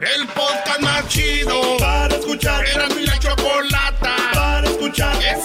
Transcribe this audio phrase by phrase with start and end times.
[0.00, 2.64] El podcast más chido para escuchar.
[2.66, 5.14] Era mi la chocolata para escuchar.
[5.22, 5.44] Es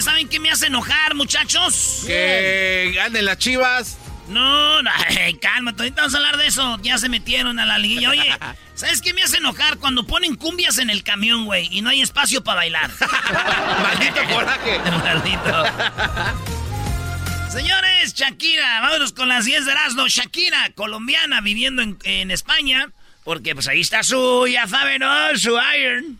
[0.00, 2.04] Oye, ¿saben qué me hace enojar, muchachos?
[2.06, 3.98] Que ganen las chivas.
[4.28, 6.78] No, no, ay, cálmate, ahorita vamos a hablar de eso.
[6.80, 8.08] Ya se metieron a la liguilla.
[8.08, 8.24] Oye,
[8.74, 9.76] ¿sabes qué me hace enojar?
[9.76, 12.90] Cuando ponen cumbias en el camión, güey, y no hay espacio para bailar.
[13.82, 14.78] Maldito coraje.
[14.78, 15.64] Maldito.
[17.50, 20.08] Señores, Shakira, vámonos con las 10 de Erasmo.
[20.08, 22.90] Shakira, colombiana, viviendo en, en España,
[23.22, 25.36] porque pues ahí está su, ya saben, ¿no?
[25.36, 26.18] Su iron.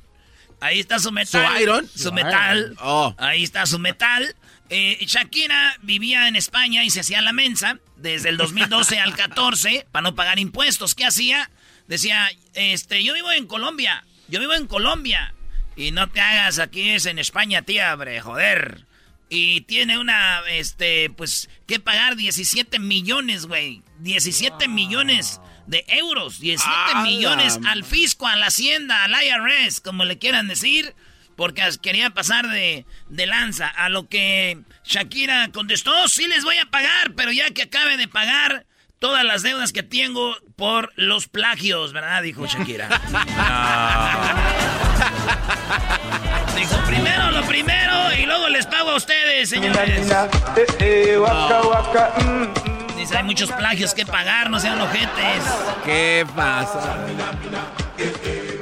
[0.61, 1.47] Ahí está su metal.
[1.57, 1.89] ¿Su iron?
[1.89, 2.59] Su Su metal.
[2.59, 2.77] iron.
[2.81, 3.15] Oh.
[3.19, 4.35] Ahí está su metal.
[4.69, 9.87] Eh, Shakira vivía en España y se hacía la mensa desde el 2012 al 14
[9.91, 10.95] para no pagar impuestos.
[10.95, 11.51] ¿Qué hacía?
[11.89, 15.35] Decía, este, yo vivo en Colombia, yo vivo en Colombia.
[15.77, 18.85] Y no te hagas aquí es en España, tía, hombre, joder.
[19.29, 23.83] Y tiene una, este, pues, que pagar 17 millones, güey.
[24.01, 26.41] 17 millones de euros.
[26.41, 30.95] 17 ¡A millones la al fisco, a la hacienda, al IRS, como le quieran decir.
[31.37, 33.69] Porque as- quería pasar de, de lanza.
[33.69, 38.09] A lo que Shakira contestó, sí les voy a pagar, pero ya que acabe de
[38.09, 38.67] pagar
[38.99, 42.23] todas las deudas que tengo por los plagios, ¿verdad?
[42.23, 42.89] Dijo Shakira.
[46.57, 50.07] Dijo, primero lo primero y luego les pago a ustedes, señores.
[53.01, 55.43] Dice, hay muchos plagios que pagar, no sean ojetes.
[55.87, 56.99] ¿Qué pasa?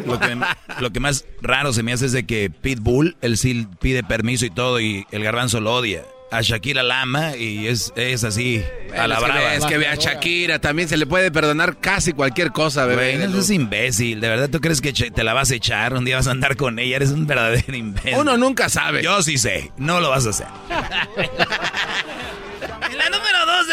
[0.06, 0.38] Lo que,
[0.78, 4.46] lo que más raro se me hace es de que Pitbull, él sí pide permiso
[4.46, 6.04] y todo, y el garbanzo lo odia.
[6.30, 8.62] A Shakira la ama y es, es así,
[8.96, 9.40] a la es, que brava.
[9.40, 13.16] ve, es que ve a Shakira, también se le puede perdonar casi cualquier cosa, bebé.
[13.16, 14.20] Güey, no seas imbécil.
[14.20, 15.94] ¿De verdad tú crees que te la vas a echar?
[15.94, 16.96] Un día vas a andar con ella.
[16.96, 18.14] Eres un verdadero imbécil.
[18.14, 19.02] Uno nunca sabe.
[19.02, 19.72] Yo sí sé.
[19.78, 20.46] No lo vas a hacer.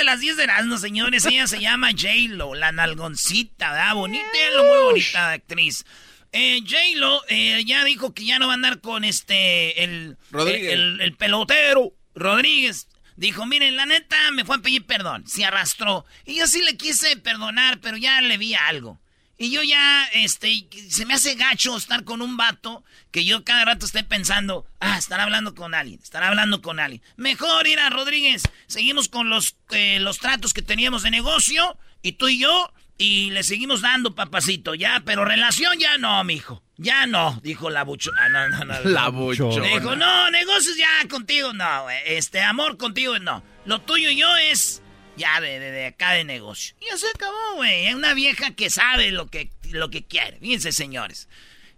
[0.06, 3.96] las 10 de Erasmo, señores, ella se llama J-Lo, la nalgoncita, ¿verdad?
[3.96, 5.86] Bonita, lo muy bonita actriz.
[6.32, 10.74] Eh, J-Lo eh, ya dijo que ya no va a andar con este, el, Rodríguez.
[10.74, 12.88] el, el pelotero, Rodríguez.
[13.16, 16.06] Dijo, miren, la neta me fue a pedir perdón, se arrastró.
[16.26, 19.00] Y yo sí le quise perdonar, pero ya le vi algo.
[19.38, 23.66] Y yo ya, este, se me hace gacho estar con un vato que yo cada
[23.66, 27.02] rato esté pensando, ah, estará hablando con alguien, estará hablando con alguien.
[27.18, 32.14] Mejor ir a Rodríguez, seguimos con los, eh, los tratos que teníamos de negocio, y
[32.14, 36.64] tú y yo, y le seguimos dando, papacito, ya, pero relación ya no, mijo.
[36.78, 38.12] Ya no, dijo la bucho.
[38.18, 38.80] Ah, no, no, no.
[38.84, 39.66] La buchona.
[39.66, 41.98] Dijo, no, negocios ya contigo no, güey.
[42.06, 43.44] Este, amor contigo no.
[43.66, 44.82] Lo tuyo y yo es
[45.18, 46.76] ya de, de, de acá de negocio.
[46.82, 47.88] Y se acabó, güey.
[47.88, 50.38] Es una vieja que sabe lo que, lo que quiere.
[50.40, 51.28] Fíjense, señores.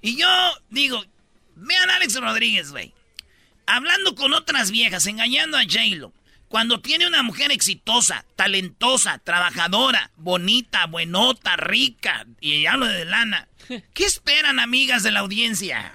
[0.01, 0.27] Y yo
[0.69, 1.03] digo,
[1.55, 2.93] vean Alex Rodríguez, güey.
[3.65, 6.13] Hablando con otras viejas, engañando a J-Lo.
[6.47, 13.49] Cuando tiene una mujer exitosa, talentosa, trabajadora, bonita, buenota, rica, y hablo de lana,
[13.93, 15.91] ¿qué esperan, amigas de la audiencia?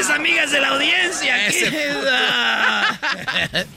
[0.00, 1.46] las amigas de la audiencia.
[1.46, 1.94] Ese,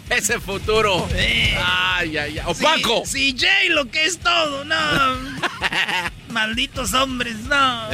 [0.09, 1.07] Ese futuro.
[1.13, 2.41] Ay, ay, ay.
[2.45, 3.03] Opaco.
[3.05, 4.75] Sí, Jay lo que es todo, no.
[6.29, 7.89] Malditos hombres, no.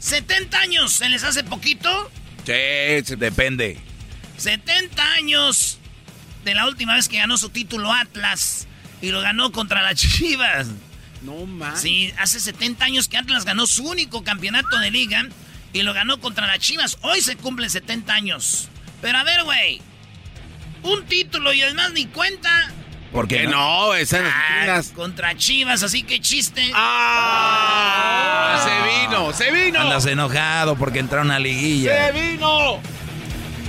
[0.00, 2.10] 70 años, ¿se les hace poquito?
[2.44, 3.78] Sí, depende.
[4.36, 5.78] 70 años
[6.44, 8.65] de la última vez que ganó su título Atlas
[9.00, 10.68] y lo ganó contra las Chivas.
[11.22, 11.80] No más.
[11.80, 15.26] Sí, hace 70 años que Atlas ganó su único campeonato de liga
[15.72, 16.98] y lo ganó contra las Chivas.
[17.02, 18.68] Hoy se cumplen 70 años.
[19.02, 19.80] Pero a ver, güey.
[20.82, 22.70] Un título y además ni cuenta.
[23.12, 23.94] ¿Por qué no?
[23.94, 26.70] Esas ah, contra Chivas, así que chiste.
[26.74, 28.62] ¡Ah!
[28.64, 29.80] Se vino, se vino.
[29.80, 32.06] Andas enojado porque entraron a liguilla.
[32.06, 32.80] ¡Se vino!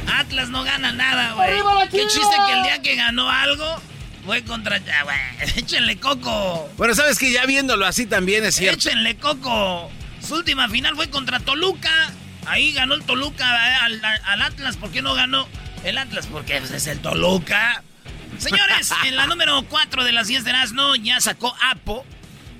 [0.07, 1.89] Atlas no gana nada, güey.
[1.89, 3.81] Qué chiste que el día que ganó algo
[4.27, 4.79] fue contra.
[4.79, 5.18] güey,
[5.56, 6.69] échenle coco.
[6.77, 8.89] Bueno, sabes que ya viéndolo así también es cierto.
[8.89, 9.89] Échenle coco.
[10.21, 12.12] Su última final fue contra Toluca.
[12.45, 14.75] Ahí ganó el Toluca eh, al, Atlas.
[14.75, 15.47] ¿Por qué no ganó
[15.85, 16.27] el Atlas?
[16.27, 17.81] Porque es el Toluca.
[18.38, 22.06] Señores, en la número 4 de las 10 de Erasmo ya sacó Apo.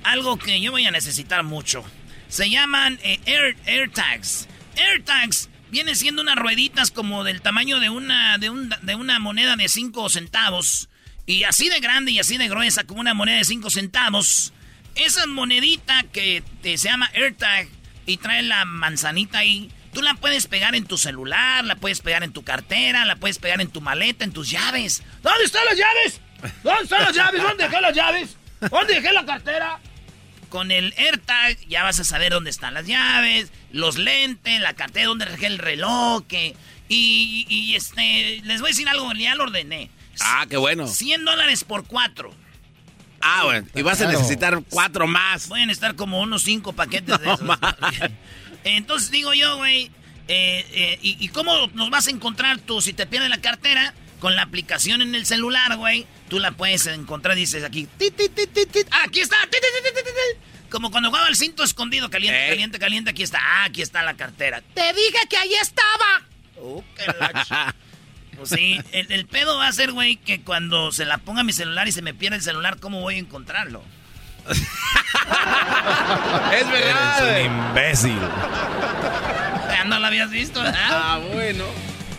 [0.04, 1.84] Algo que yo voy a necesitar mucho.
[2.28, 4.48] Se llaman eh, Air, AirTags.
[4.76, 8.50] AirTags viene siendo unas rueditas como del tamaño de una, de,
[8.80, 10.87] de una moneda de 5 centavos.
[11.28, 14.54] Y así de grande y así de gruesa como una moneda de 5 centavos.
[14.94, 17.68] Esa monedita que te, se llama AirTag
[18.06, 22.24] y trae la manzanita ahí, tú la puedes pegar en tu celular, la puedes pegar
[22.24, 25.02] en tu cartera, la puedes pegar en tu maleta, en tus llaves.
[25.22, 26.20] ¿Dónde están las llaves?
[26.64, 27.42] ¿Dónde están las llaves?
[27.42, 28.36] ¿Dónde dejé las llaves?
[28.70, 29.80] ¿Dónde dejé la cartera?
[30.48, 35.08] Con el AirTag ya vas a saber dónde están las llaves, los lentes, la cartera,
[35.08, 36.24] dónde dejé el reloj.
[36.30, 36.56] y,
[37.50, 39.90] y, este, les voy a decir algo, ya lo ordené.
[40.20, 40.86] Ah, qué bueno.
[40.86, 42.34] 100 dólares por cuatro.
[43.20, 43.66] Ah, bueno.
[43.74, 45.46] Y vas a necesitar cuatro más.
[45.46, 47.48] Pueden estar como unos cinco paquetes de esos.
[48.64, 49.90] Entonces digo yo, güey,
[50.28, 53.94] eh, eh, ¿y, cómo nos vas a encontrar tú si te pierde la cartera?
[54.20, 56.06] Con la aplicación en el celular, güey.
[56.28, 57.88] Tú la puedes encontrar, dices aquí.
[59.04, 59.36] aquí está.
[60.70, 62.50] Como cuando jugaba el cinto escondido, caliente, eh.
[62.50, 63.38] caliente, caliente, aquí está.
[63.40, 64.60] Ah, aquí está la cartera.
[64.74, 66.22] Te dije que ahí estaba.
[66.60, 67.04] Oh, qué
[68.38, 71.88] pues sí, el, pedo va a ser, güey, que cuando se la ponga mi celular
[71.88, 73.82] y se me pierda el celular, ¿cómo voy a encontrarlo?
[74.48, 74.60] es
[76.70, 77.30] verdad.
[77.30, 78.18] Eres un imbécil.
[79.68, 80.88] Ya no lo habías visto, ¿verdad?
[80.90, 81.64] Ah, bueno.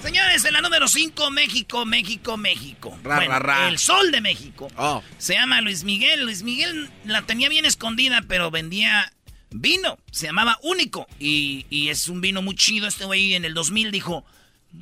[0.04, 2.98] Señores, en la número 5, México, México, México.
[3.04, 4.70] bueno, El sol de México.
[4.78, 5.04] Oh.
[5.18, 6.24] Se llama Luis Miguel.
[6.24, 9.12] Luis Miguel la tenía bien escondida, pero vendía
[9.50, 9.98] vino.
[10.12, 11.08] Se llamaba Único.
[11.20, 12.88] Y, y es un vino muy chido.
[12.88, 14.24] Este güey en el 2000 dijo,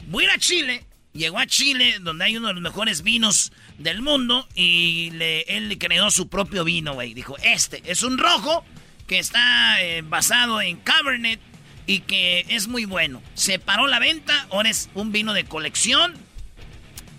[0.07, 0.85] voy a ir a Chile
[1.17, 5.75] Llegó a Chile, donde hay uno de los mejores vinos del mundo, y le, él
[5.79, 7.15] creó su propio vino, güey.
[7.15, 8.63] Dijo, este es un rojo
[9.07, 11.39] que está eh, basado en Cabernet
[11.87, 13.23] y que es muy bueno.
[13.33, 16.13] Se paró la venta, ahora es un vino de colección.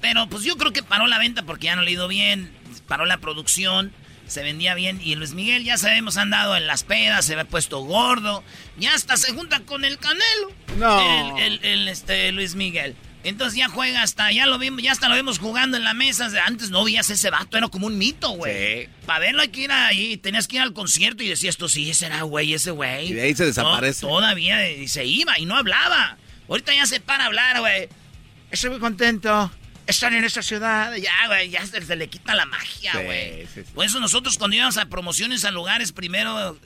[0.00, 2.52] Pero pues yo creo que paró la venta porque ya no le ha ido bien,
[2.86, 3.92] paró la producción,
[4.28, 5.00] se vendía bien.
[5.02, 8.44] Y Luis Miguel, ya sabemos, ha andado en las pedas, se ve puesto gordo,
[8.78, 10.52] ya hasta se junta con el Canelo.
[10.76, 11.36] No.
[11.38, 12.94] el este, Luis Miguel.
[13.28, 16.30] Entonces ya juega hasta, ya lo vimos, ya hasta lo vemos jugando en la mesa.
[16.46, 18.84] Antes no veías ese vato, era como un mito, güey.
[18.84, 18.90] Sí.
[19.06, 21.90] Para verlo hay que ir ahí, tenías que ir al concierto y decías tú, sí,
[21.90, 23.10] ese era güey, ese güey.
[23.10, 24.00] Y de ahí se desaparece.
[24.00, 26.16] todavía y se iba y no hablaba.
[26.48, 27.88] Ahorita ya se para hablar, güey.
[28.50, 29.50] Estoy muy contento.
[29.86, 33.46] Estar en esta ciudad, ya, güey, ya se, le quita la magia, güey.
[33.74, 36.58] Por eso nosotros cuando íbamos a promociones a lugares, primero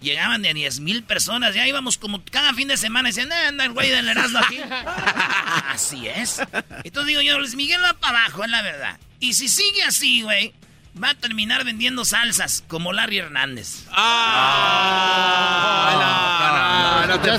[0.00, 3.64] Llegaban de 10 mil personas, ya íbamos como cada fin de semana, decían, eh, anda
[3.64, 4.58] el güey del Erasmo aquí.
[5.70, 6.40] así es.
[6.84, 8.98] Entonces digo yo, Luis Miguel va para abajo, es la verdad.
[9.20, 10.52] Y si sigue así, güey,
[11.02, 13.84] va a terminar vendiendo salsas como Larry Hernández.
[13.92, 14.26] ¡Ah!
[17.08, 17.30] no, no, te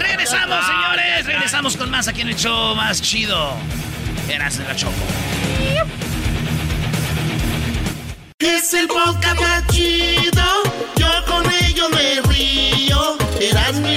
[0.00, 3.54] Regresamos, señores, regresamos con más aquí en el show más chido.
[4.28, 4.94] Eras de la Choco.
[8.38, 10.42] Es el podcast más chido.
[10.96, 11.24] Yo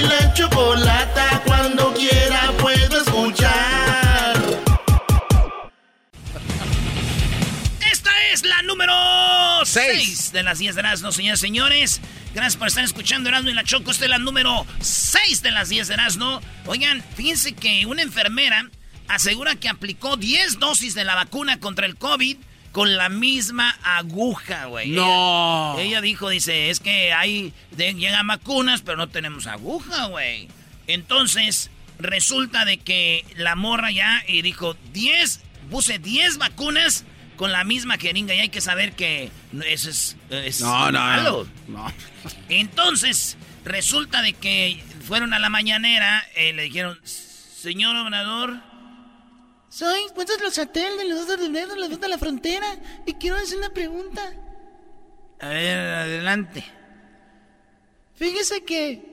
[0.00, 1.42] Mi la chocolata.
[1.44, 4.36] Cuando quiera puedo escuchar.
[7.90, 8.94] Esta es la número
[9.64, 12.00] 6 de las 10 de Erasmo, señores y señores.
[12.34, 13.90] Gracias por estar escuchando Erasmo y la Choco.
[13.90, 16.40] Esta es la número 6 de las 10 de Erasmo.
[16.66, 18.70] Oigan, fíjense que una enfermera
[19.08, 22.38] asegura que aplicó 10 dosis de la vacuna contra el COVID
[22.72, 24.90] con la misma aguja, güey.
[24.90, 25.76] No.
[25.78, 30.48] Ella, dijo, dice, es que hay, llegan vacunas, pero no tenemos aguja, güey.
[30.86, 37.04] Entonces, resulta de que la morra ya y dijo, 10, puse 10 vacunas
[37.36, 39.30] con la misma jeringa y hay que saber que
[39.66, 41.92] eso es, no, no, No.
[42.48, 48.58] Entonces, resulta de que fueron a la mañanera, eh, le dijeron, señor gobernador,
[49.70, 53.14] soy Cuentos Los Satel de los dos de enero, los dos de la frontera, y
[53.14, 54.20] quiero hacer una pregunta.
[55.40, 56.62] A ver, adelante.
[58.16, 59.10] Fíjese que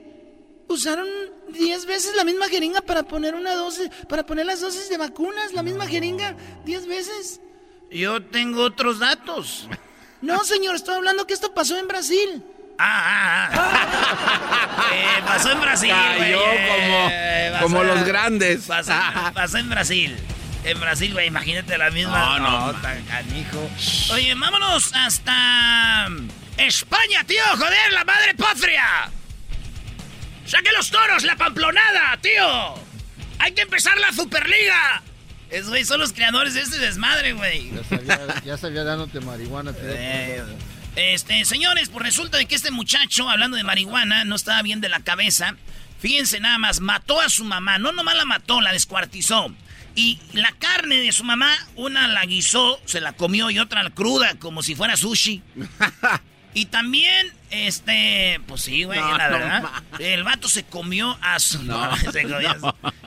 [0.68, 1.08] usaron
[1.48, 5.54] 10 veces la misma jeringa para poner una dosis, para poner las dosis de vacunas,
[5.54, 6.36] la misma jeringa
[6.66, 7.40] 10 veces.
[7.90, 9.66] Yo tengo otros datos.
[10.20, 12.44] No, señor, estoy hablando que esto pasó en Brasil.
[12.78, 14.90] Ah, ah, ah.
[14.94, 15.90] eh, pasó en Brasil.
[15.90, 18.66] Cayó como, eh, como los grandes.
[18.66, 18.92] Pasó,
[19.34, 20.16] pasó, en Brasil.
[20.64, 22.38] En Brasil, güey, imagínate la misma.
[22.38, 23.70] No, no, tan canijo.
[24.12, 26.08] Oye, vámonos hasta
[26.56, 29.10] España, tío, joder, la madre patria.
[30.44, 32.74] ¡Saque los toros, la pamplonada, tío!
[33.38, 35.02] ¡Hay que empezar la Superliga!
[35.50, 37.70] Es, güey, son los creadores de este desmadre, güey.
[37.70, 39.82] Ya sabía, ya sabía dándote marihuana, tío.
[39.84, 40.42] Eh,
[40.96, 44.88] este, señores, pues resulta de que este muchacho, hablando de marihuana, no estaba bien de
[44.88, 45.54] la cabeza.
[46.00, 47.78] Fíjense nada más, mató a su mamá.
[47.78, 49.54] No nomás la mató, la descuartizó.
[49.98, 54.38] Y la carne de su mamá, una la guisó, se la comió y otra cruda,
[54.38, 55.42] como si fuera sushi.
[56.54, 59.64] y también, este, pues sí, güey, la verdad.
[59.98, 61.64] el vato se comió a su...
[61.64, 61.90] No,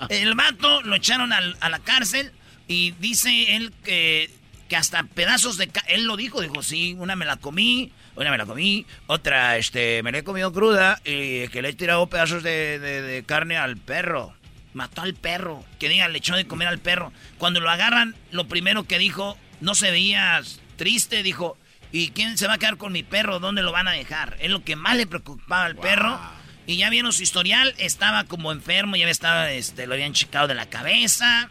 [0.10, 2.34] El vato lo echaron a la cárcel
[2.68, 4.30] y dice él que
[4.72, 5.70] que hasta pedazos de...
[5.90, 10.02] Él lo dijo, dijo, sí, una me la comí, una me la comí, otra, este,
[10.02, 14.34] me la he comido cruda y que le he tirado pedazos de, carne al perro.
[14.74, 17.12] Mató al perro, que diga, le echó de comer al perro.
[17.38, 20.42] Cuando lo agarran, lo primero que dijo, no se veía
[20.78, 21.58] triste, dijo,
[21.92, 23.40] ¿y quién se va a quedar con mi perro?
[23.40, 24.38] ¿Dónde lo van a dejar?
[24.40, 26.20] Es lo que más le preocupaba al perro.
[26.68, 30.56] Y ya vieron su historial, estaba como enfermo, ya estaba, este, lo habían checado de
[30.56, 31.50] la cabeza,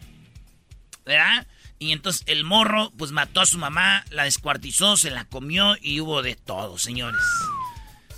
[1.05, 1.47] ¿verdad?
[1.79, 6.01] Y entonces el morro, pues mató a su mamá, la descuartizó, se la comió y
[6.01, 7.21] hubo de todo, señores.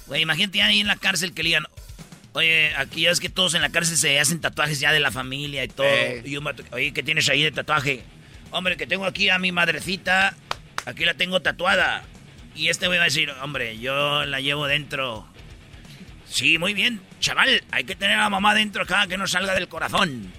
[0.07, 1.67] Güey, imagínate ahí en la cárcel que le digan,
[2.33, 5.11] oye, aquí ya es que todos en la cárcel se hacen tatuajes ya de la
[5.11, 5.87] familia y todo.
[6.25, 6.39] Y
[6.73, 8.03] oye, ¿qué tienes ahí de tatuaje?
[8.51, 10.35] Hombre, que tengo aquí a mi madrecita,
[10.85, 12.05] aquí la tengo tatuada.
[12.55, 15.27] Y este güey va a decir, hombre, yo la llevo dentro.
[16.29, 19.55] Sí, muy bien, chaval, hay que tener a la mamá dentro acá que no salga
[19.55, 20.33] del corazón.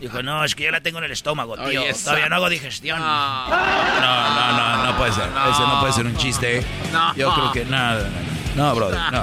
[0.00, 1.82] Dijo, no, es que yo la tengo en el estómago, tío.
[2.04, 2.98] Todavía no hago digestión.
[3.00, 5.24] No, no, no, no, puede ser.
[5.24, 6.64] Ese no puede ser un chiste.
[6.92, 7.14] No.
[7.16, 8.08] Yo creo que nada.
[8.54, 9.22] No, no brother, no.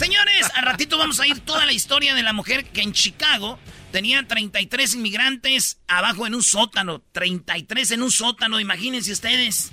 [0.00, 3.58] Señores, al ratito vamos a ir toda la historia de la mujer que en Chicago
[3.92, 7.02] tenía 33 inmigrantes abajo en un sótano.
[7.12, 9.72] 33 en un sótano, imagínense ustedes.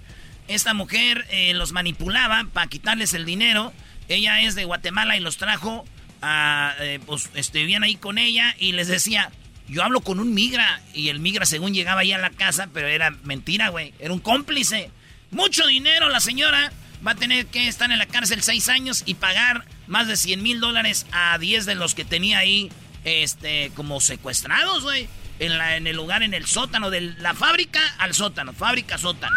[0.50, 3.72] Esta mujer eh, los manipulaba para quitarles el dinero.
[4.10, 5.86] Ella es de Guatemala y los trajo
[6.22, 9.32] a, eh, pues, este, vivían ahí con ella y les decía,
[9.70, 12.88] yo hablo con un migra y el migra según llegaba ahí a la casa, pero
[12.88, 13.94] era mentira, güey.
[13.98, 14.92] Era un cómplice.
[15.32, 16.74] Mucho dinero la señora.
[17.06, 20.42] Va a tener que estar en la cárcel seis años y pagar más de 100
[20.42, 22.72] mil dólares a 10 de los que tenía ahí
[23.04, 25.08] este, como secuestrados, güey.
[25.39, 29.36] En, en el lugar, en el sótano, de la fábrica al sótano, fábrica, sótano.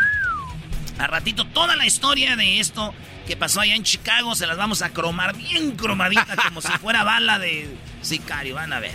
[0.99, 2.95] A ratito toda la historia de esto
[3.27, 7.05] que pasó allá en Chicago se las vamos a cromar bien cromadita como si fuera
[7.05, 7.69] bala de
[8.03, 8.95] sicario, van a ver.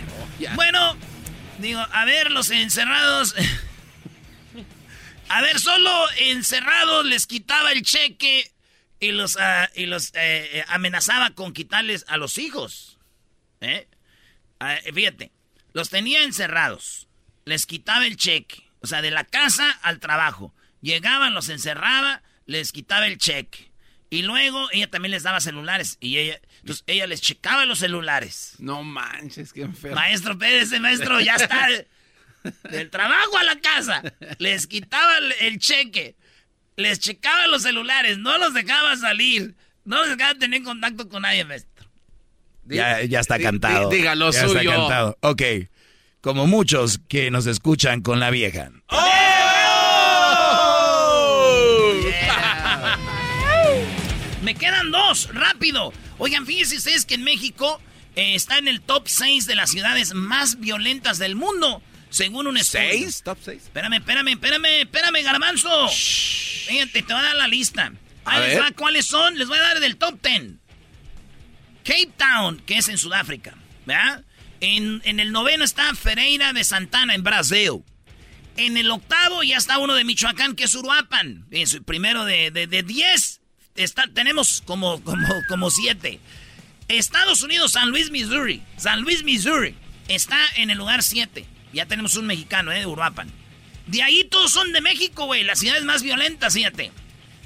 [0.54, 0.96] Bueno,
[1.58, 3.34] Digo, a ver, los encerrados.
[5.28, 8.52] a ver, solo encerrados les quitaba el cheque
[9.00, 12.98] y los, ah, y los eh, eh, amenazaba con quitarles a los hijos.
[13.60, 13.88] ¿Eh?
[14.60, 15.32] Ah, fíjate,
[15.72, 17.08] los tenía encerrados.
[17.44, 18.64] Les quitaba el cheque.
[18.80, 20.54] O sea, de la casa al trabajo.
[20.80, 23.70] Llegaban, los encerraba, les quitaba el cheque.
[24.08, 25.98] Y luego ella también les daba celulares.
[26.00, 28.54] Y ella, entonces ella les checaba los celulares.
[28.58, 29.96] No manches, qué enfermo.
[29.96, 31.68] Maestro Pérez, maestro ya está.
[32.70, 34.02] Del trabajo a la casa.
[34.38, 36.14] Les quitaba el cheque.
[36.76, 38.18] Les checaba los celulares.
[38.18, 39.54] No los dejaba salir.
[39.84, 41.86] No los dejaba tener contacto con nadie, maestro.
[42.64, 43.88] Ya, ya está cantado.
[43.88, 44.60] Dígalo ya suyo.
[44.60, 45.18] Está cantado.
[45.20, 45.42] Ok.
[46.20, 48.70] Como muchos que nos escuchan con la vieja.
[48.88, 49.16] ¡Oh!
[54.42, 55.92] Me quedan dos, rápido.
[56.18, 57.80] Oigan, fíjense ustedes que en México
[58.14, 62.56] eh, está en el top 6 de las ciudades más violentas del mundo, según un
[62.56, 62.88] estudio.
[62.90, 63.22] ¿Seis?
[63.24, 63.64] ¿Top 6?
[63.64, 65.88] Espérame, espérame, espérame, espérame, garbanzo.
[66.66, 67.92] Fíjate, te voy a dar la lista.
[68.24, 69.38] Ahí les va cuáles son.
[69.38, 70.52] Les voy a dar del top 10.
[71.84, 73.54] Cape Town, que es en Sudáfrica.
[73.84, 74.24] ¿Verdad?
[74.60, 77.84] En, el noveno está Ferreira de Santana, en Brasil.
[78.56, 81.46] En el octavo ya está uno de Michoacán, que es Uruapan.
[81.50, 83.40] Es el primero de 10
[84.14, 86.20] tenemos como, como, como siete.
[86.88, 88.62] Estados Unidos, San Luis, Missouri.
[88.76, 89.74] San Luis, Missouri.
[90.08, 91.46] Está en el lugar siete.
[91.72, 92.80] Ya tenemos un mexicano, ¿eh?
[92.80, 93.30] De Uruapan.
[93.86, 95.44] De ahí todos son de México, güey.
[95.44, 96.92] Las ciudades más violentas, fíjate.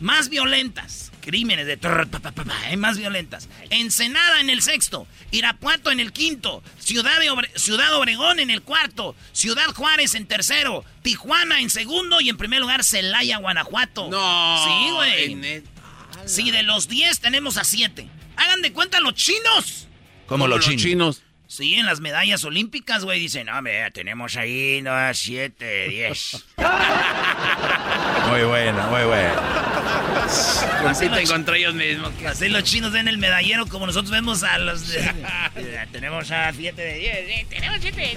[0.00, 1.12] Más violentas.
[1.20, 3.50] crímenes de eh, más violentas.
[3.68, 9.14] Ensenada en el sexto, Irapuato en el quinto, Ciudad, de Ciudad Obregón en el cuarto,
[9.32, 14.08] Ciudad Juárez en tercero, Tijuana en segundo y en primer lugar Celaya, Guanajuato.
[14.08, 14.64] No.
[14.64, 15.62] Sí, güey.
[16.24, 18.08] Sí, de los 10 tenemos a 7.
[18.36, 19.86] Hagan de cuenta los chinos.
[20.26, 21.22] Como los, chinos?
[21.50, 26.44] Sí, en las medallas olímpicas, güey, dicen, no, mira, tenemos ahí, no, 7, 10.
[28.28, 29.34] muy bueno, muy bueno.
[30.86, 32.12] Así contra ellos mismos.
[32.24, 35.12] Así los chinos ven el medallero como nosotros vemos a los de...
[35.92, 36.94] tenemos a 7 de
[37.26, 38.14] 10, tenemos 7 de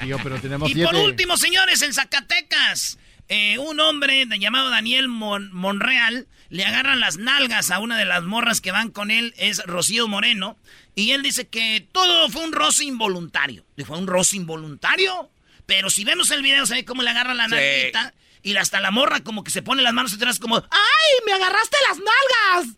[0.00, 0.16] 10.
[0.24, 6.64] pero tenemos y por último, señores, en Zacatecas, eh, un hombre llamado Daniel Monreal le
[6.64, 10.56] agarran las nalgas a una de las morras que van con él, es Rocío Moreno,
[10.94, 13.64] y él dice que todo fue un roce involuntario.
[13.76, 15.30] ¿Le fue un roce involuntario?
[15.66, 18.92] Pero si vemos el video, se ve cómo le agarra la nalguita y hasta la
[18.92, 22.76] morra como que se pone las manos atrás como, ¡ay, me agarraste las nalgas!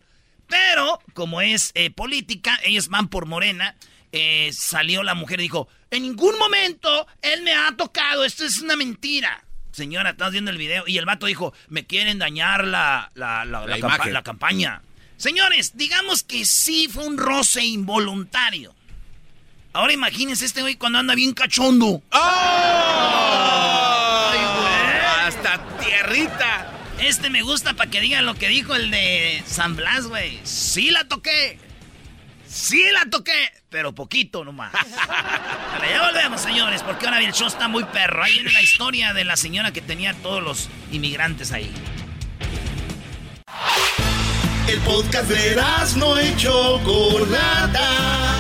[0.49, 3.77] Pero, como es eh, política, ellos van por Morena,
[4.13, 8.61] eh, salió la mujer y dijo, en ningún momento él me ha tocado, esto es
[8.61, 9.45] una mentira.
[9.79, 10.83] Señora, estás viendo el video.
[10.89, 14.83] Y el vato dijo, me quieren dañar la, la, la, campaña.
[15.17, 18.75] Señores, digamos que sí fue un roce involuntario.
[19.73, 22.03] Ahora imagínense este güey cuando anda bien cachondo.
[22.11, 22.21] ¡Ay,
[24.59, 25.29] güey!
[25.29, 26.73] Hasta tierrita.
[26.99, 30.41] Este me gusta para que digan lo que dijo el de San Blas, güey.
[30.43, 31.61] Sí la toqué.
[32.49, 34.73] Sí la toqué, pero poquito nomás.
[34.73, 38.25] vale, ya volvemos, señores, porque ahora el show está muy perro.
[38.25, 41.71] Ahí viene la historia de la señora que tenía todos los inmigrantes ahí.
[44.67, 45.57] El podcast de
[45.97, 48.35] no hecho Chocolata.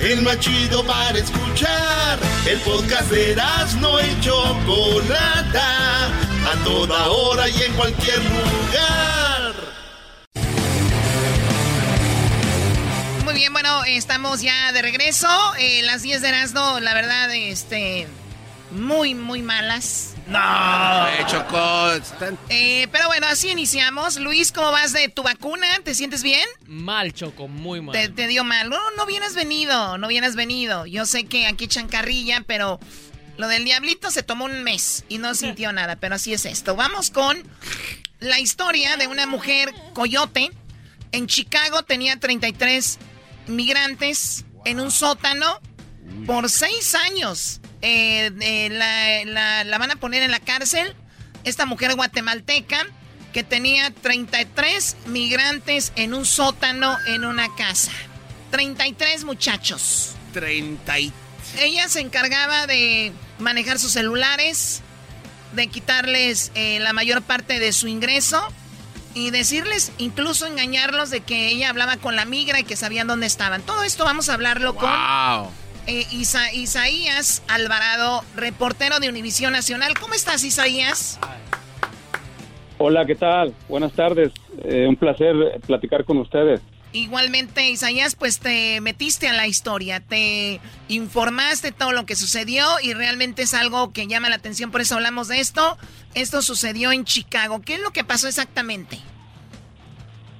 [0.00, 2.18] El más chido para escuchar.
[2.46, 3.36] El podcast de
[3.80, 6.06] no hecho Chocolata.
[6.06, 9.37] A toda hora y en cualquier lugar.
[13.34, 15.28] Bien, bueno, estamos ya de regreso.
[15.58, 18.06] Eh, las 10 de Erasmo, la verdad, este.
[18.70, 20.14] Muy, muy malas.
[20.26, 21.90] No, eh, Chocó.
[22.50, 24.18] Eh, pero bueno, así iniciamos.
[24.18, 25.66] Luis, ¿cómo vas de tu vacuna?
[25.82, 26.46] ¿Te sientes bien?
[26.66, 27.94] Mal, Choco, muy mal.
[28.14, 28.68] Te, dio mal.
[28.68, 30.84] No, no vienes venido, no vienes venido.
[30.84, 32.78] Yo sé que aquí echan carrilla, pero
[33.38, 36.76] lo del diablito se tomó un mes y no sintió nada, pero así es esto.
[36.76, 37.42] Vamos con
[38.20, 40.50] la historia de una mujer coyote.
[41.10, 42.98] En Chicago tenía 33
[43.48, 45.60] migrantes en un sótano
[46.26, 47.60] por seis años.
[47.80, 48.68] Eh, eh,
[49.64, 50.94] la, van a poner en la cárcel.
[51.44, 52.86] Esta mujer guatemalteca
[53.32, 57.92] que tenía 33 migrantes en un sótano en una casa.
[58.50, 60.14] 33 muchachos.
[60.32, 60.96] 30
[61.58, 64.82] Ella se encargaba de manejar sus celulares,
[65.52, 68.46] de quitarles eh, la mayor parte de su ingreso
[69.18, 73.26] y decirles, incluso engañarlos de que ella hablaba con la migra y que sabían dónde
[73.26, 73.62] estaban.
[73.62, 74.88] Todo esto vamos a hablarlo con
[75.86, 79.94] eh, Isaías Alvarado, reportero de Univisión Nacional.
[80.00, 81.18] ¿Cómo estás, Isaías?
[82.78, 83.54] Hola, ¿qué tal?
[83.68, 84.32] Buenas tardes.
[84.62, 85.34] Eh, un placer
[85.66, 86.60] platicar con ustedes.
[86.92, 92.94] Igualmente, Isaías, pues te metiste a la historia, te informaste todo lo que sucedió y
[92.94, 95.76] realmente es algo que llama la atención, por eso hablamos de esto.
[96.14, 97.60] Esto sucedió en Chicago.
[97.62, 98.96] ¿Qué es lo que pasó exactamente?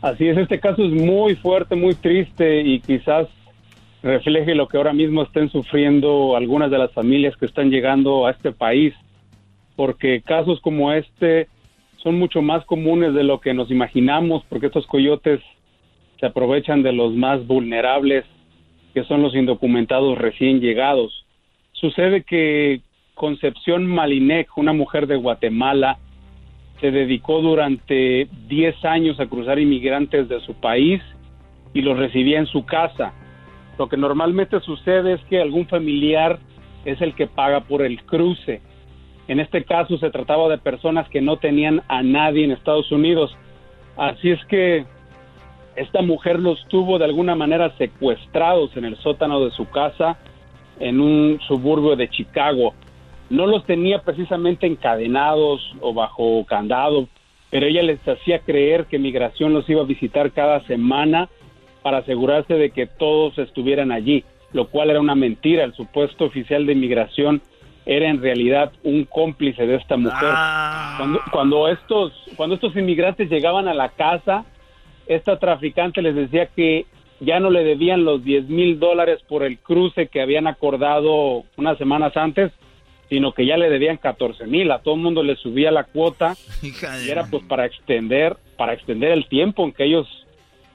[0.01, 3.29] Así es, este caso es muy fuerte, muy triste y quizás
[4.03, 8.31] refleje lo que ahora mismo estén sufriendo algunas de las familias que están llegando a
[8.31, 8.95] este país,
[9.77, 11.49] porque casos como este
[12.03, 15.41] son mucho más comunes de lo que nos imaginamos, porque estos coyotes
[16.19, 18.25] se aprovechan de los más vulnerables,
[18.95, 21.25] que son los indocumentados recién llegados.
[21.73, 22.81] Sucede que
[23.15, 25.99] Concepción Malinec, una mujer de Guatemala,
[26.81, 31.03] se dedicó durante 10 años a cruzar inmigrantes de su país
[31.75, 33.13] y los recibía en su casa.
[33.79, 36.39] Lo que normalmente sucede es que algún familiar
[36.85, 38.61] es el que paga por el cruce.
[39.27, 43.37] En este caso se trataba de personas que no tenían a nadie en Estados Unidos.
[43.97, 44.85] Así es que
[45.79, 50.19] esta mujer los tuvo de alguna manera secuestrados en el sótano de su casa
[50.81, 52.75] en un suburbio de Chicago.
[53.31, 57.09] No los tenía precisamente encadenados o bajo candado,
[57.51, 61.29] pero ella les hacía creer que migración los iba a visitar cada semana
[61.83, 65.65] para asegurarse de que todos estuvieran allí, lo cual era una mentira.
[65.65, 67.41] El supuesto oficial de migración
[67.87, 70.31] era en realidad un cómplice de esta mujer.
[70.33, 70.95] Ah.
[70.99, 74.45] Cuando, cuando, estos, cuando estos inmigrantes llegaban a la casa,
[75.09, 76.87] esta traficante les decía que
[77.21, 81.79] ya no le debían los 10 mil dólares por el cruce que habían acordado unas
[81.79, 82.53] semanas antes,
[83.09, 86.37] sino que ya le debían 14 mil, a todo el mundo le subía la cuota
[86.63, 90.07] y era pues para extender, para extender el tiempo en que ellos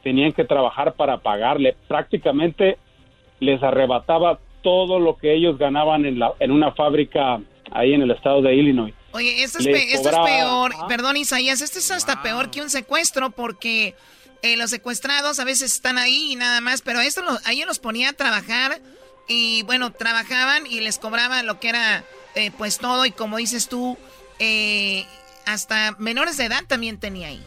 [0.04, 1.76] tenían que trabajar para pagarle.
[1.88, 2.78] Prácticamente
[3.40, 7.40] les arrebataba todo lo que ellos ganaban en, la, en una fábrica
[7.72, 8.94] ahí en el estado de Illinois.
[9.12, 13.94] Oye, esto es, peor, perdón Isaías, esto es hasta peor que un secuestro porque
[14.44, 18.10] eh, los secuestrados a veces están ahí y nada más, pero esto ahí los ponía
[18.10, 18.80] a trabajar
[19.28, 22.04] y bueno, trabajaban y les cobraban lo que era
[22.36, 23.98] eh, pues todo y como dices tú,
[24.40, 25.06] eh,
[25.46, 27.42] hasta menores de edad también tenía ahí.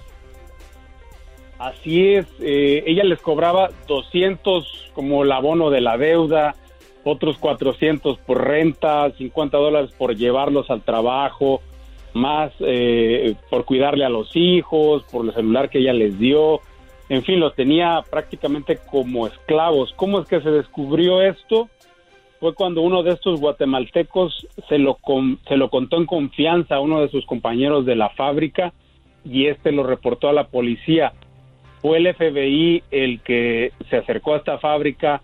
[1.58, 6.54] Así es, eh, ella les cobraba 200 como el abono de la deuda,
[7.04, 11.62] otros 400 por renta, 50 dólares por llevarlos al trabajo,
[12.14, 12.52] más
[13.50, 16.62] por cuidarle a los hijos, por el celular que ella les dio,
[17.08, 19.92] en fin, los tenía prácticamente como esclavos.
[19.96, 21.68] ¿Cómo es que se descubrió esto?
[22.40, 24.98] fue cuando uno de estos guatemaltecos se lo,
[25.48, 28.72] se lo contó en confianza a uno de sus compañeros de la fábrica
[29.24, 31.12] y este lo reportó a la policía.
[31.80, 35.22] Fue el FBI el que se acercó a esta fábrica,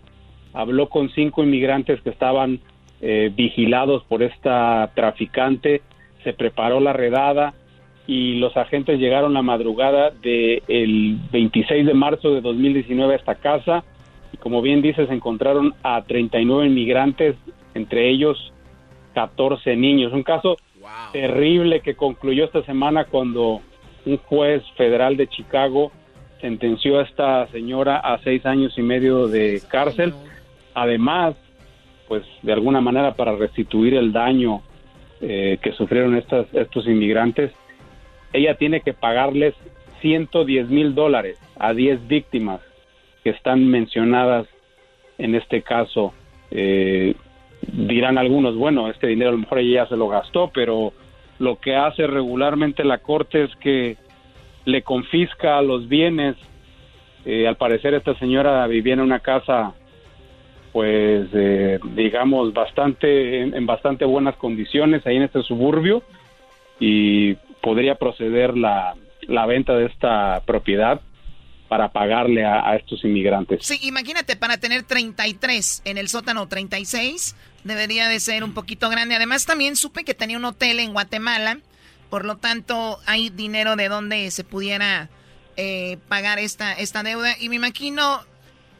[0.53, 2.59] habló con cinco inmigrantes que estaban
[3.01, 5.81] eh, vigilados por esta traficante,
[6.23, 7.53] se preparó la redada
[8.05, 13.83] y los agentes llegaron la madrugada del 26 de marzo de 2019 a esta casa
[14.33, 17.35] y como bien dices, encontraron a 39 inmigrantes,
[17.75, 18.51] entre ellos
[19.13, 20.11] 14 niños.
[20.11, 20.57] Un caso
[21.11, 23.61] terrible que concluyó esta semana cuando
[24.05, 25.91] un juez federal de Chicago
[26.41, 30.13] sentenció a esta señora a seis años y medio de cárcel.
[30.73, 31.35] Además,
[32.07, 34.61] pues de alguna manera para restituir el daño
[35.21, 37.53] eh, que sufrieron estas, estos inmigrantes,
[38.33, 39.53] ella tiene que pagarles
[40.01, 42.59] 110 mil dólares a 10 víctimas
[43.23, 44.47] que están mencionadas
[45.17, 46.13] en este caso.
[46.51, 47.15] Eh,
[47.61, 50.93] dirán algunos, bueno, este dinero a lo mejor ella ya se lo gastó, pero
[51.39, 53.97] lo que hace regularmente la Corte es que
[54.65, 56.35] le confisca los bienes.
[57.25, 59.73] Eh, al parecer esta señora vivía en una casa,
[60.73, 66.03] pues, eh, digamos, bastante, en, bastante buenas condiciones ahí en este suburbio
[66.79, 71.01] y podría proceder la, la venta de esta propiedad
[71.69, 73.65] para pagarle a, estos inmigrantes.
[73.65, 79.15] Sí, imagínate, para tener 33 en el sótano 36, debería de ser un poquito grande.
[79.15, 81.57] Además, también supe que tenía un hotel en Guatemala,
[82.11, 85.09] por lo tanto, hay dinero de donde se pudiera
[85.57, 87.35] eh, pagar esta, esta deuda.
[87.39, 88.19] Y me imagino,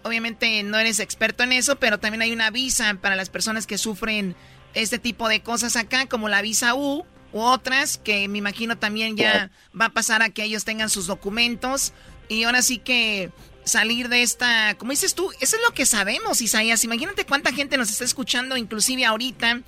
[0.03, 3.79] obviamente no eres experto en eso, pero también hay una visa para las personas que
[3.79, 4.35] sufren
[4.75, 9.17] este tipo de cosas acá, como la visa U u otras, que me imagino también
[9.17, 11.91] ya va a pasar a que ellos tengan sus documentos
[12.29, 13.31] y ahora sí que
[13.65, 16.83] salir de esta, como dices tú, eso es lo que sabemos, Isaías.
[16.83, 19.61] Imagínate cuánta gente nos está escuchando, inclusive ahorita,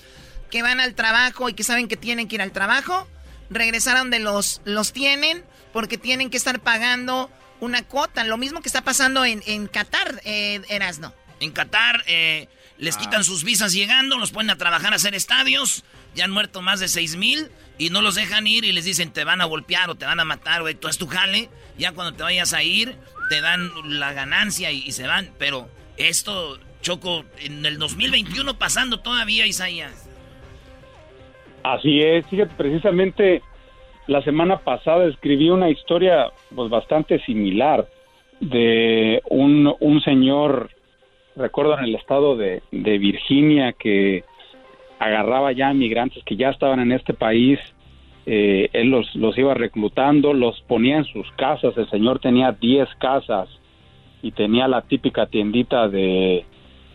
[0.50, 3.08] que van al trabajo y que saben que tienen que ir al trabajo,
[3.50, 8.24] regresar a donde los, los tienen, porque tienen que estar pagando una cuota.
[8.24, 11.14] Lo mismo que está pasando en, en Qatar, eh, Erasno.
[11.40, 12.48] En Qatar eh,
[12.78, 15.84] les quitan sus visas llegando, los ponen a trabajar a hacer estadios.
[16.16, 19.12] Ya han muerto más de seis mil y no los dejan ir y les dicen
[19.12, 20.76] te van a golpear o te van a matar, güey.
[20.76, 21.50] Tú es tu jale.
[21.78, 22.96] Ya cuando te vayas a ir,
[23.30, 25.30] te dan la ganancia y, se van.
[25.38, 30.10] Pero esto, Choco, en el 2021 pasando todavía, Isaías.
[31.64, 33.42] Así es, fíjate, precisamente
[34.08, 37.88] la semana pasada escribí una historia pues bastante similar
[38.40, 40.70] de un, un señor,
[41.36, 44.24] recuerdo en el estado de, de Virginia, que
[45.00, 47.60] agarraba ya migrantes que ya estaban en este país
[48.26, 52.90] eh, él los, los iba reclutando, los ponía en sus casas, el señor tenía 10
[52.96, 53.50] casas
[54.24, 56.44] y tenía la típica tiendita de,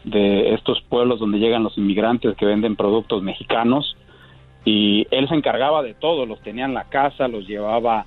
[0.03, 3.97] de estos pueblos donde llegan los inmigrantes que venden productos mexicanos
[4.65, 8.07] y él se encargaba de todo, los tenía en la casa, los llevaba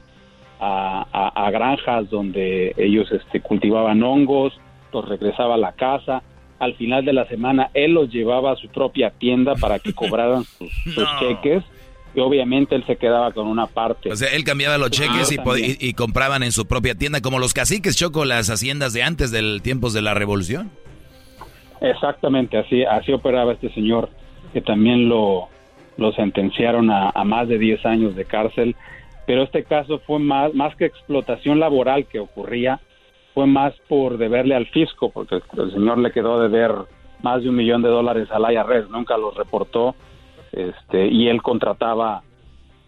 [0.59, 4.53] a, a, granjas donde ellos este, cultivaban hongos,
[4.91, 6.23] los regresaba a la casa,
[6.63, 10.43] al final de la semana él los llevaba a su propia tienda para que cobraran
[10.43, 11.63] sus, sus cheques
[12.15, 14.11] y obviamente él se quedaba con una parte.
[14.11, 17.97] O sea, él cambiaba los cheques y, compraban en su propia tienda, como los caciques,
[17.97, 20.69] Choco, las haciendas de antes del tiempos de la revolución.
[21.81, 24.09] Exactamente, así, así operaba este señor,
[24.53, 25.49] que también lo,
[25.97, 28.75] lo sentenciaron a, más de 10 años de cárcel,
[29.25, 32.79] pero este caso fue más, más que explotación laboral que ocurría,
[33.33, 36.71] fue más por deberle al fisco, porque el señor le quedó de ver
[37.21, 39.95] más de un millón de dólares al IRS, nunca lo reportó
[40.51, 42.21] este, y él contrataba,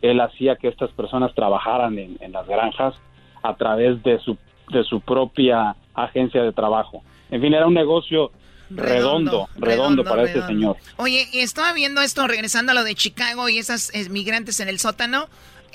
[0.01, 2.93] él hacía que estas personas trabajaran en, las granjas
[3.41, 4.37] a través de su,
[4.71, 7.01] de su propia agencia de trabajo.
[7.31, 8.31] En fin, era un negocio
[8.69, 10.77] redondo, redondo, para ese señor.
[10.97, 14.79] Oye, estaba viendo esto, regresando a lo de Chicago y esas eh, migrantes en el
[14.79, 15.27] sótano.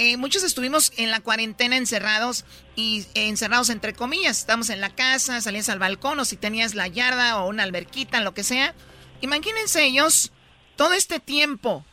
[0.02, 4.38] Eh, muchos estuvimos en la cuarentena encerrados y eh, encerrados entre comillas.
[4.38, 8.22] Estamos en la casa, salías al balcón o si tenías la yarda o una alberquita,
[8.22, 8.74] lo que sea.
[9.20, 10.32] Imagínense ellos
[10.76, 11.84] todo este tiempo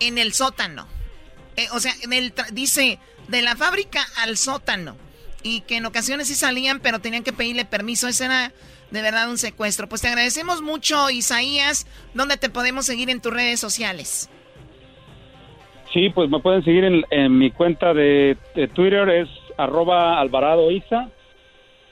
[0.00, 0.86] en el sótano.
[1.72, 1.94] o sea,
[2.52, 4.98] dice de la fábrica al sótano.
[5.42, 8.06] Y que en ocasiones sí salían, pero tenían que pedirle permiso.
[8.06, 8.52] Ese era
[8.90, 9.88] de verdad un secuestro.
[9.88, 11.86] Pues te agradecemos mucho, Isaías.
[12.12, 14.28] ¿Dónde te podemos seguir en tus redes sociales?
[15.96, 18.36] Sí, pues me pueden seguir en, mi cuenta de,
[18.74, 20.68] Twitter, es arroba Alvarado.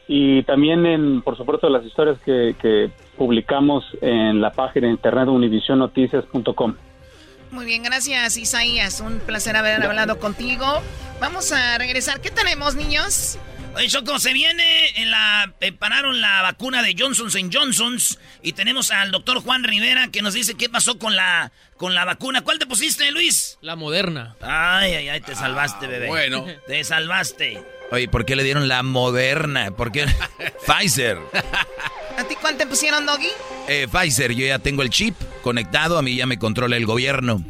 [0.06, 6.74] Y también en, por supuesto, las historias que, publicamos en la página de internet univisionnoticias.com.
[7.50, 9.00] Muy bien, gracias Isaías.
[9.00, 10.66] Un placer haber hablado contigo.
[11.18, 12.20] Vamos a regresar.
[12.20, 13.38] ¿Qué tenemos, niños?
[13.76, 15.52] Oye, Choco, se viene en la.
[15.60, 20.34] Eh, pararon la vacuna de Johnson Johnson's y tenemos al doctor Juan Rivera que nos
[20.34, 22.42] dice qué pasó con la, con la vacuna.
[22.42, 23.58] ¿Cuál te pusiste, Luis?
[23.62, 24.36] La moderna.
[24.40, 26.06] Ay, ay, ay, te salvaste, bebé.
[26.06, 26.46] Bueno.
[26.66, 27.62] Te salvaste.
[27.90, 29.70] Oye, ¿por qué le dieron la moderna?
[29.72, 30.06] ¿Por qué?
[30.66, 31.18] Pfizer.
[32.16, 33.28] ¿A ti cuál te pusieron, Doggy?
[33.68, 37.44] Eh, Pfizer, yo ya tengo el chip conectado, a mí ya me controla el gobierno.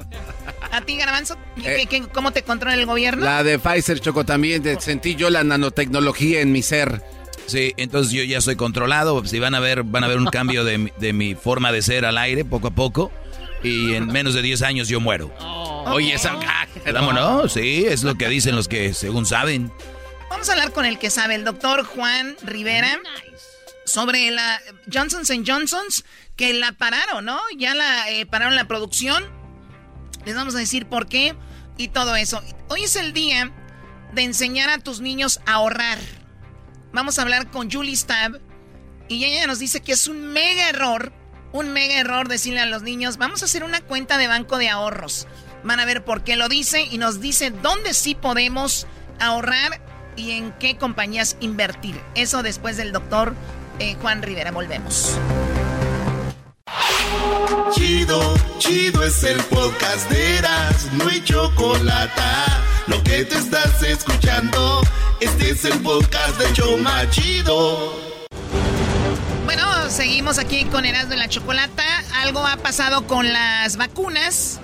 [0.70, 1.36] ¿A ti, Garbanzo?
[1.62, 3.24] Eh, ¿Cómo te controla el gobierno?
[3.24, 7.02] La de Pfizer, Choco, también sentí yo la nanotecnología en mi ser.
[7.46, 9.24] Sí, entonces yo ya soy controlado.
[9.24, 12.18] Si van a ver, van a ver un cambio de, mi forma de ser al
[12.18, 13.12] aire poco a poco.
[13.62, 15.32] Y en menos de 10 años yo muero.
[15.40, 15.84] Oh.
[15.86, 16.38] Oye, esa...
[16.92, 19.70] no, sí, es lo que dicen los que según saben.
[20.30, 22.98] Vamos a hablar con el que sabe, el doctor Juan Rivera,
[23.84, 24.60] sobre la
[24.92, 26.04] Johnson Johnson's,
[26.36, 27.40] que la pararon, ¿no?
[27.56, 29.24] Ya la eh, pararon la producción
[30.24, 31.34] les vamos a decir por qué
[31.76, 32.42] y todo eso.
[32.68, 33.52] Hoy es el día
[34.12, 35.98] de enseñar a tus niños a ahorrar.
[36.92, 38.40] Vamos a hablar con Julie Stab
[39.08, 41.12] y ella nos dice que es un mega error,
[41.52, 44.68] un mega error decirle a los niños, vamos a hacer una cuenta de banco de
[44.68, 45.26] ahorros.
[45.62, 48.86] Van a ver por qué lo dice y nos dice dónde sí podemos
[49.18, 49.80] ahorrar
[50.16, 52.00] y en qué compañías invertir.
[52.14, 53.34] Eso después del doctor
[53.78, 54.50] eh, Juan Rivera.
[54.50, 55.18] Volvemos.
[57.72, 62.22] Chido, chido es el podcast de Eras, no hay chocolate.
[62.86, 64.80] Lo que te estás escuchando,
[65.20, 67.92] este es el podcast de Choma Chido.
[69.44, 71.84] Bueno, seguimos aquí con Erasmo de la Chocolata.
[72.22, 74.60] Algo ha pasado con las vacunas.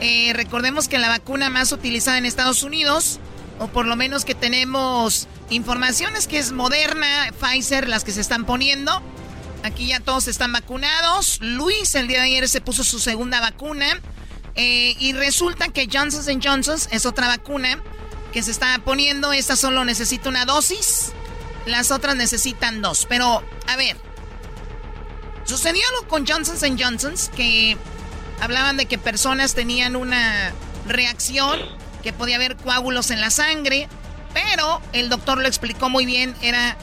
[0.00, 3.20] Eh, recordemos que la vacuna más utilizada en Estados Unidos,
[3.58, 8.44] o por lo menos que tenemos informaciones que es Moderna, Pfizer, las que se están
[8.44, 9.02] poniendo.
[9.62, 11.38] Aquí ya todos están vacunados.
[11.40, 14.00] Luis el día de ayer se puso su segunda vacuna.
[14.54, 17.82] Eh, y resulta que Johnson Johnson es otra vacuna
[18.32, 19.32] que se está poniendo.
[19.32, 21.12] Esta solo necesita una dosis.
[21.66, 23.06] Las otras necesitan dos.
[23.08, 23.96] Pero, a ver.
[25.44, 27.76] Sucedió algo con Johnson Johnson que
[28.40, 30.52] hablaban de que personas tenían una
[30.86, 31.60] reacción,
[32.02, 33.88] que podía haber coágulos en la sangre.
[34.34, 36.34] Pero el doctor lo explicó muy bien.
[36.42, 36.76] Era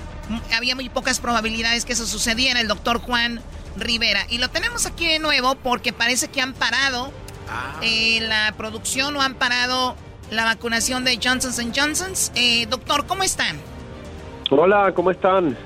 [0.55, 3.41] había muy pocas probabilidades que eso sucediera, el doctor Juan
[3.77, 4.25] Rivera.
[4.29, 7.11] Y lo tenemos aquí de nuevo porque parece que han parado
[7.49, 7.79] ah.
[7.81, 9.95] eh, la producción o han parado
[10.29, 12.13] la vacunación de Johnson Johnson.
[12.35, 13.59] Eh, doctor, ¿cómo están?
[14.51, 15.57] Hola, ¿cómo están?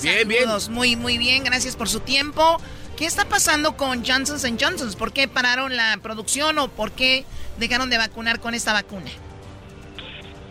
[0.00, 0.48] Bien, bien.
[0.70, 2.58] Muy, muy bien, gracias por su tiempo.
[2.96, 4.92] ¿Qué está pasando con Johnson Johnson?
[4.98, 7.24] ¿Por qué pararon la producción o por qué
[7.58, 9.10] dejaron de vacunar con esta vacuna?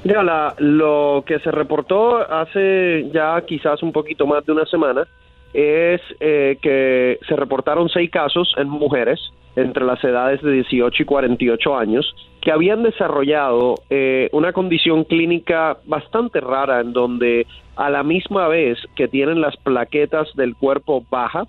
[0.04, 5.08] Mira, lo que se reportó hace ya quizás un poquito más de una semana
[5.54, 9.20] es eh, que se reportaron seis casos en mujeres
[9.56, 15.78] entre las edades de 18 y 48 años que habían desarrollado eh, una condición clínica
[15.86, 21.44] bastante rara en donde a la misma vez que tienen las plaquetas del cuerpo baja,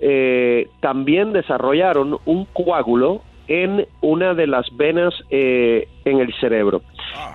[0.00, 6.82] eh, también desarrollaron un coágulo en una de las venas en el cerebro.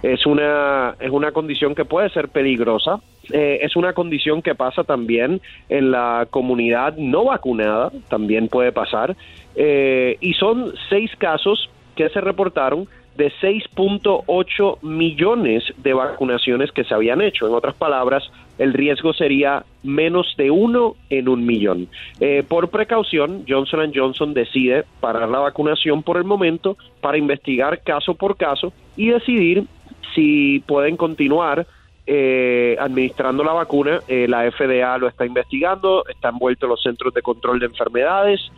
[0.01, 3.01] Es una, es una condición que puede ser peligrosa.
[3.31, 9.15] Eh, es una condición que pasa también en la comunidad no vacunada, también puede pasar.
[9.55, 16.93] Eh, y son seis casos que se reportaron de 6.8 millones de vacunaciones que se
[16.93, 17.47] habían hecho.
[17.47, 21.87] En otras palabras, el riesgo sería menos de uno en un millón.
[22.19, 28.15] Eh, por precaución, Johnson Johnson decide parar la vacunación por el momento para investigar caso
[28.15, 29.65] por caso y decidir
[30.13, 31.67] si pueden continuar
[32.07, 33.99] eh, administrando la vacuna.
[34.07, 38.51] Eh, la FDA lo está investigando, están vueltos los centros de control de enfermedades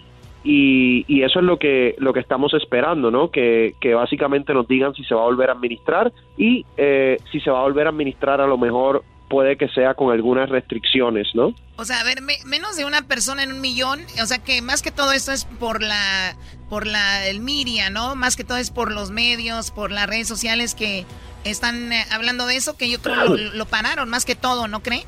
[0.43, 3.31] y, y, eso es lo que lo que estamos esperando, ¿no?
[3.31, 7.39] Que, que básicamente nos digan si se va a volver a administrar y eh, si
[7.39, 11.27] se va a volver a administrar a lo mejor puede que sea con algunas restricciones,
[11.33, 11.53] ¿no?
[11.77, 14.81] O sea, a ver, menos de una persona en un millón, o sea que más
[14.81, 16.35] que todo esto es por la,
[16.69, 18.15] por la, el media, ¿no?
[18.15, 21.05] Más que todo es por los medios, por las redes sociales que
[21.43, 24.81] están eh, hablando de eso, que yo creo lo, lo pararon más que todo, ¿no
[24.81, 25.03] cree?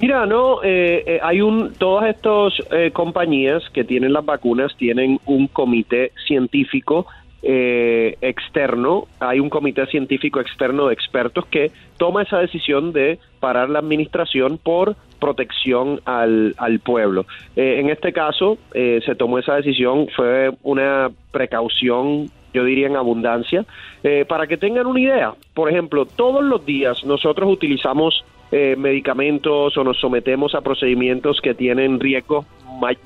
[0.00, 2.52] Mira, no, eh, eh, hay un, todas estas
[2.92, 7.06] compañías que tienen las vacunas tienen un comité científico
[7.48, 13.78] externo, hay un comité científico externo de expertos que toma esa decisión de parar la
[13.78, 17.26] administración por protección al, al pueblo.
[17.56, 22.96] Eh, en este caso, eh, se tomó esa decisión, fue una precaución yo diría en
[22.96, 23.66] abundancia.
[24.02, 29.84] Eh, para que tengan una idea, por ejemplo, todos los días nosotros utilizamos medicamentos o
[29.84, 32.46] nos sometemos a procedimientos que tienen riesgos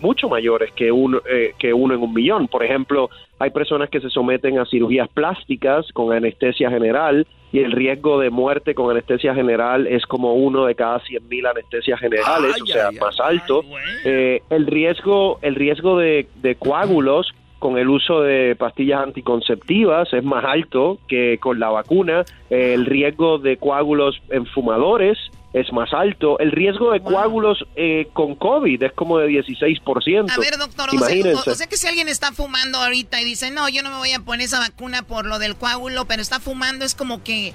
[0.01, 1.21] mucho mayores que uno,
[1.59, 2.49] que uno en un millón.
[2.49, 7.73] Por ejemplo, hay personas que se someten a cirugías plásticas con anestesia general, y el
[7.73, 12.61] riesgo de muerte con anestesia general es como uno de cada 100 mil anestesias generales,
[12.63, 13.65] o sea, más alto.
[14.05, 20.25] Eh, el riesgo, el riesgo de, de coágulos con el uso de pastillas anticonceptivas es
[20.25, 22.25] más alto que con la vacuna.
[22.49, 25.19] el riesgo de coágulos en fumadores
[25.53, 26.39] es más alto.
[26.39, 30.31] El riesgo de coágulos eh, con COVID es como de 16%.
[30.31, 33.83] A ver, doctor, O, sea, que si alguien está fumando ahorita y dice, no, yo
[33.83, 36.95] no me voy a poner esa vacuna por lo del coágulo, pero está fumando, es
[36.95, 37.53] como que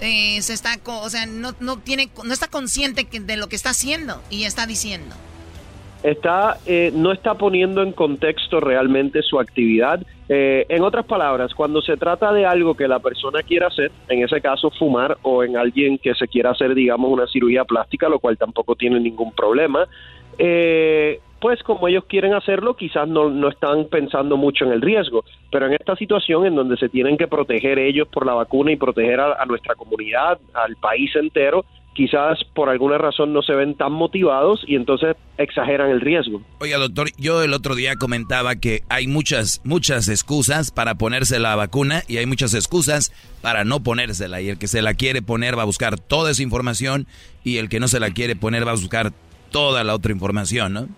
[0.00, 3.70] eh, se está, o sea, no, no, tiene, no está consciente de lo que está
[3.70, 5.14] haciendo y está diciendo.
[6.02, 10.00] Está, eh, no está poniendo en contexto realmente su actividad.
[10.28, 14.22] Eh, en otras palabras, cuando se trata de algo que la persona quiera hacer, en
[14.22, 18.18] ese caso fumar o en alguien que se quiera hacer, digamos, una cirugía plástica, lo
[18.18, 19.86] cual tampoco tiene ningún problema,
[20.38, 25.24] eh, pues como ellos quieren hacerlo, quizás no, no están pensando mucho en el riesgo,
[25.52, 28.76] pero en esta situación en donde se tienen que proteger ellos por la vacuna y
[28.76, 31.64] proteger a nuestra comunidad, al país entero,
[31.96, 36.42] quizás por alguna razón no se ven tan motivados y entonces exageran el riesgo.
[36.60, 41.56] Oiga, doctor, yo el otro día comentaba que hay muchas, muchas excusas para ponerse la
[41.56, 44.42] vacuna y hay muchas excusas para no ponérsela.
[44.42, 47.06] Y el que se la quiere poner va a buscar toda esa información
[47.42, 49.12] y el que no se la quiere poner va a buscar
[49.50, 50.88] toda la otra información, ¿no?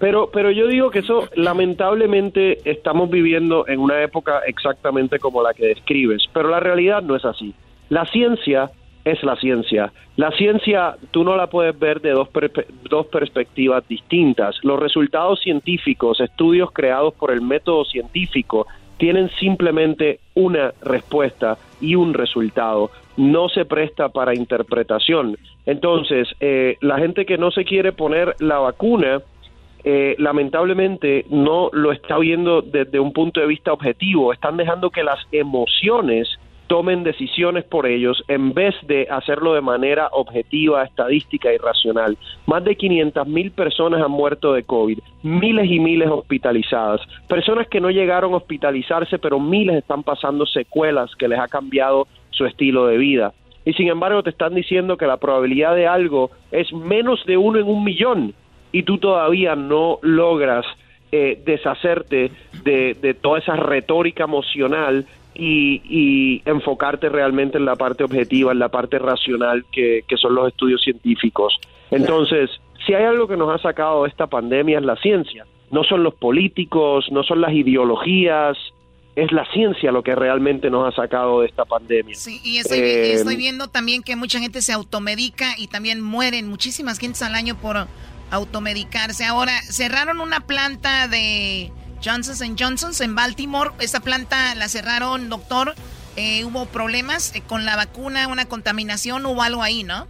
[0.00, 5.54] Pero, pero yo digo que eso, lamentablemente, estamos viviendo en una época exactamente como la
[5.54, 7.54] que describes, pero la realidad no es así.
[7.88, 8.72] La ciencia
[9.04, 9.92] es la ciencia.
[10.16, 12.28] La ciencia tú no la puedes ver de dos,
[12.88, 14.56] dos perspectivas distintas.
[14.62, 18.66] Los resultados científicos, estudios creados por el método científico,
[18.98, 22.90] tienen simplemente una respuesta y un resultado.
[23.16, 25.36] No se presta para interpretación.
[25.66, 29.20] Entonces, eh, la gente que no se quiere poner la vacuna,
[29.84, 34.32] eh, lamentablemente no lo está viendo desde un punto de vista objetivo.
[34.32, 36.28] Están dejando que las emociones
[36.72, 42.16] tomen decisiones por ellos en vez de hacerlo de manera objetiva, estadística y racional.
[42.46, 47.78] Más de 500 mil personas han muerto de COVID, miles y miles hospitalizadas, personas que
[47.78, 52.86] no llegaron a hospitalizarse, pero miles están pasando secuelas que les ha cambiado su estilo
[52.86, 53.34] de vida.
[53.66, 57.58] Y sin embargo te están diciendo que la probabilidad de algo es menos de uno
[57.58, 58.32] en un millón
[58.72, 60.64] y tú todavía no logras
[61.14, 62.30] eh, deshacerte
[62.64, 68.68] de, de, toda esa retórica emocional y, enfocarte realmente en la parte objetiva, en la
[68.68, 71.58] parte racional que, son los estudios científicos.
[71.90, 72.50] Entonces,
[72.86, 76.02] si hay algo que nos ha sacado de esta pandemia es la ciencia, no son
[76.02, 78.56] los políticos, no son las ideologías,
[79.14, 82.14] es la ciencia lo que realmente nos ha sacado de esta pandemia.
[82.14, 86.48] Sí, y estoy, eh, estoy viendo también que mucha gente se automedica y también mueren
[86.48, 87.86] muchísimas gentes al año por
[88.30, 89.24] automedicarse.
[89.24, 91.70] Ahora, cerraron una planta de
[92.04, 93.70] Johnson Johnson en Baltimore.
[93.80, 95.74] Esta planta la cerraron, doctor.
[96.16, 100.06] Eh, hubo problemas eh, con la vacuna, una contaminación, hubo algo ahí, ¿no?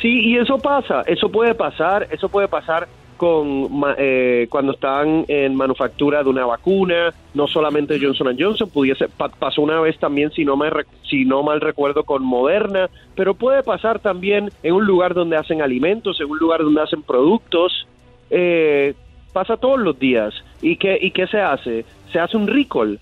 [0.00, 5.54] Sí, y eso pasa, eso puede pasar, eso puede pasar con eh, cuando están en
[5.54, 10.56] manufactura de una vacuna, no solamente Johnson Johnson, pudiese pasó una vez también si no
[10.56, 10.70] me
[11.08, 15.62] si no mal recuerdo con Moderna, pero puede pasar también en un lugar donde hacen
[15.62, 17.86] alimentos, en un lugar donde hacen productos,
[18.30, 18.94] eh,
[19.36, 20.32] pasa todos los días.
[20.62, 21.84] ¿Y qué, y qué se hace?
[22.10, 22.98] Se hace un recall.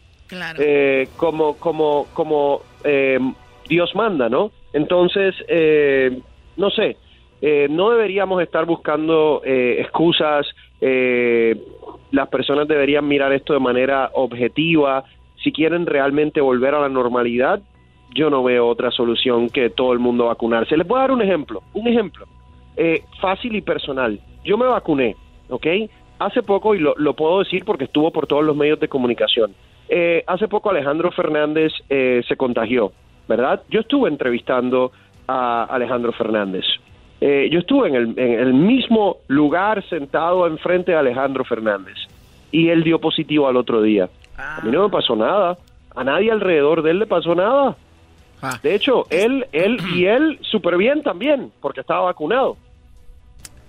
[0.59, 3.20] Eh, como como, como eh,
[3.68, 4.51] Dios manda, ¿no?
[4.72, 6.18] Entonces, eh,
[6.57, 6.97] no sé,
[7.70, 10.45] no deberíamos estar buscando excusas.
[12.11, 15.05] las personas deberían mirar esto de manera objetiva.
[15.41, 17.61] Si quieren realmente volver a la normalidad,
[18.12, 20.76] yo no veo otra solución que todo el mundo vacunarse.
[20.76, 22.26] Les voy a dar un ejemplo, un ejemplo
[23.20, 24.18] fácil y personal.
[24.45, 25.14] Yo me vacuné,
[25.49, 25.66] ¿ok?
[26.18, 29.54] Hace poco, y lo, puedo decir porque estuvo por todos los medios de comunicación,
[29.88, 32.92] eh, hace poco Alejandro Fernández eh, se contagió,
[33.28, 33.62] ¿verdad?
[33.68, 34.92] Yo estuve entrevistando
[35.26, 36.64] a Alejandro Fernández.
[37.20, 41.96] Eh, yo estuve en el, en el mismo lugar sentado enfrente de Alejandro Fernández
[42.50, 44.08] y él dio positivo al otro día.
[44.36, 45.56] A mí no me pasó nada,
[45.94, 47.76] a nadie alrededor de él le pasó nada.
[48.62, 52.56] De hecho, él, él y él súper bien también, porque estaba vacunado.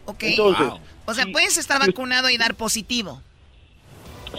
[0.05, 0.23] Ok.
[0.23, 0.73] Entonces,
[1.05, 3.21] O sea, puedes estar vacunado y dar positivo.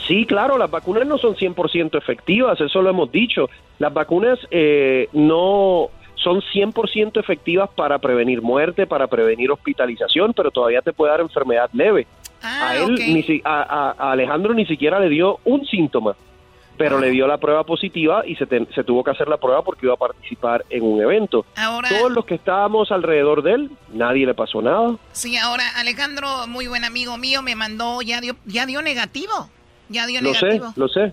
[0.07, 3.49] Sí, claro, las vacunas no son 100% efectivas, eso lo hemos dicho.
[3.79, 10.83] Las vacunas eh, no son 100% efectivas para prevenir muerte, para prevenir hospitalización, pero todavía
[10.83, 12.07] te puede dar enfermedad leve.
[12.43, 16.17] Ah, a él, ni a, Alejandro ni siquiera le dio un síntoma,
[16.77, 19.87] pero le dio la prueba positiva y se, se, tuvo que hacer la prueba porque
[19.87, 21.45] iba a participar en un evento.
[21.89, 24.97] Todos los que estábamos alrededor de él, nadie le pasó nada.
[25.13, 29.51] Sí, ahora Alejandro, muy buen amigo mío, me mandó, ya dio, ya dio negativo.
[29.89, 30.73] Ya dio lo negativo.
[30.73, 31.13] sé, lo sé.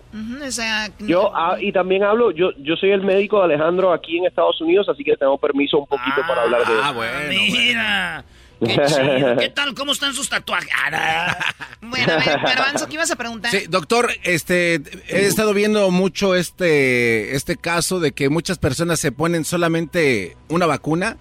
[1.02, 4.60] yo ah, y también hablo, yo yo soy el médico de Alejandro aquí en Estados
[4.62, 7.30] Unidos, así que tengo permiso un poquito para hablar de Ah, bueno.
[7.30, 8.26] Mira.
[8.60, 9.74] Qué, ¿Qué tal?
[9.74, 10.70] ¿Cómo están sus tatuajes?
[10.76, 11.38] Ah,
[11.82, 13.52] bueno, a ver, Garbanzo, ¿qué ibas a preguntar?
[13.52, 19.12] Sí, doctor, este, he estado viendo mucho este, este caso de que muchas personas se
[19.12, 21.18] ponen solamente una vacuna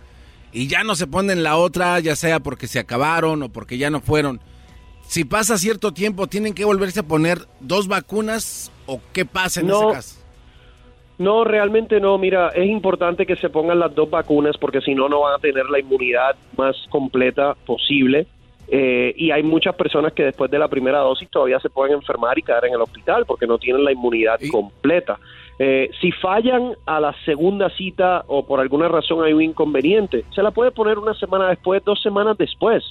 [0.53, 3.91] y ya no se ponen la otra, ya sea porque se acabaron o porque ya
[3.91, 4.41] no fueron
[5.13, 9.69] si pasa cierto tiempo, ¿tienen que volverse a poner dos vacunas o qué pasa en
[9.69, 10.17] ese caso?
[11.23, 12.19] No, realmente no.
[12.19, 15.39] Mira, es importante que se pongan las dos vacunas porque si no, no van a
[15.39, 18.27] tener la inmunidad más completa posible.
[18.69, 22.39] Eh, y hay muchas personas que después de la primera dosis todavía se pueden enfermar
[22.39, 25.19] y caer en el hospital porque no tienen la inmunidad completa.
[25.59, 30.43] Eh, si fallan a la segunda cita o por alguna razón hay un inconveniente, se
[30.43, 32.83] la puede poner una semana después, dos semanas después.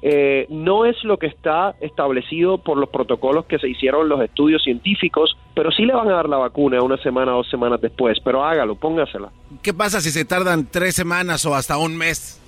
[0.00, 4.62] Eh, no es lo que está establecido por los protocolos que se hicieron los estudios
[4.62, 8.18] científicos, pero sí le van a dar la vacuna una semana o dos semanas después,
[8.22, 9.30] pero hágalo, póngasela.
[9.62, 12.40] ¿Qué pasa si se tardan tres semanas o hasta un mes?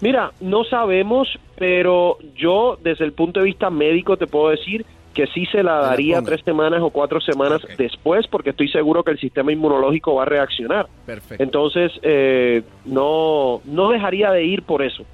[0.00, 4.84] Mira, no sabemos, pero yo desde el punto de vista médico te puedo decir
[5.14, 9.10] que sí se la daría tres semanas o cuatro semanas después, porque estoy seguro que
[9.10, 10.88] el sistema inmunológico va a reaccionar.
[11.04, 11.42] Perfecto.
[11.42, 15.04] Entonces, eh, no, no dejaría de ir por eso.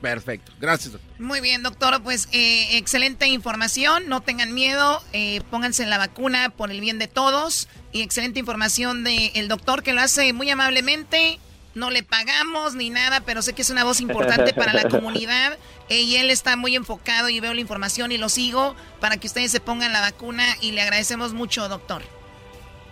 [0.00, 1.10] Perfecto, gracias doctor.
[1.18, 6.50] Muy bien doctor, pues eh, excelente información, no tengan miedo, eh, pónganse en la vacuna
[6.50, 7.68] por el bien de todos.
[7.92, 11.38] Y excelente información del doctor que lo hace muy amablemente,
[11.74, 15.56] no le pagamos ni nada, pero sé que es una voz importante para la comunidad.
[15.88, 19.28] Eh, y él está muy enfocado y veo la información y lo sigo para que
[19.28, 22.02] ustedes se pongan la vacuna y le agradecemos mucho doctor.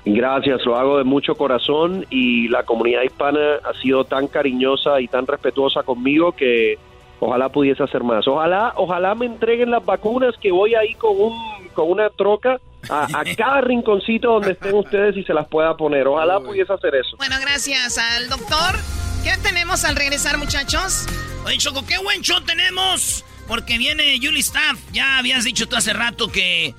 [0.06, 5.08] Gracias, lo hago de mucho corazón y la comunidad hispana ha sido tan cariñosa y
[5.08, 6.78] tan respetuosa conmigo que
[7.20, 8.26] Ojalá pudiese hacer más.
[8.26, 13.08] Ojalá, ojalá me entreguen las vacunas que voy ahí con un con una troca a,
[13.36, 16.06] cada rinconcito donde estén ustedes y se las pueda poner.
[16.06, 17.16] Ojalá pudiese hacer eso.
[17.16, 18.78] Bueno, gracias al doctor.
[19.22, 21.06] ¿Qué tenemos al regresar, muchachos?
[21.44, 23.24] Oye, Choco, qué buen show tenemos.
[23.48, 24.78] Porque viene Julie Staff.
[24.92, 26.74] Ya habías dicho tú hace rato que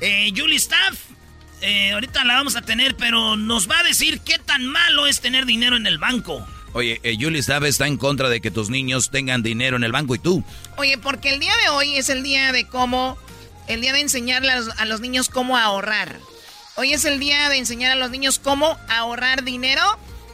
[0.00, 0.98] eh, Julie Staff,
[1.62, 5.20] eh, ahorita la vamos a tener, pero nos va a decir qué tan malo es
[5.20, 6.46] tener dinero en el banco.
[6.74, 9.92] Oye, eh, Julie sabe está en contra de que tus niños tengan dinero en el
[9.92, 10.42] banco y tú.
[10.76, 13.16] Oye, porque el día de hoy es el día de cómo,
[13.68, 16.18] el día de enseñarle a los, niños cómo ahorrar.
[16.74, 19.82] Hoy es el día de enseñar a los niños cómo ahorrar dinero.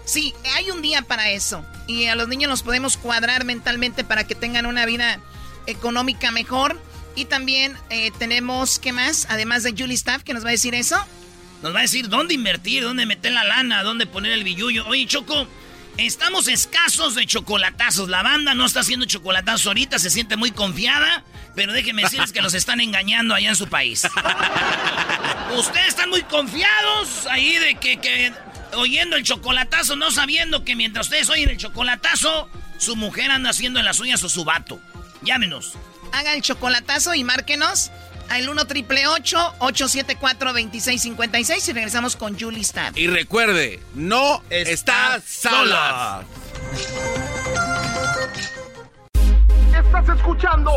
[0.07, 1.63] Sí, hay un día para eso.
[1.87, 5.21] Y a los niños los podemos cuadrar mentalmente para que tengan una vida
[5.67, 6.81] económica mejor.
[7.17, 9.27] Y también eh, tenemos, ¿qué más?
[9.29, 10.97] Además de Julie Staff, que nos va a decir eso.
[11.63, 14.87] Nos va a decir dónde invertir, dónde meter la lana, dónde poner el billullo.
[14.87, 15.47] Oye, Choco,
[16.07, 18.09] Estamos escasos de chocolatazos.
[18.09, 21.25] La banda no está haciendo chocolatazos ahorita, se siente muy confiada,
[21.55, 24.09] pero déjenme decirles que los están engañando allá en su país.
[25.59, 28.33] Ustedes están muy confiados ahí de que,
[28.77, 32.49] oyendo el chocolatazo, no sabiendo que mientras ustedes oyen el chocolatazo,
[32.79, 34.81] su mujer anda haciendo en las uñas o su vato.
[35.21, 35.75] Llámenos.
[36.15, 37.91] Haga el chocolatazo y márquenos
[38.31, 42.97] al 1 triple 874 2656 y regresamos con Julie Stab.
[42.97, 46.23] Y recuerde, no estás sola.
[49.77, 50.73] Estás escuchando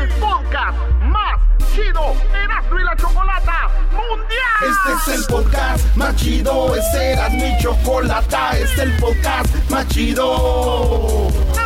[0.00, 1.40] el podcast más
[1.74, 4.96] chido Erasmo y la Chocolata Mundial.
[4.96, 9.70] Este es el podcast más chido, este es Erasmo y Chocolata, este es el podcast
[9.70, 11.65] más chido con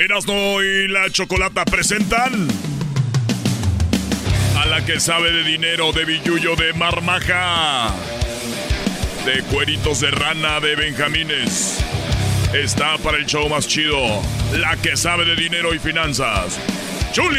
[0.00, 2.48] Erasno y la Chocolata presentan
[4.58, 7.94] a la que sabe de dinero de Billuyo de Marmaja,
[9.26, 11.84] de cueritos de rana de Benjamines.
[12.54, 14.22] Está para el show más chido,
[14.56, 16.58] la que sabe de dinero y finanzas,
[17.12, 17.38] Chuli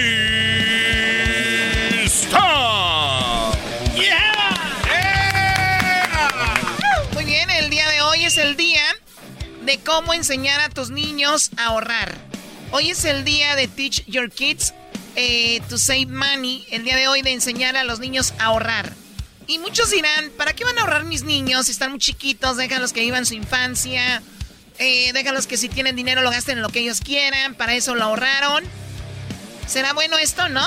[2.06, 3.58] Star.
[7.16, 8.84] Muy bien, el día de hoy es el día
[9.66, 12.30] de cómo enseñar a tus niños a ahorrar.
[12.74, 14.74] Hoy es el día de Teach Your Kids
[15.18, 18.94] eh, to Save Money, el día de hoy de enseñar a los niños a ahorrar.
[19.46, 22.56] Y muchos dirán, ¿para qué van a ahorrar mis niños si están muy chiquitos?
[22.56, 24.24] Déjalos que vivan su infancia,
[24.80, 27.94] eh, déjalos que si tienen dinero lo gasten en lo que ellos quieran, para eso
[27.94, 28.64] lo ahorraron.
[29.68, 30.66] ¿Será bueno esto, no?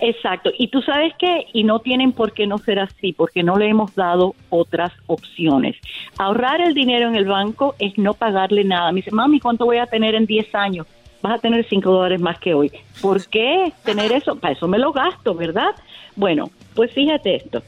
[0.00, 0.50] Exacto.
[0.58, 3.68] Y tú sabes qué, y no tienen por qué no ser así, porque no le
[3.68, 5.76] hemos dado otras opciones.
[6.18, 8.90] Ahorrar el dinero en el banco es no pagarle nada.
[8.92, 10.86] Me dice, mami, ¿cuánto voy a tener en 10 años?
[11.20, 12.72] Vas a tener 5 dólares más que hoy.
[13.00, 14.36] ¿Por qué tener eso?
[14.36, 15.74] Para eso me lo gasto, ¿verdad?
[16.16, 17.62] Bueno, pues fíjate esto.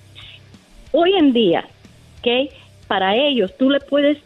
[0.91, 1.65] Hoy en día,
[2.19, 2.51] ¿ok?
[2.85, 4.19] Para ellos, tú le puedes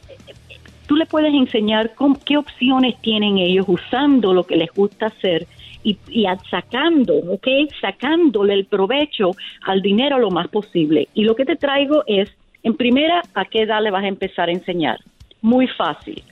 [0.87, 1.93] tú le puedes enseñar
[2.25, 5.47] qué opciones tienen ellos usando lo que les gusta hacer
[5.85, 5.99] y,
[6.51, 7.47] sacando, ¿ok?
[7.81, 9.33] Sacándole el provecho
[9.67, 11.09] al dinero lo más posible.
[11.15, 12.31] Y lo que te traigo es,
[12.63, 14.99] en primera, ¿a qué edad le vas a empezar a enseñar?
[15.43, 16.23] Muy fácil.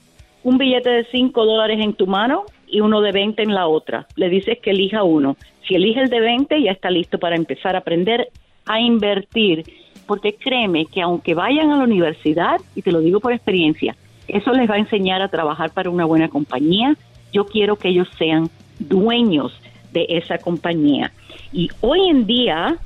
[0.43, 4.07] Un billete de 5 dólares en tu mano y uno de 20 en la otra.
[4.15, 5.37] Le dices que elija uno.
[5.67, 8.29] Si elige el de 20, ya está listo para empezar a aprender
[8.65, 9.63] a invertir
[10.07, 13.95] porque créeme que aunque vayan a la universidad, y te lo digo por experiencia,
[14.27, 16.95] eso les va a enseñar a trabajar para una buena compañía.
[17.31, 18.49] Yo quiero que ellos sean
[18.79, 19.53] dueños
[19.91, 21.11] de esa compañía.
[21.53, 22.77] Y hoy en día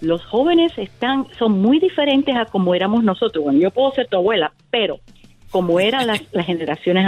[0.00, 3.44] los jóvenes están son muy diferentes a como éramos nosotros.
[3.44, 4.98] Bueno, yo puedo ser tu abuela, pero
[5.50, 7.06] como eran las, generaciones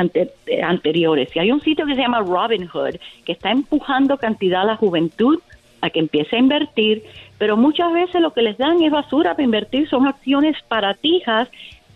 [0.63, 1.29] anteriores.
[1.35, 5.41] Y hay un sitio que se llama Robinhood que está empujando cantidad a la juventud
[5.81, 7.05] a que empiece a invertir,
[7.39, 11.49] pero muchas veces lo que les dan es basura para invertir, son acciones para tijas.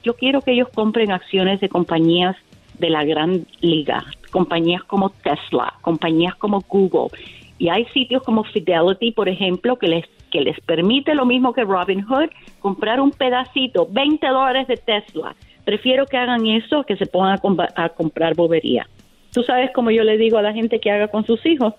[0.05, 2.37] Yo quiero que ellos compren acciones de compañías
[2.79, 7.17] de la gran liga, compañías como Tesla, compañías como Google.
[7.59, 11.65] Y hay sitios como Fidelity, por ejemplo, que les, que les permite lo mismo que
[11.65, 12.31] Robinhood,
[12.61, 15.35] comprar un pedacito, 20 dólares de Tesla.
[15.65, 18.89] Prefiero que hagan eso que se pongan a, a comprar bobería.
[19.33, 21.75] Tú sabes como yo le digo a la gente que haga con sus hijos.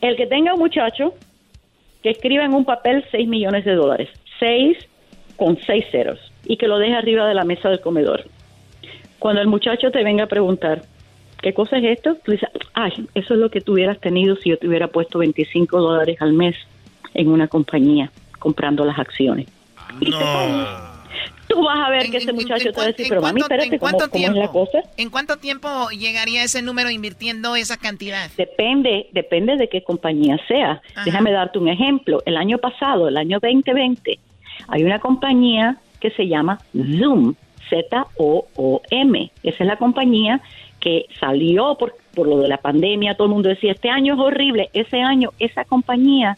[0.00, 1.14] El que tenga un muchacho
[2.02, 4.08] que escriba en un papel 6 millones de dólares,
[4.40, 4.76] 6
[5.36, 8.24] con 6 ceros, y que lo deje arriba de la mesa del comedor.
[9.18, 10.82] Cuando el muchacho te venga a preguntar,
[11.40, 12.16] ¿qué cosa es esto?
[12.24, 15.20] Tú dices, ay, eso es lo que tú hubieras tenido si yo te hubiera puesto
[15.20, 16.56] 25 dólares al mes
[17.14, 19.46] en una compañía comprando las acciones.
[20.00, 20.91] No
[21.52, 23.98] tú vas a ver que ese muchacho te va a decir, pero mami, espérate, ¿cómo,
[24.12, 24.82] es la cosa?
[24.96, 28.30] ¿En cuánto tiempo llegaría ese número invirtiendo esa cantidad?
[28.36, 30.80] Depende, depende de qué compañía sea.
[31.04, 32.22] Déjame darte un ejemplo.
[32.26, 34.18] El año pasado, el año 2020,
[34.68, 37.34] hay una compañía que se llama Zoom,
[37.68, 39.30] Z-O-O-M.
[39.42, 40.40] Esa es la compañía
[40.80, 44.20] que salió por, por lo de la pandemia, todo el mundo decía, este año es
[44.20, 44.70] horrible.
[44.72, 46.36] Ese año, esa compañía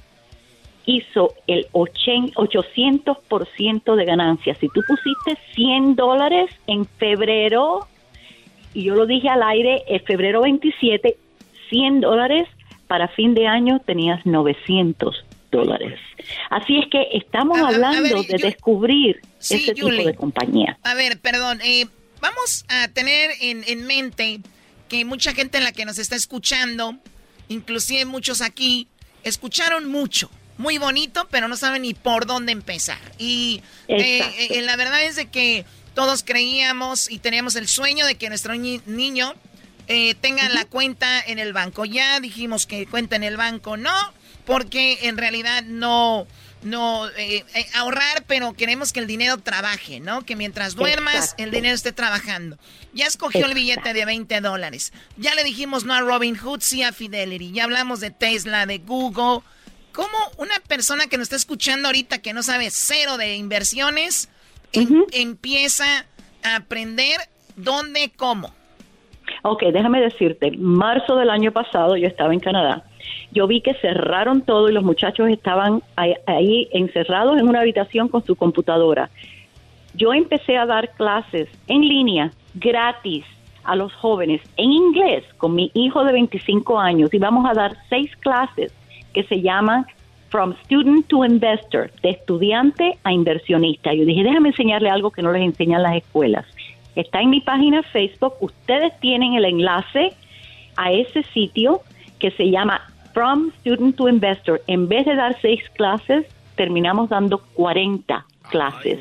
[0.86, 4.58] hizo el 800% de ganancias.
[4.58, 7.86] Si tú pusiste 100 dólares en febrero,
[8.72, 11.16] y yo lo dije al aire, en febrero 27,
[11.70, 12.48] 100 dólares,
[12.86, 15.98] para fin de año tenías 900 dólares.
[16.50, 20.78] Así es que estamos hablando de descubrir ese tipo de compañía.
[20.82, 21.86] A ver, perdón, eh,
[22.20, 24.40] vamos a tener en, en mente
[24.88, 26.96] que mucha gente en la que nos está escuchando,
[27.48, 28.88] inclusive muchos aquí,
[29.22, 33.00] escucharon mucho muy bonito, pero no saben ni por dónde empezar.
[33.18, 38.16] Y eh, eh, la verdad es de que todos creíamos y teníamos el sueño de
[38.16, 39.34] que nuestro niño
[39.88, 41.84] eh, tenga la cuenta en el banco.
[41.84, 43.92] Ya dijimos que cuenta en el banco no,
[44.44, 46.26] porque en realidad no,
[46.62, 47.08] no
[47.74, 50.24] ahorrar, pero queremos que el dinero trabaje, ¿no?
[50.24, 52.58] Que mientras duermas, el dinero esté trabajando.
[52.92, 54.92] Ya escogió el billete de 20 dólares.
[55.16, 57.52] Ya le dijimos no a Robin Hood, sí a Fidelity.
[57.52, 59.42] Ya hablamos de Tesla, de Google
[59.94, 64.28] ¿Cómo una persona que nos está escuchando ahorita que no sabe cero de inversiones
[64.72, 65.84] em, empieza
[66.42, 67.20] a aprender
[67.54, 68.52] dónde, cómo?
[69.42, 72.84] Ok, déjame decirte, marzo del año pasado yo estaba en Canadá.
[73.30, 78.08] Yo vi que cerraron todo y los muchachos estaban ahí, ahí encerrados en una habitación
[78.08, 79.10] con su computadora.
[79.94, 83.24] Yo empecé a dar clases en línea, gratis,
[83.62, 87.76] a los jóvenes en inglés con mi hijo de 25 años y vamos a dar
[87.88, 88.72] seis clases
[89.14, 89.86] que se llama
[90.28, 93.94] From Student to Investor, de estudiante a inversionista.
[93.94, 96.44] Yo dije, déjame enseñarle algo que no les enseñan las escuelas.
[96.96, 100.12] Está en mi página Facebook, ustedes tienen el enlace
[100.76, 101.80] a ese sitio
[102.18, 102.80] que se llama
[103.12, 104.60] From Student to Investor.
[104.66, 108.98] En vez de dar seis clases, terminamos dando 40 clases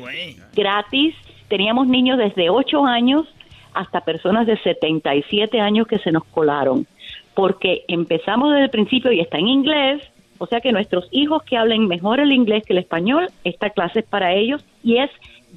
[0.54, 1.14] gratis.
[1.48, 3.26] Teníamos niños desde 8 años
[3.74, 6.86] hasta personas de 77 años que se nos colaron
[7.34, 10.02] porque empezamos desde el principio y está en inglés,
[10.38, 14.00] o sea que nuestros hijos que hablen mejor el inglés que el español, esta clase
[14.00, 15.10] es para ellos y es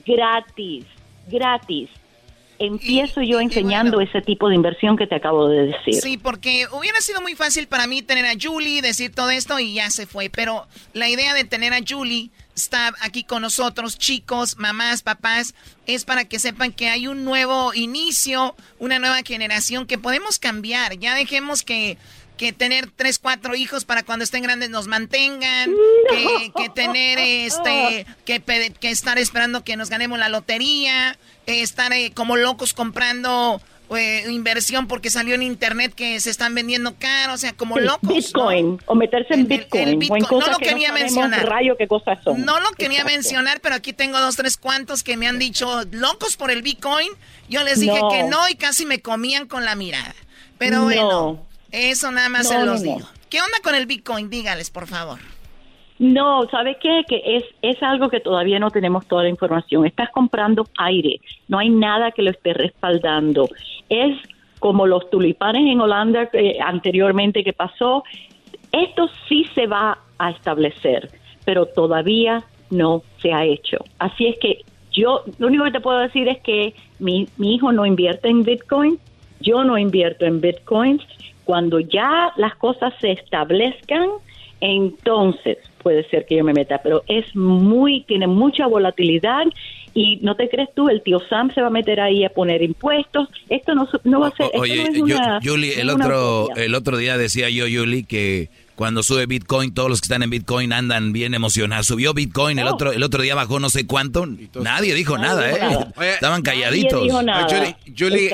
[0.05, 0.86] gratis,
[1.28, 1.89] gratis.
[2.59, 5.93] Empiezo yo enseñando ese tipo de inversión que te acabo de decir.
[5.93, 9.75] Sí, porque hubiera sido muy fácil para mí tener a Julie, decir todo esto y
[9.75, 14.58] ya se fue, pero la idea de tener a Julie está aquí con nosotros, chicos,
[14.58, 15.53] mamás, papás,
[15.86, 20.97] es para que sepan que hay un nuevo inicio, una nueva generación que podemos cambiar.
[20.97, 21.97] Ya dejemos que
[22.38, 25.72] que tener tres, cuatro hijos para cuando estén grandes nos mantengan,
[26.55, 28.39] que, tener este, que,
[28.80, 33.60] que estar esperando que nos ganemos la lotería, estar eh, como locos comprando
[33.96, 38.10] eh, inversión porque salió en internet que se están vendiendo caro, o sea, como locos.
[38.10, 40.00] Bitcoin, o meterse en Bitcoin.
[40.30, 41.48] no lo quería mencionar.
[41.48, 42.44] Rayo, qué cosas son.
[42.44, 46.38] No lo quería mencionar, pero aquí tengo dos, tres cuantos que me han dicho locos
[46.38, 47.10] por el Bitcoin.
[47.50, 50.16] Yo les dije que no y casi me comían con la mirada.
[50.58, 53.08] Pero bueno, eso nada más se los digo.
[53.30, 54.30] ¿Qué onda con el Bitcoin?
[54.30, 55.20] Dígales, por favor.
[56.00, 57.04] No, ¿sabe qué?
[57.08, 59.86] Que es, es algo que todavía no tenemos toda la información.
[59.86, 63.48] Estás comprando aire, no hay nada que lo esté respaldando.
[63.89, 64.16] Es
[64.60, 68.04] como los tulipanes en Holanda eh, anteriormente que pasó.
[68.72, 71.10] Esto sí se va a establecer,
[71.45, 73.78] pero todavía no se ha hecho.
[73.98, 77.72] Así es que yo lo único que te puedo decir es que mi, mi hijo
[77.72, 79.00] no invierte en Bitcoin,
[79.39, 81.02] yo no invierto en Bitcoin.
[81.45, 84.10] Cuando ya las cosas se establezcan,
[84.60, 85.58] entonces
[85.88, 89.46] puede ser que yo me meta, pero es muy, tiene mucha volatilidad
[89.94, 92.62] y no te crees tú, el tío Sam se va a meter ahí a poner
[92.62, 94.52] impuestos, esto no, no va a ser...
[94.56, 100.01] oye, el, otro, el otro día decía yo, Yuli, que cuando sube Bitcoin, todos los
[100.01, 101.88] que están en Bitcoin andan bien emocionados.
[101.88, 102.75] Subió Bitcoin, el oh.
[102.75, 104.28] otro el otro día bajó no sé cuánto.
[104.61, 105.57] Nadie dijo nada, ¿eh?
[106.13, 107.11] Estaban calladitos.
[107.97, 108.32] Julie,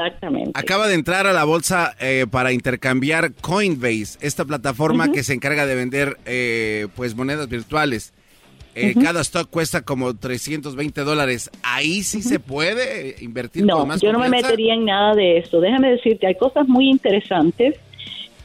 [0.53, 5.65] acaba de entrar a la bolsa eh, para intercambiar Coinbase, esta plataforma que se encarga
[5.65, 8.13] de vender eh, pues monedas virtuales.
[8.75, 11.51] Eh, cada stock cuesta como 320 dólares.
[11.63, 15.61] ¿Ahí sí se puede invertir no, más yo no me metería en nada de eso.
[15.61, 17.75] Déjame decirte, hay cosas muy interesantes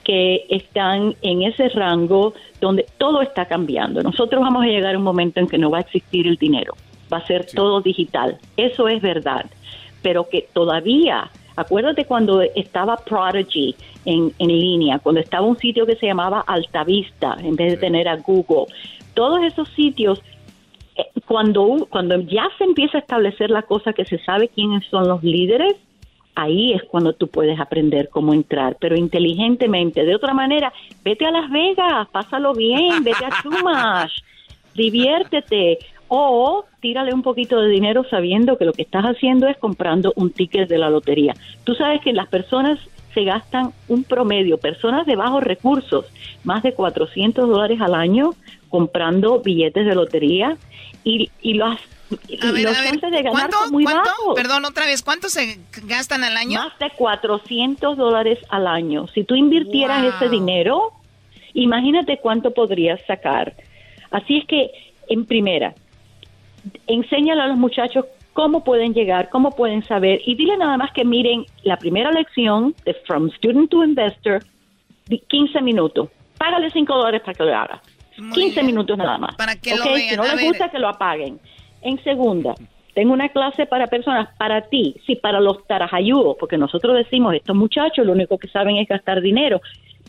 [0.09, 2.33] que están en ese rango
[2.63, 4.03] donde todo está cambiando.
[4.03, 6.73] Nosotros vamos a llegar a un momento en que no va a existir el dinero,
[7.13, 8.39] va a ser todo digital.
[8.57, 9.45] Eso es verdad,
[10.01, 15.97] pero que todavía, acuérdate cuando estaba Prodigy en, en línea, cuando estaba un sitio que
[15.97, 18.65] se llamaba Altavista en vez de tener a Google,
[19.13, 20.23] todos esos sitios
[20.97, 25.07] eh, cuando, cuando ya se empieza a establecer la cosa que se sabe quiénes son
[25.07, 25.75] los líderes,
[26.39, 30.05] ahí es cuando tú puedes aprender cómo entrar, pero inteligentemente.
[30.05, 30.73] De otra manera,
[31.05, 34.19] vete a Las Vegas, pásalo bien, vete a Chumash,
[34.75, 35.79] diviértete.
[36.11, 40.31] O tírale un poquito de dinero sabiendo que lo que estás haciendo es comprando un
[40.31, 41.35] ticket de la lotería.
[41.65, 42.79] Tú sabes que las personas
[43.13, 46.07] se gastan un promedio, personas de bajos recursos,
[46.45, 48.31] más de 400 dólares al año
[48.71, 50.57] comprando billetes de lotería
[51.05, 51.79] y, y las
[52.11, 53.85] a ver, a ver, de ganar muy
[54.35, 56.61] Perdón, otra vez, ¿cuánto se gastan al año?
[56.61, 59.07] Más de 400 dólares al año.
[59.09, 60.93] Si tú invirtieras ese dinero,
[61.55, 63.55] imagínate cuánto podrías sacar.
[64.11, 64.71] Así es que,
[65.09, 65.75] en primera,
[66.87, 71.05] enséñale a los muchachos cómo pueden llegar, cómo pueden saber y dile nada más que
[71.05, 74.45] miren la primera lección de From Student to Investor,
[75.29, 76.09] 15 minutos.
[76.39, 77.83] Págale 5 dólares para que lo haga.
[78.33, 79.35] 15 minutos nada más.
[79.37, 81.41] Para que lo Si no les gusta, que lo apaguen.
[81.83, 82.55] En segunda,
[82.95, 87.55] tengo una clase para personas, para ti, sí, para los tarajayudos, porque nosotros decimos, estos
[87.55, 89.61] muchachos lo único que saben es gastar dinero,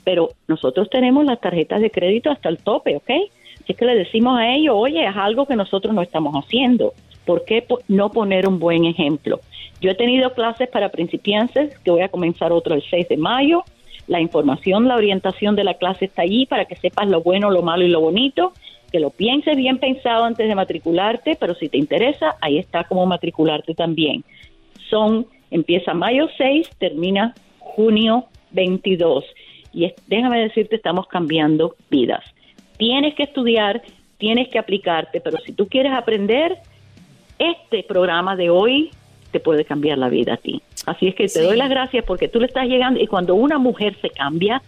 [0.03, 3.11] pero nosotros tenemos las tarjetas de crédito hasta el tope, ¿ok?
[3.61, 6.93] Así que le decimos a ellos, oye, es algo que nosotros no estamos haciendo.
[7.26, 9.39] ¿Por qué no poner un buen ejemplo?
[9.82, 13.63] Yo he tenido clases para principiantes, que voy a comenzar otro el 6 de mayo.
[14.07, 17.61] La información, la orientación de la clase está allí para que sepas lo bueno, lo
[17.61, 18.53] malo y lo bonito
[18.89, 23.05] que lo pienses bien pensado antes de matricularte, pero si te interesa, ahí está como
[23.05, 24.23] matricularte también.
[24.89, 29.25] Son, empieza mayo 6, termina junio 22.
[29.73, 32.23] Y déjame decirte, estamos cambiando vidas.
[32.77, 33.81] Tienes que estudiar,
[34.17, 36.57] tienes que aplicarte, pero si tú quieres aprender,
[37.37, 38.91] este programa de hoy
[39.31, 40.61] te puede cambiar la vida a ti.
[40.85, 43.59] Así es que te doy las gracias porque tú le estás llegando y cuando una
[43.59, 44.61] mujer se cambia,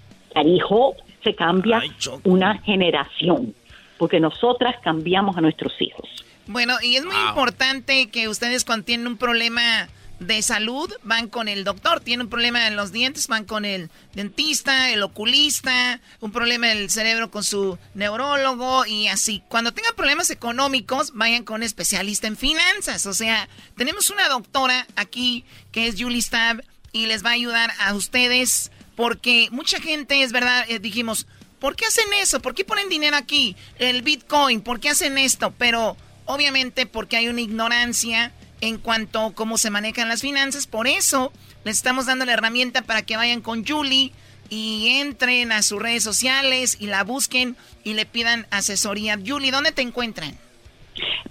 [0.46, 1.82] hijo se cambia
[2.24, 3.54] una generación
[4.02, 6.10] porque nosotras cambiamos a nuestros hijos.
[6.48, 11.48] Bueno, y es muy importante que ustedes cuando tienen un problema de salud van con
[11.48, 16.32] el doctor, tienen un problema en los dientes, van con el dentista, el oculista, un
[16.32, 19.44] problema del cerebro con su neurólogo y así.
[19.50, 23.06] Cuando tengan problemas económicos, vayan con un especialista en finanzas.
[23.06, 23.48] O sea,
[23.78, 28.72] tenemos una doctora aquí que es Julie Stab y les va a ayudar a ustedes
[28.96, 31.28] porque mucha gente, es verdad, eh, dijimos,
[31.62, 32.40] ¿Por qué hacen eso?
[32.40, 33.56] ¿Por qué ponen dinero aquí?
[33.78, 35.54] El Bitcoin, ¿por qué hacen esto?
[35.60, 35.96] Pero
[36.26, 38.32] obviamente porque hay una ignorancia
[38.62, 40.66] en cuanto a cómo se manejan las finanzas.
[40.66, 41.32] Por eso
[41.64, 44.12] les estamos dando la herramienta para que vayan con Julie
[44.50, 49.20] y entren a sus redes sociales y la busquen y le pidan asesoría.
[49.24, 50.36] Julie, ¿dónde te encuentran?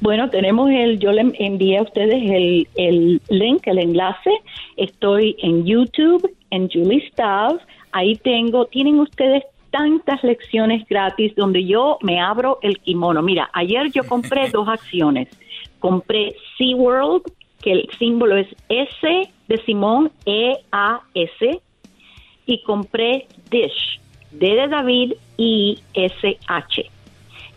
[0.01, 4.31] Bueno, tenemos el, yo le envié a ustedes el, el link, el enlace.
[4.77, 7.61] Estoy en YouTube, en Julie Styles.
[7.91, 13.23] Ahí tengo, tienen ustedes tantas lecciones gratis donde yo me abro el kimono.
[13.23, 15.29] Mira, ayer yo compré dos acciones.
[15.79, 17.23] Compré SeaWorld,
[17.63, 21.61] que el símbolo es S de Simón, E-A-S,
[22.47, 24.01] y compré Dish,
[24.31, 26.91] D de David, I-S-H.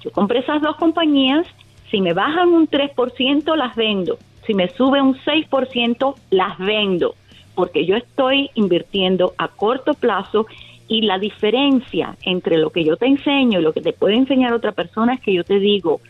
[0.02, 1.48] Yo compré esas dos compañías,
[1.90, 4.18] si me bajan un 3%, las vendo.
[4.46, 7.16] Si me sube un 6%, las vendo,
[7.56, 10.46] porque yo estoy invirtiendo a corto plazo
[10.94, 14.54] y la diferencia entre lo que yo te enseño y lo que te puede enseñar
[14.54, 16.02] otra persona es que yo te digo,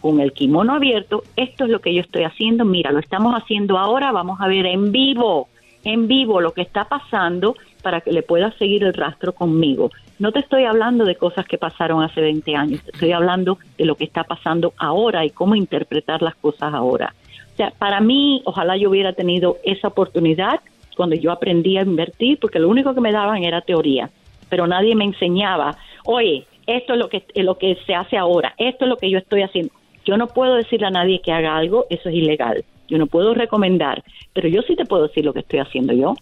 [0.00, 3.78] con el kimono abierto, esto es lo que yo estoy haciendo, mira, lo estamos haciendo
[3.78, 5.48] ahora, vamos a ver en vivo,
[5.84, 9.92] en vivo lo que está pasando para que le puedas seguir el rastro conmigo.
[10.18, 13.84] No te estoy hablando de cosas que pasaron hace 20 años, te estoy hablando de
[13.84, 17.14] lo que está pasando ahora y cómo interpretar las cosas ahora.
[17.52, 20.58] O sea, para mí, ojalá yo hubiera tenido esa oportunidad
[20.96, 24.10] cuando yo aprendí a invertir, porque lo único que me daban era teoría
[24.52, 28.84] pero nadie me enseñaba, oye, esto es lo que, lo que se hace ahora, esto
[28.84, 29.72] es lo que yo estoy haciendo.
[30.04, 32.62] Yo no puedo decirle a nadie que haga algo, eso es ilegal.
[32.86, 36.16] Yo no puedo recomendar, pero yo sí te puedo decir lo que estoy haciendo yo,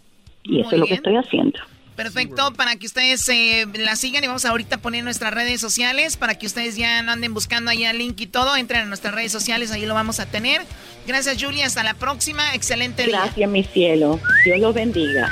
[0.45, 1.59] y eso es lo que estoy haciendo.
[2.03, 6.17] Perfecto, para que ustedes eh, la sigan y vamos ahorita a poner nuestras redes sociales
[6.17, 9.15] para que ustedes ya no anden buscando ahí el link y todo, entren a nuestras
[9.15, 10.63] redes sociales, ahí lo vamos a tener.
[11.07, 13.21] Gracias Julia, hasta la próxima, excelente día.
[13.25, 15.31] Gracias mi cielo, Dios los bendiga.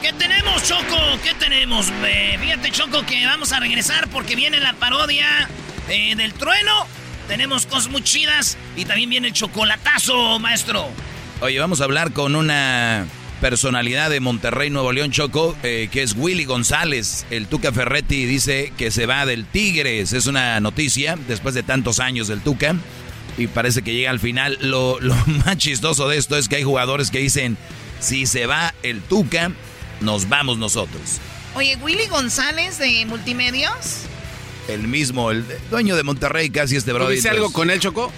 [0.00, 0.96] ¿Qué tenemos Choco?
[1.22, 1.92] ¿Qué tenemos?
[2.40, 5.50] fíjate Choco que vamos a regresar porque viene la parodia
[5.90, 6.86] eh, del trueno,
[7.28, 10.88] tenemos cosas muy chidas y también viene el chocolatazo, maestro.
[11.42, 13.06] Oye, vamos a hablar con una
[13.40, 17.26] personalidad de Monterrey, Nuevo León, Choco, eh, que es Willy González.
[17.30, 20.12] El Tuca Ferretti dice que se va del Tigres.
[20.12, 22.76] Es una noticia después de tantos años del Tuca.
[23.38, 24.58] Y parece que llega al final.
[24.60, 25.14] Lo, lo
[25.44, 27.56] más chistoso de esto es que hay jugadores que dicen,
[27.98, 29.50] si se va el Tuca,
[30.00, 31.18] nos vamos nosotros.
[31.54, 34.02] Oye, Willy González de Multimedios.
[34.68, 37.16] El mismo, el dueño de Monterrey, casi este brother.
[37.16, 38.12] ¿Dice algo con él, Choco?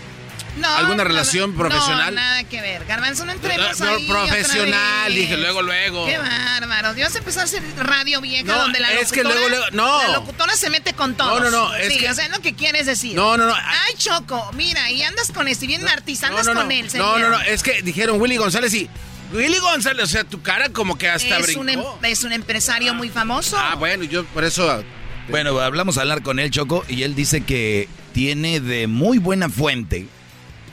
[0.56, 2.14] No, ¿Alguna relación profesional?
[2.14, 2.84] No, nada que ver.
[2.84, 6.06] Garbanzo, no entremos no, ahí Profesional, dije luego, luego.
[6.06, 6.94] Qué bárbaro.
[6.94, 10.02] Dios empezó a hacer radio vieja donde la es que luego, luego, no.
[10.02, 11.40] La locutora se mete con todo.
[11.40, 11.74] No, no, no.
[11.74, 13.14] Es sí, o sea, es lo que quieres decir.
[13.14, 13.54] No, no, no.
[13.54, 17.20] Ay, Choco, mira, y andas con este, bien artista, andas con él, señor.
[17.20, 18.88] No, no, no, es que dijeron Willy González y...
[19.32, 21.60] Willy González, o sea, tu cara como que hasta es brincó.
[21.62, 23.56] Un em, es un empresario muy famoso.
[23.58, 24.84] Ah, bueno, yo por eso...
[25.28, 29.48] Bueno, hablamos a hablar con él, Choco, y él dice que tiene de muy buena
[29.48, 30.08] fuente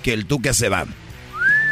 [0.04, 0.86] que el Tuca se va.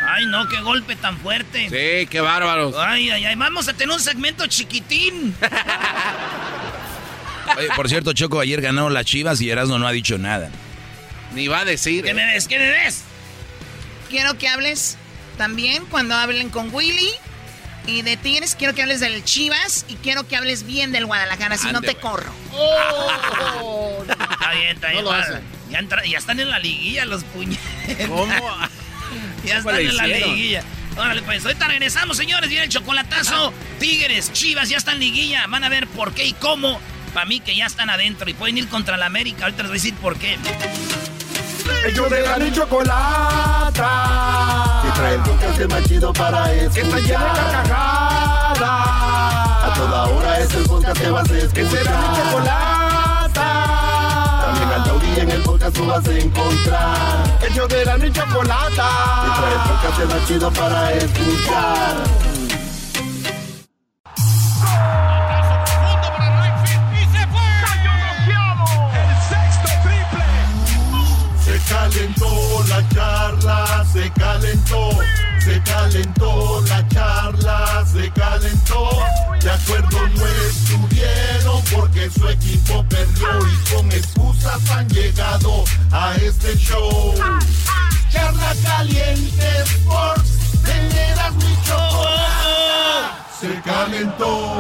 [0.10, 1.70] Ay, no, qué golpe tan fuerte.
[1.70, 2.76] Sí, qué bárbaros.
[2.78, 5.36] Ay, ay, ay, vamos a tener un segmento chiquitín.
[7.58, 10.50] Oye, por cierto, Choco, ayer ganó las Chivas y Erasmo no ha dicho nada.
[11.34, 12.04] Ni va a decir.
[12.04, 12.48] ¿Qué me ves?
[12.48, 13.04] ¿Qué me ves?
[14.10, 14.98] Quiero que hables
[15.38, 17.12] también cuando hablen con Willy.
[17.86, 21.58] Y de Tigres quiero que hables del Chivas y quiero que hables bien del Guadalajara,
[21.58, 22.32] si no te corro.
[22.52, 25.06] Oh, está bien, está bien.
[25.70, 28.08] Ya, ya, están en la liguilla los puñetes.
[28.08, 28.28] ¿Cómo?
[29.46, 30.64] ya están en la liguilla.
[30.98, 32.50] Órale, pues ahorita regresamos, señores.
[32.50, 33.54] Viene el chocolatazo.
[33.80, 35.46] Tigres, Chivas, ya están en liguilla.
[35.48, 36.82] Van a ver por qué y cómo.
[37.14, 39.46] Para mí que ya están adentro y pueden ir contra la América.
[39.46, 40.38] Ahorita les voy a decir por qué.
[41.86, 43.82] Ellos de la chocolata.
[44.84, 46.74] Que trae el podcast más chido para escuchar.
[46.74, 48.62] Que está llena de carcajadas.
[49.64, 51.54] A toda hora es el podcast que vas a escuchar.
[51.54, 52.77] Que será mi chocolata.
[55.68, 57.40] Podcast tú vas a encontrar.
[57.50, 58.90] Ellos de la chocolata.
[59.24, 61.96] Que trae el podcast más chido para escuchar.
[71.68, 74.90] calentó la charla, se calentó,
[75.48, 78.90] se calentó la charla, se calentó.
[79.42, 86.58] De acuerdo no estuvieron porque su equipo perdió y con excusas han llegado a este
[86.58, 87.14] show.
[88.12, 90.32] Charla caliente Sports,
[90.66, 91.58] teneras mi
[93.40, 94.58] se calentó.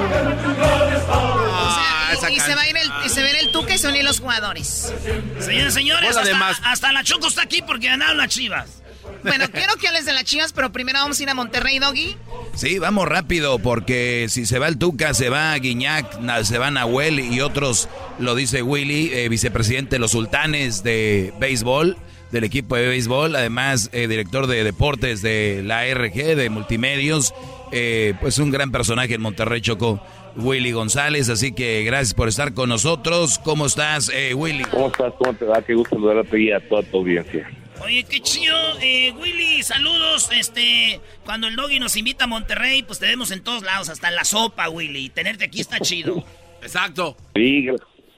[2.29, 4.93] y, se va a ir el, y se ve el tuque y se los jugadores.
[5.39, 6.15] Señores, señores,
[6.63, 8.77] hasta, la Choco está aquí porque ganaron las chivas.
[9.24, 12.15] Bueno, quiero que hables de las chivas, pero primero vamos a ir a Monterrey, Doggy.
[12.55, 17.20] Sí, vamos rápido, porque si se va el Tuca, se va Guiñac, se va Nahuel
[17.20, 17.89] y otros,
[18.20, 21.97] lo dice Willy, eh, vicepresidente de los sultanes de béisbol,
[22.32, 27.34] del equipo de béisbol, además eh, director de deportes de la RG, de multimedios,
[27.72, 30.01] eh, pues un gran personaje en Monterrey Choco,
[30.36, 33.39] Willy González, así que gracias por estar con nosotros.
[33.39, 34.63] ¿Cómo estás, eh, Willy?
[34.65, 35.13] ¿Cómo estás?
[35.18, 35.61] ¿Cómo te va?
[35.61, 37.49] Qué gusto saludarte y a toda tu audiencia.
[37.84, 40.30] Oye, qué chido, eh, Willy, saludos.
[40.32, 44.09] Este, cuando el doggy nos invita a Monterrey, pues te vemos en todos lados, hasta
[44.09, 45.09] en la sopa, Willy.
[45.09, 46.23] Tenerte aquí está chido.
[46.61, 47.15] Exacto.
[47.36, 47.67] Sí,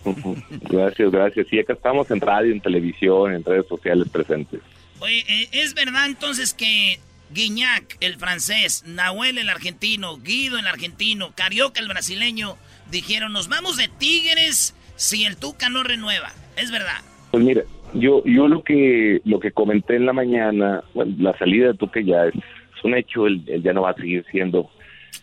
[0.70, 1.48] gracias, gracias.
[1.50, 4.62] Sí, acá estamos en radio, en televisión, en redes sociales presentes.
[5.00, 7.00] Oye, eh, ¿es verdad entonces que
[7.32, 12.58] Guiñac, el francés, Nahuel, el argentino, Guido, el argentino, Carioca, el brasileño,
[12.90, 16.34] dijeron, nos vamos de Tigres si el Tuca no renueva.
[16.58, 17.02] ¿Es verdad?
[17.32, 17.64] Pues mira,
[17.94, 22.26] yo, yo lo que lo que comenté en la mañana, la salida de Tuca ya
[22.26, 22.36] es,
[22.84, 24.70] un hecho, él, ya no va a seguir siendo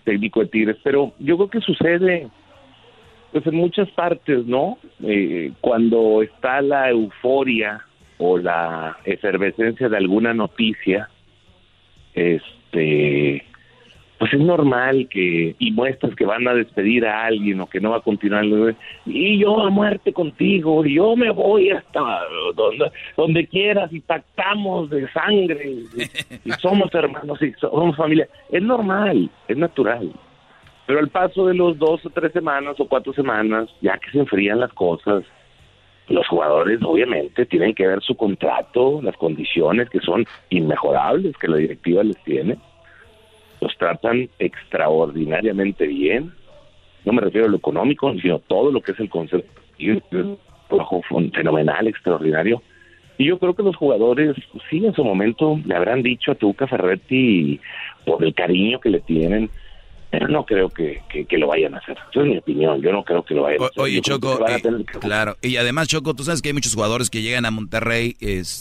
[0.05, 2.29] técnico de Tigres, pero yo creo que sucede
[3.33, 4.79] pues en muchas partes, ¿no?
[5.03, 7.83] Eh, cuando está la euforia
[8.19, 11.09] o la efervescencia de alguna noticia,
[12.15, 13.45] este
[14.19, 17.91] pues es normal que y muestras que van a despedir a alguien o que no
[17.91, 18.45] va a continuar
[19.05, 22.01] y yo a muerte contigo y yo me voy hasta
[22.55, 25.71] donde donde quieras y pactamos de sangre
[26.45, 30.11] y, somos hermanos y somos familia es normal es natural
[30.87, 34.19] pero al paso de los dos o tres semanas o cuatro semanas ya que se
[34.19, 35.25] enfrían las cosas
[36.09, 41.57] los jugadores obviamente tienen que ver su contrato, las condiciones que son inmejorables que la
[41.57, 42.59] directiva les tiene.
[43.67, 46.33] Los tratan extraordinariamente bien.
[47.05, 49.61] No me refiero a lo económico, sino todo lo que es el concepto.
[50.69, 51.03] trabajo
[51.33, 52.63] fenomenal, extraordinario.
[53.19, 54.37] Y yo creo que los jugadores,
[54.71, 57.59] sí, en su momento le habrán dicho a Tuca Ferretti
[58.05, 59.51] por el cariño que le tienen,
[60.13, 61.03] pero no creo que,
[61.33, 61.97] lo vayan a hacer.
[62.13, 62.81] Esa es mi opinión.
[62.81, 63.83] Yo no creo que lo vayan a hacer.
[63.83, 64.39] Oye, Choco,
[65.01, 65.37] claro.
[65.43, 68.15] Y además, Choco, tú sabes que hay muchos jugadores que llegan a Monterrey,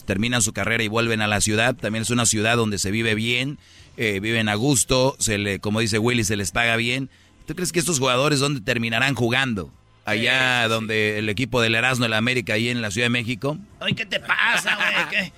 [0.08, 1.76] terminan su carrera y vuelven a la ciudad.
[1.76, 3.60] También es una ciudad donde se vive bien,
[3.98, 7.10] eh, viven a gusto, se le, como dice Willy, se les paga bien.
[7.46, 9.72] ¿Tú crees que estos jugadores dónde terminarán jugando?
[10.04, 13.58] Allá donde el equipo del Erasmo, el América, ahí en la Ciudad de México.
[13.80, 15.10] Oye, ¿qué te pasa, güey?
[15.10, 15.34] ¿Qué?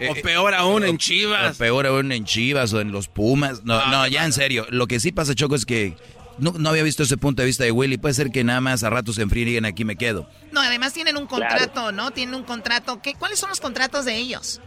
[0.00, 1.56] Eh, o peor aún en Chivas.
[1.56, 3.64] O peor aún en Chivas o en los Pumas.
[3.64, 4.66] No, no, ya en serio.
[4.70, 5.96] Lo que sí pasa, Choco, es que
[6.38, 7.98] no, no, había visto ese punto de vista de Willy.
[7.98, 10.28] Puede ser que nada más a ratos se enfríen aquí me quedo.
[10.50, 12.10] No, además tienen un contrato, ¿no?
[12.10, 13.00] Tienen un contrato.
[13.00, 14.60] ¿Qué, ¿Cuáles son los contratos de ellos?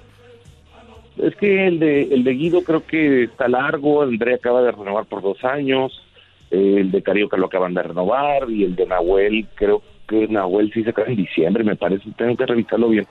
[1.18, 4.01] Es que el de, el de Guido creo que está largo.
[4.01, 6.01] André acaba de renovar por dos años.
[6.51, 8.49] El de Carioca lo acaban de renovar.
[8.49, 12.09] Y el de Nahuel, creo que Nahuel sí se acaba en diciembre, me parece.
[12.18, 13.07] Tengo que revisarlo bien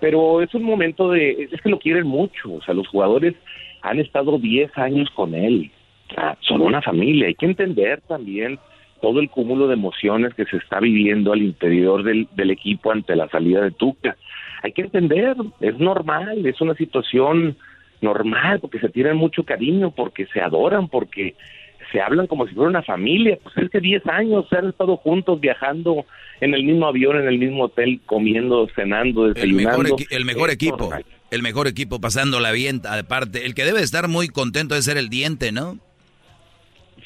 [0.00, 3.34] pero es un momento de, es que lo quieren mucho, o sea, los jugadores
[3.82, 5.70] han estado 10 años con él,
[6.16, 8.58] o son una familia, hay que entender también
[9.00, 13.16] todo el cúmulo de emociones que se está viviendo al interior del, del equipo ante
[13.16, 14.16] la salida de Tuca.
[14.62, 17.56] Hay que entender, es normal, es una situación
[18.00, 21.34] normal, porque se tienen mucho cariño, porque se adoran, porque
[21.92, 23.38] se hablan como si fuera una familia.
[23.42, 26.04] Pues es que 10 años se han estado juntos viajando
[26.40, 29.80] en el mismo avión, en el mismo hotel, comiendo, cenando, desayunando.
[29.80, 30.90] El mejor, el mejor equipo,
[31.30, 33.46] el mejor equipo pasándola bien, aparte.
[33.46, 35.78] El que debe estar muy contento de ser el diente, ¿no?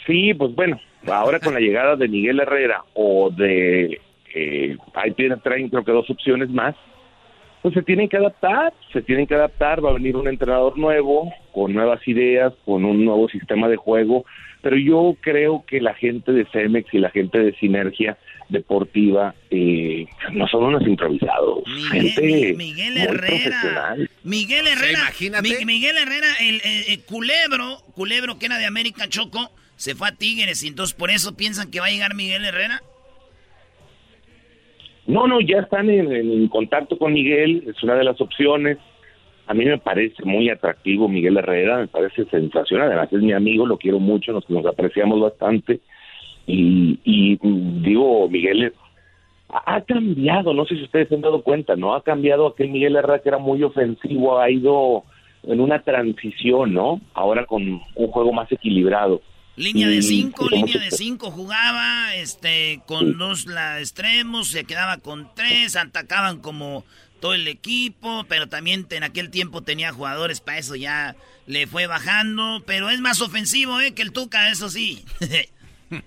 [0.06, 4.00] Sí, pues bueno, ahora con la llegada de Miguel Herrera o de...
[4.36, 6.74] Eh, ahí tienen, traen creo que dos opciones más
[7.64, 11.32] pues se tienen que adaptar, se tienen que adaptar, va a venir un entrenador nuevo,
[11.50, 14.26] con nuevas ideas, con un nuevo sistema de juego,
[14.60, 18.18] pero yo creo que la gente de Cemex y la gente de Sinergia
[18.50, 25.10] Deportiva eh, no son unos improvisados, Miguel, Miguel Herrera, Miguel Herrera,
[25.64, 30.68] Miguel Herrera, el, culebro, culebro que era de América Choco, se fue a Tigres y
[30.68, 32.82] entonces por eso piensan que va a llegar Miguel Herrera.
[35.06, 38.78] No, no, ya están en, contacto con Miguel, es una de las opciones.
[39.46, 43.66] A mí me parece muy atractivo Miguel Herrera, me parece sensacional, además es mi amigo,
[43.66, 45.80] lo quiero mucho, nos, nos apreciamos bastante.
[46.46, 47.38] Y, y
[47.82, 48.72] digo, Miguel
[49.48, 51.94] ha cambiado, no sé si ustedes se han dado cuenta, ¿no?
[51.94, 55.04] Ha cambiado aquel Miguel Herrera que era muy ofensivo, ha ido
[55.42, 57.00] en una transición, ¿no?
[57.12, 57.62] Ahora con
[57.94, 59.20] un juego más equilibrado.
[59.56, 65.28] Línea de cinco, línea de cinco jugaba, este, con dos la extremos, se quedaba con
[65.36, 66.84] tres, atacaban como
[67.20, 71.14] todo el equipo, pero también en aquel tiempo tenía jugadores para eso ya
[71.46, 75.04] le fue bajando, pero es más ofensivo, eh, que el Tuca, eso sí.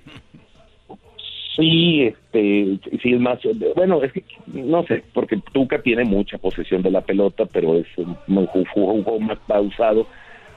[1.55, 3.39] sí, este, sí es más,
[3.75, 7.87] bueno, es que no sé, porque Tuca tiene mucha posesión de la pelota, pero es
[7.95, 10.05] un, un juego más pausado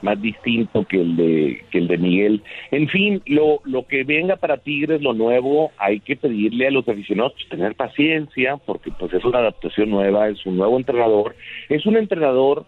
[0.01, 2.43] más distinto que el de que el de Miguel.
[2.71, 6.87] En fin, lo, lo que venga para Tigres, lo nuevo, hay que pedirle a los
[6.87, 11.35] aficionados tener paciencia, porque pues es una adaptación nueva, es un nuevo entrenador,
[11.69, 12.65] es un entrenador,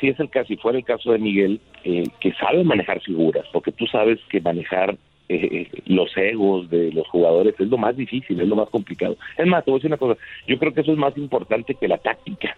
[0.00, 3.46] si es el caso, si fuera el caso de Miguel, eh, que sabe manejar figuras,
[3.52, 4.96] porque tú sabes que manejar
[5.28, 9.16] eh, los egos de los jugadores es lo más difícil, es lo más complicado.
[9.38, 11.74] Es más, te voy a decir una cosa, yo creo que eso es más importante
[11.74, 12.56] que la táctica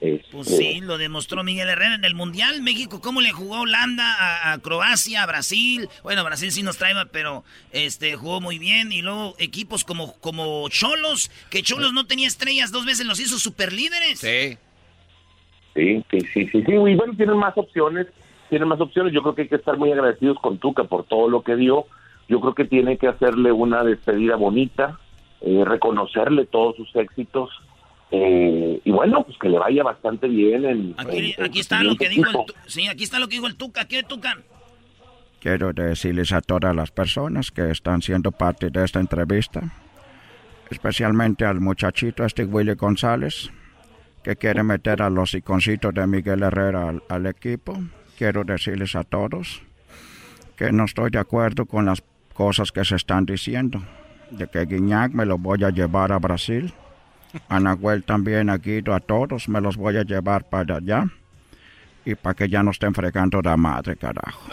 [0.00, 2.62] pues sí, lo demostró Miguel Herrera en el Mundial.
[2.62, 5.88] México, ¿cómo le jugó Holanda a, Croacia, a Brasil?
[6.02, 8.92] Bueno, Brasil sí nos trae, pero este jugó muy bien.
[8.92, 13.38] Y luego equipos como, como Cholos, que Cholos no tenía estrellas, dos veces los hizo
[13.38, 14.20] super líderes.
[14.20, 14.58] Sí.
[15.74, 18.06] Sí, sí, sí, sí, Y bueno, tienen más opciones,
[18.48, 19.12] tienen más opciones.
[19.12, 21.86] Yo creo que hay que estar muy agradecidos con Tuca por todo lo que dio.
[22.28, 24.98] Yo creo que tiene que hacerle una despedida bonita,
[25.40, 27.50] eh, reconocerle todos sus éxitos
[28.10, 30.64] eh, y bueno, pues que le vaya bastante bien.
[30.64, 33.86] En, aquí, está lo que dijo el, sí, aquí está lo que dijo el Tuca.
[33.86, 34.36] ¿Qué Tuca?
[35.40, 39.62] Quiero decirles a todas las personas que están siendo parte de esta entrevista,
[40.70, 43.50] especialmente al muchachito este Willy González,
[44.22, 47.76] que quiere meter a los iconcitos de Miguel Herrera al, al equipo.
[48.16, 49.60] Quiero decirles a todos
[50.56, 52.02] que no estoy de acuerdo con las
[52.32, 53.82] cosas que se están diciendo,
[54.30, 56.72] de que Guiñac me lo voy a llevar a Brasil
[57.48, 61.06] a Nahuel también, aquí a todos me los voy a llevar para allá.
[62.04, 64.50] Y para que ya no estén fregando la madre, carajo.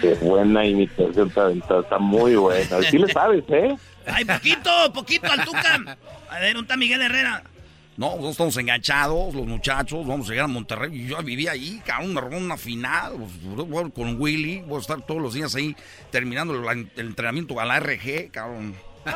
[0.00, 2.82] Qué buena imitación, está, está muy buena.
[2.82, 3.76] Sí le sabes, ¿eh?
[4.06, 5.96] Ay, poquito, poquito al Tucán.
[6.30, 7.42] A ver, ¿un Miguel Herrera?
[7.96, 11.06] No, nosotros estamos enganchados, los muchachos, vamos a llegar a Monterrey.
[11.06, 13.12] Yo vivía ahí, cabrón, me robó una final
[13.54, 14.62] pues, con Willy.
[14.62, 15.76] Voy a estar todos los días ahí
[16.10, 18.74] terminando el, entrenamiento a la RG, cabrón.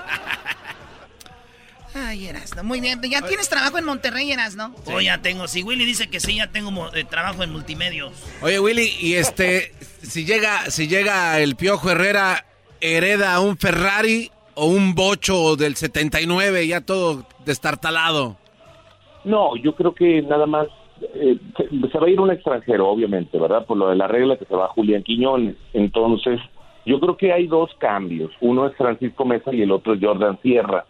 [1.94, 3.00] Ay, Erasno, muy bien.
[3.08, 4.72] ¿Ya tienes trabajo en Monterrey, Erasno?
[4.82, 4.92] Sí.
[4.92, 5.46] Oh, ya tengo.
[5.46, 8.12] Si Willy dice que sí, ya tengo eh, trabajo en multimedios.
[8.42, 12.46] Oye, Willy, y este, si llega, si llega el Piojo Herrera,
[12.80, 18.36] ¿hereda un Ferrari o un Bocho del 79, ya todo destartalado?
[19.22, 20.66] No, yo creo que nada más
[21.14, 21.38] eh,
[21.92, 23.66] se va a ir un extranjero, obviamente, ¿verdad?
[23.66, 25.54] Por lo de la regla que se va Julián Quiñones.
[25.72, 26.40] Entonces,
[26.86, 28.32] yo creo que hay dos cambios.
[28.40, 30.84] Uno es Francisco Mesa y el otro es Jordan Sierra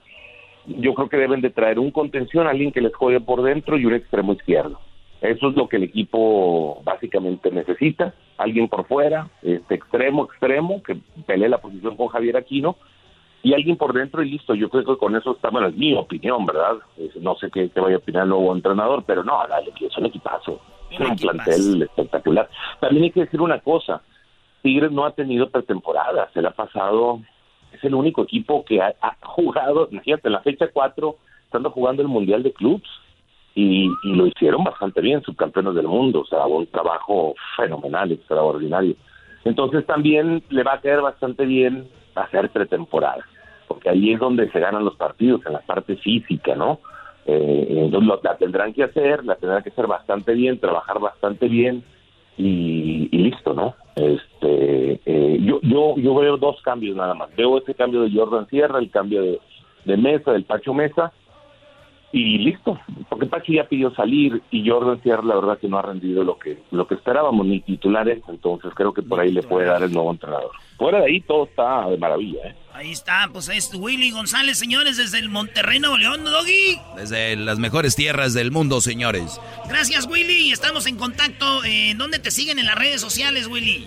[0.67, 3.87] yo creo que deben de traer un contención, alguien que les juegue por dentro y
[3.87, 4.79] un extremo izquierdo.
[5.21, 10.97] Eso es lo que el equipo básicamente necesita, alguien por fuera, este extremo, extremo, que
[11.27, 12.77] pelee la posición con Javier Aquino,
[13.43, 14.55] y alguien por dentro y listo.
[14.55, 16.77] Yo creo que con eso está, bueno, es mi opinión, ¿verdad?
[17.21, 20.61] No sé qué, vaya a opinar el nuevo entrenador, pero no, dale, es un equipazo,
[20.91, 22.49] es un plantel espectacular.
[22.81, 24.03] También hay que decir una cosa,
[24.63, 27.21] Tigres no ha tenido pretemporada, se le ha pasado
[27.77, 32.09] es el único equipo que ha, jugado, imagínate, en la fecha 4, estando jugando el
[32.09, 32.89] Mundial de Clubs,
[33.55, 38.97] y, lo hicieron bastante bien, subcampeones del mundo, o sea, un trabajo fenomenal, extraordinario.
[39.45, 43.25] Entonces también le va a caer bastante bien hacer pretemporada,
[43.69, 46.81] porque ahí es donde se ganan los partidos, en la parte física, ¿no?
[47.27, 51.85] Eh, entonces la tendrán que hacer, la tendrán que hacer bastante bien, trabajar bastante bien,
[52.37, 53.75] y, y, listo, ¿no?
[53.95, 57.35] Este, eh, yo, yo, yo veo dos cambios nada más.
[57.37, 59.41] Veo ese cambio de Jordan Sierra, el cambio de,
[59.85, 61.13] de Mesa, del Pacho Mesa,
[62.15, 62.79] y listo,
[63.09, 66.39] porque Pacho ya pidió salir y Jordan Sierra la verdad que no ha rendido lo
[66.39, 69.93] que lo que esperábamos ni titulares, entonces creo que por ahí le puede dar el
[69.93, 70.53] nuevo entrenador.
[70.77, 72.55] Fuera de ahí todo está de maravilla, ¿eh?
[72.73, 76.77] Ahí está, pues es Willy González, señores, desde el Monterrey, Nuevo León, Doggy.
[76.97, 79.41] Desde las mejores tierras del mundo, señores.
[79.69, 81.63] Gracias, Willy, estamos en contacto.
[81.65, 83.87] Eh, ¿Dónde te siguen en las redes sociales, Willy?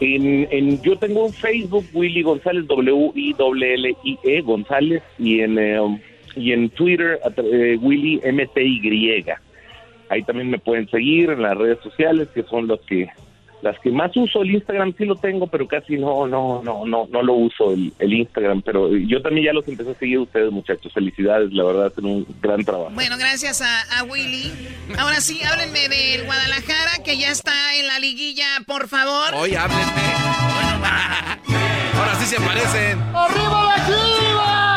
[0.00, 5.58] En, en, yo tengo un Facebook, Willy González, W-I-L-L-I-E, González, y en...
[5.58, 6.00] Eh,
[6.36, 9.24] y en Twitter eh, Willy MTY.
[10.08, 13.08] Ahí también me pueden seguir en las redes sociales que son los que
[13.64, 17.06] las que más uso el Instagram sí lo tengo pero casi no no no no
[17.10, 20.22] no lo uso el, el Instagram pero yo también ya los empecé a seguir a
[20.22, 20.92] ustedes muchachos.
[20.92, 22.90] Felicidades la verdad hacen un gran trabajo.
[22.92, 24.52] Bueno gracias a, Willy.
[24.98, 29.34] Ahora sí háblenme del Guadalajara que ya está en la liguilla por favor.
[29.34, 30.04] Hoy háblenme.
[31.96, 34.74] Ahora sí se aparecen arriba la chiva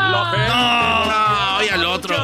[1.74, 2.16] al otro.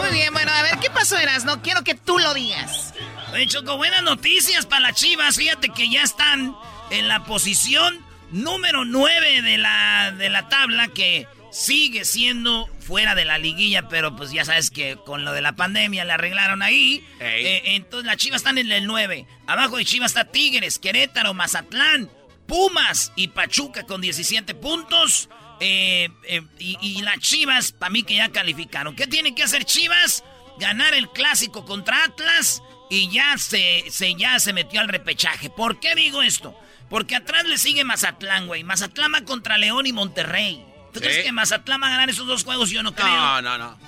[0.00, 1.44] Muy bien, bueno, a ver, ¿qué pasó, Eras?
[1.44, 2.94] No quiero que tú lo digas.
[3.38, 5.36] Oye, Choco, buenas noticias para las chivas.
[5.36, 6.56] Fíjate que ya están
[6.90, 13.24] en la posición número 9 de la, de la tabla, que sigue siendo fuera de
[13.24, 17.06] la liguilla, pero pues ya sabes que con lo de la pandemia le arreglaron ahí.
[17.20, 19.24] Eh, entonces las chivas están en el 9.
[19.46, 22.10] Abajo de chivas está Tigres, Querétaro, Mazatlán,
[22.48, 25.28] Pumas y Pachuca con 17 puntos.
[25.60, 28.96] Eh, eh, y, las Chivas, para mí que ya calificaron.
[28.96, 30.24] ¿Qué tiene que hacer Chivas?
[30.58, 35.50] Ganar el clásico contra Atlas y ya se, se, ya se metió al repechaje.
[35.50, 36.58] ¿Por qué digo esto?
[36.88, 38.64] Porque atrás le sigue Mazatlán, güey.
[38.64, 40.64] Mazatlán va contra León y Monterrey.
[40.92, 42.70] ¿Tú crees que Mazatlán va a ganar esos dos juegos?
[42.70, 43.08] Yo no creo.
[43.08, 43.78] No, no, no.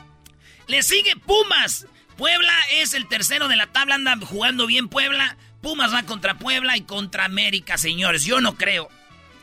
[0.66, 1.86] Le sigue Pumas.
[2.16, 5.36] Puebla es el tercero de la tabla, anda jugando bien Puebla.
[5.62, 8.24] Pumas va contra Puebla y contra América, señores.
[8.24, 8.88] Yo no creo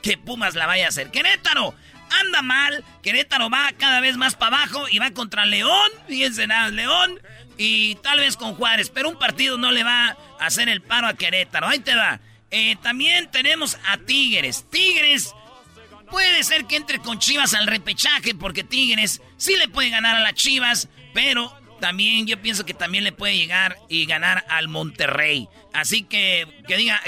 [0.03, 1.09] que Pumas la vaya a hacer.
[1.09, 1.73] Querétaro
[2.21, 2.83] anda mal.
[3.01, 5.89] Querétaro va cada vez más para abajo y va contra León.
[6.07, 7.19] Fíjense nada, León.
[7.57, 8.89] Y tal vez con Juárez.
[8.89, 11.67] Pero un partido no le va a hacer el paro a Querétaro.
[11.67, 12.19] Ahí te va.
[12.51, 14.65] Eh, también tenemos a Tigres.
[14.69, 15.33] Tigres
[16.09, 18.35] puede ser que entre con Chivas al repechaje.
[18.35, 20.87] Porque Tigres sí le puede ganar a las Chivas.
[21.13, 25.47] Pero también yo pienso que también le puede llegar y ganar al Monterrey.
[25.73, 27.01] Así que que diga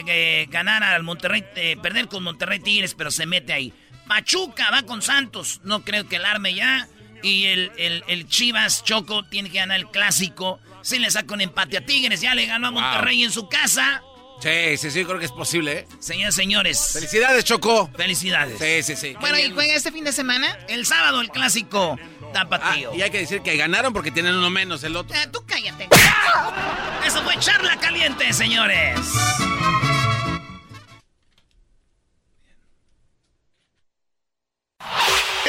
[0.49, 3.73] ganar al Monterrey, eh, perder con Monterrey Tigres, pero se mete ahí.
[4.07, 5.61] Pachuca va con Santos.
[5.63, 6.87] No creo que el arme ya.
[7.23, 7.71] Y el,
[8.07, 10.59] el, Chivas Choco tiene que ganar el clásico.
[10.81, 14.01] Si le saca un empate a Tigres, ya le ganó a Monterrey en su casa.
[14.41, 15.87] Sí, sí, sí, creo que es posible, ¿eh?
[15.99, 16.91] Señores, señores.
[16.93, 17.89] Felicidades, Choco.
[17.97, 18.57] Felicidades.
[18.57, 19.15] Sí, sí, sí.
[19.19, 20.57] Bueno, ¿y juega este fin de semana?
[20.69, 21.97] El sábado, el clásico
[22.31, 22.91] tapatío.
[22.93, 25.17] Ah, y hay que decir que ganaron porque tienen uno menos el otro.
[25.19, 25.89] Ah, tú cállate.
[27.05, 28.97] Eso fue charla caliente, señores.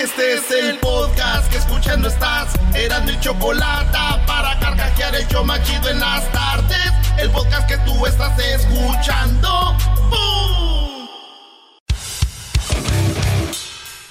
[0.03, 2.55] Este es el podcast que escuchando estás.
[2.75, 6.91] Eran mi chocolate para carcajear el yo machido en las tardes.
[7.19, 9.77] El podcast que tú estás escuchando.
[10.09, 11.07] ¡Bum!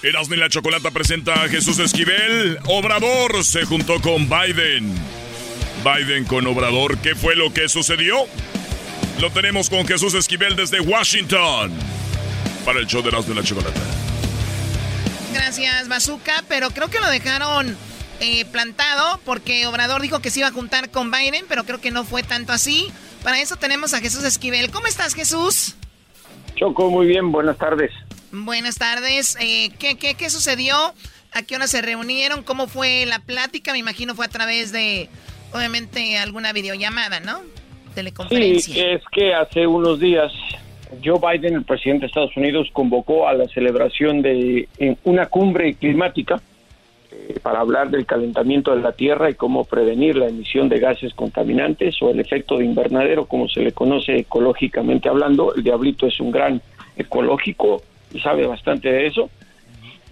[0.04, 2.60] Erasmo y la Chocolata presenta a Jesús Esquivel.
[2.68, 4.94] Obrador se juntó con Biden.
[5.84, 8.28] Biden con Obrador, ¿qué fue lo que sucedió?
[9.20, 11.72] Lo tenemos con Jesús Esquivel desde Washington.
[12.64, 13.99] Para el show de Erasmo y la Chocolata.
[15.34, 17.78] Gracias, Bazooka, pero creo que lo dejaron
[18.20, 21.92] eh, plantado porque Obrador dijo que se iba a juntar con Biden, pero creo que
[21.92, 22.92] no fue tanto así.
[23.24, 24.72] Para eso tenemos a Jesús Esquivel.
[24.72, 25.76] ¿Cómo estás, Jesús?
[26.56, 27.92] Choco, muy bien, buenas tardes.
[28.32, 29.38] Buenas tardes.
[29.40, 30.76] Eh, ¿qué, qué, qué sucedió?
[31.32, 32.44] ¿A qué hora se reunieron?
[32.44, 33.72] ¿Cómo fue la plática?
[33.72, 35.10] Me imagino fue a través de,
[35.54, 37.42] obviamente, alguna videollamada, ¿no?
[37.94, 38.74] Teleconferencia.
[38.74, 40.32] Sí, es que hace unos días
[41.04, 44.68] Joe Biden, el presidente de Estados Unidos, convocó a la celebración de
[45.04, 46.42] una cumbre climática
[47.12, 51.14] eh, para hablar del calentamiento de la Tierra y cómo prevenir la emisión de gases
[51.14, 55.54] contaminantes o el efecto de invernadero, como se le conoce ecológicamente hablando.
[55.54, 56.62] El diablito es un gran
[56.98, 59.30] ecológico y sabe bastante de eso.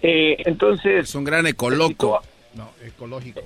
[0.00, 1.04] Eh, entonces...
[1.04, 2.20] Es un gran ecoloco.
[2.54, 3.42] No, ecológico.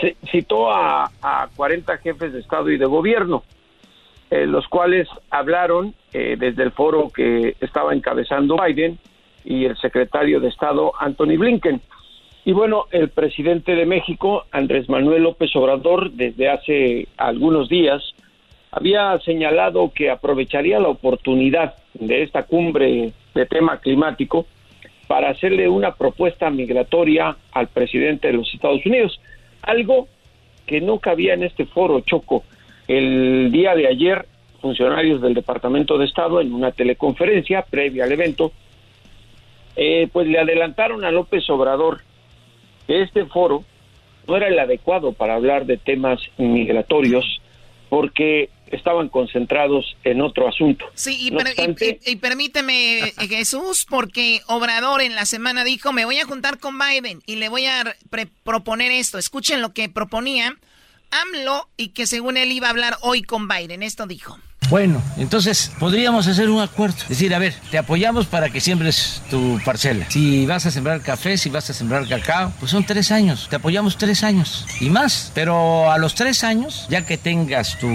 [0.00, 3.42] Se citó a, a 40 jefes de Estado y de Gobierno
[4.30, 8.98] eh, los cuales hablaron eh, desde el foro que estaba encabezando Biden
[9.44, 11.80] y el secretario de Estado Anthony Blinken.
[12.44, 18.02] Y bueno, el presidente de México, Andrés Manuel López Obrador, desde hace algunos días,
[18.70, 24.46] había señalado que aprovecharía la oportunidad de esta cumbre de tema climático
[25.06, 29.20] para hacerle una propuesta migratoria al presidente de los Estados Unidos,
[29.62, 30.06] algo
[30.66, 32.44] que no cabía en este foro choco
[32.88, 34.26] el día de ayer
[34.60, 38.52] funcionarios del Departamento de Estado en una teleconferencia previa al evento,
[39.76, 42.00] eh, pues le adelantaron a López Obrador
[42.86, 43.64] que este foro
[44.26, 47.40] no era el adecuado para hablar de temas migratorios
[47.88, 50.84] porque estaban concentrados en otro asunto.
[50.94, 56.58] Sí, y, permíteme, eh, Jesús, porque Obrador en la semana dijo, me voy a juntar
[56.58, 57.96] con Biden y le voy a
[58.42, 59.16] proponer esto.
[59.16, 60.54] Escuchen lo que proponía
[61.10, 63.82] AMLO y que según él iba a hablar hoy con Biden.
[63.82, 64.38] Esto dijo.
[64.68, 66.96] Bueno, entonces podríamos hacer un acuerdo.
[67.08, 70.04] Decir, a ver, te apoyamos para que siembres tu parcela.
[70.10, 73.46] Si vas a sembrar café, si vas a sembrar cacao, pues son tres años.
[73.48, 75.32] Te apoyamos tres años y más.
[75.34, 77.88] Pero a los tres años, ya que tengas tu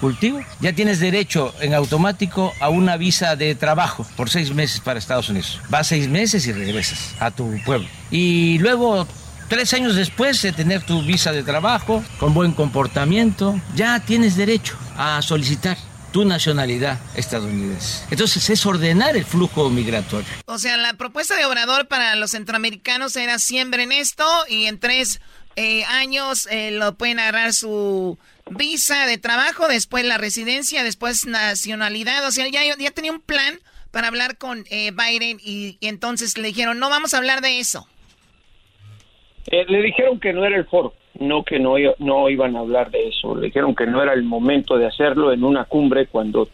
[0.00, 4.98] cultivo, ya tienes derecho en automático a una visa de trabajo por seis meses para
[4.98, 5.60] Estados Unidos.
[5.70, 7.88] Vas seis meses y regresas a tu pueblo.
[8.10, 9.08] Y luego
[9.48, 14.76] Tres años después de tener tu visa de trabajo, con buen comportamiento, ya tienes derecho
[14.96, 15.78] a solicitar
[16.12, 18.04] tu nacionalidad estadounidense.
[18.10, 20.26] Entonces es ordenar el flujo migratorio.
[20.46, 25.20] O sea, la propuesta de Obrador para los centroamericanos era siembren esto y en tres
[25.54, 28.18] eh, años eh, lo pueden agarrar su
[28.50, 32.26] visa de trabajo, después la residencia, después nacionalidad.
[32.26, 33.60] O sea, ya, ya tenía un plan
[33.92, 37.86] para hablar con eh, Biden y entonces le dijeron, no vamos a hablar de eso.
[39.48, 42.90] Eh, le dijeron que no era el foro, no que no, no iban a hablar
[42.90, 43.36] de eso.
[43.36, 46.48] Le dijeron que no era el momento de hacerlo en una cumbre cuando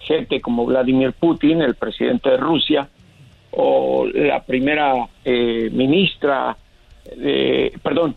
[0.00, 2.88] gente como Vladimir Putin, el presidente de Rusia,
[3.52, 6.56] o la primera eh, ministra,
[7.04, 8.16] eh, perdón,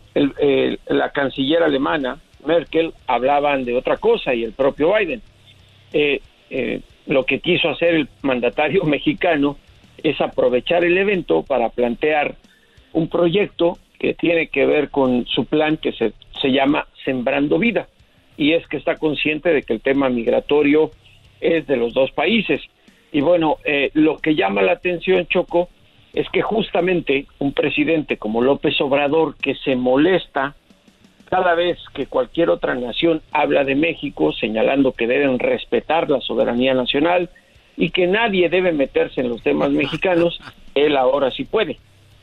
[0.88, 5.22] la canciller alemana, Merkel, hablaban de otra cosa y el propio Biden.
[7.06, 9.56] lo que quiso hacer el mandatario mexicano
[10.02, 12.34] es aprovechar el evento para plantear
[12.92, 17.88] un proyecto que tiene que ver con su plan que se, se llama Sembrando Vida.
[18.36, 20.90] Y es que está consciente de que el tema migratorio
[21.40, 22.60] es de los dos países.
[23.12, 25.68] Y bueno, eh, lo que llama la atención, Choco,
[26.12, 30.54] es que justamente un presidente como López Obrador, que se molesta
[31.28, 36.72] cada vez que cualquier otra nación habla de México, señalando que deben respetar la soberanía
[36.72, 37.30] nacional
[37.76, 40.38] y que nadie debe meterse en los temas mexicanos,
[40.74, 41.78] él ahora sí puede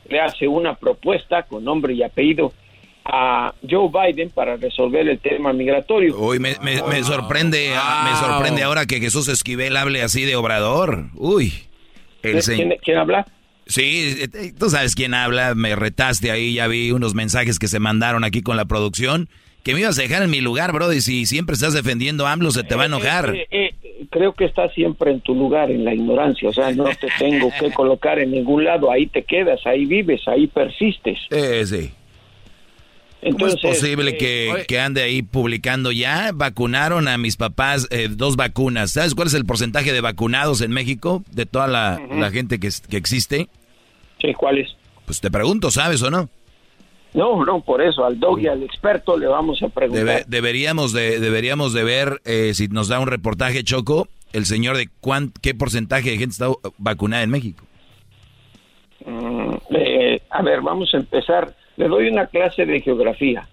[0.08, 2.52] le hace una propuesta con nombre y apellido
[3.04, 6.18] a Joe Biden para resolver el tema migratorio.
[6.18, 6.54] Uy, me,
[7.02, 11.10] sorprende, ah, me sorprende ahora que Jesús Esquivel hable así de Obrador.
[11.14, 11.52] Uy,
[12.22, 13.26] el ¿Quién, ¿Quién habla?
[13.66, 17.78] Sí, eh, tú sabes quién habla, me retaste ahí, ya vi unos mensajes que se
[17.78, 19.28] mandaron aquí con la producción,
[19.64, 22.32] que me ibas a dejar en mi lugar, bro, y si siempre estás defendiendo a
[22.32, 23.34] AMLO se te va a enojar.
[23.34, 23.74] Eh, eh,
[24.10, 26.48] creo que estás siempre en tu lugar, en la ignorancia.
[26.48, 28.90] O sea, no te tengo que colocar en ningún lado.
[28.92, 31.18] Ahí te quedas, ahí vives, ahí persistes.
[31.30, 31.90] Eh, sí.
[33.22, 36.30] Entonces, ¿Cómo es posible eh, que, ande ahí publicando ya?
[36.34, 38.90] Vacunaron a mis papás eh, dos vacunas.
[38.90, 41.98] ¿Sabes cuál es el porcentaje de vacunados en México de toda la,
[42.30, 43.48] gente que, que existe?
[44.20, 44.76] Sí, ¿cuál es?
[45.06, 46.28] Pues te pregunto, ¿sabes o no?
[47.14, 50.26] No, no, por eso al dog y al experto le vamos a preguntar.
[50.26, 54.88] deberíamos de deberíamos de ver eh, si nos da un reportaje Choco el señor de
[55.00, 57.64] cuán, qué porcentaje de gente está vacunada en México.
[59.06, 61.54] Mm, eh, a ver, vamos a empezar.
[61.76, 63.46] Le doy una clase de geografía.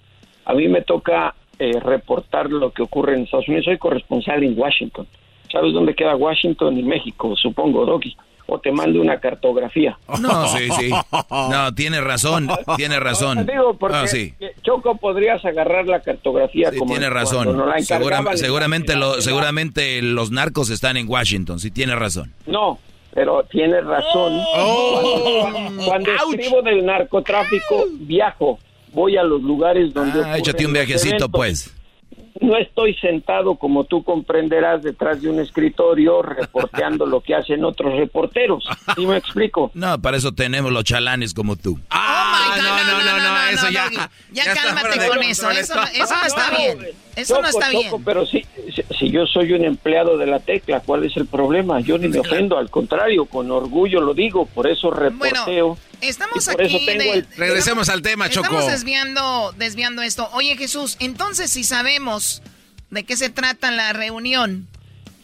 [0.46, 3.66] A mí me toca eh, reportar lo que ocurre en Estados Unidos.
[3.66, 5.06] Soy corresponsal en Washington.
[5.52, 7.36] ¿Sabes dónde queda Washington y México?
[7.36, 8.16] Supongo, Doggy
[8.48, 9.98] o te mando una cartografía.
[10.22, 10.92] No, sí, sí.
[11.30, 12.48] No, tiene razón,
[12.78, 13.46] tiene razón.
[13.46, 14.34] Digo, porque ah, sí.
[14.62, 17.58] Choco podrías agarrar la cartografía sí, tiene razón.
[18.36, 22.34] seguramente, lo, seguramente los narcos están en Washington, sí tiene razón.
[22.46, 22.78] No,
[23.14, 24.42] pero tiene razón.
[24.56, 25.50] Oh.
[25.86, 28.60] Cuando, escribo del narcotráfico, viajo,
[28.94, 30.24] voy a los lugares donde...
[30.24, 31.74] Ah, échate un viajecito, pues
[32.42, 37.96] no estoy sentado, como tú comprenderás, detrás de un escritorio reporteando lo que hacen otros
[37.96, 38.68] reporteros.
[38.96, 39.72] ¿Sí me explico?
[39.74, 41.80] No, para eso tenemos los chalanes como tú.
[41.90, 42.56] ¡Ah!
[42.58, 43.90] no, no, no, no, eso ya.
[44.32, 45.50] Ya, cálmate con eso.
[45.52, 46.88] Eso, eso no está bien.
[47.16, 47.92] Eso no está bien.
[48.04, 48.46] Pero si,
[48.98, 51.80] si, yo soy un empleado de la tecla, ¿cuál es el problema?
[51.80, 55.78] Yo ni me ofendo, al contrario, con orgullo lo digo, por eso reporteo.
[56.02, 56.86] Estamos aquí.
[57.38, 58.48] Regresemos al tema, Choco.
[58.48, 60.30] Estamos desviando, desviando esto.
[60.34, 62.42] Oye, Jesús, entonces si sabemos
[62.90, 64.68] de qué se trata la reunión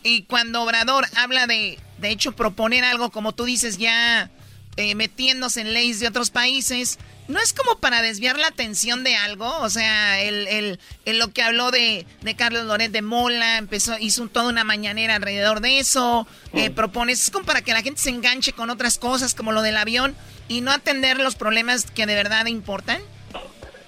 [0.04, 4.32] y cuando Obrador habla de, de hecho, proponer algo, como tú dices, ya
[4.78, 9.16] eh, metiéndose en leyes de otros países, ¿no es como para desviar la atención de
[9.16, 9.52] algo?
[9.62, 10.48] O sea, el,
[11.06, 15.16] el, lo que habló de, de, Carlos Loret de Mola, empezó, hizo toda una mañanera
[15.16, 18.98] alrededor de eso, eh, propones, es como para que la gente se enganche con otras
[18.98, 20.16] cosas como lo del avión
[20.48, 23.02] y no atender los problemas que de verdad importan?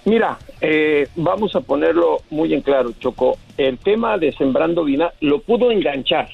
[0.06, 3.38] Mira, eh, vamos a ponerlo muy en claro, Choco.
[3.58, 6.30] El tema de Sembrando Vida lo pudo enganchar,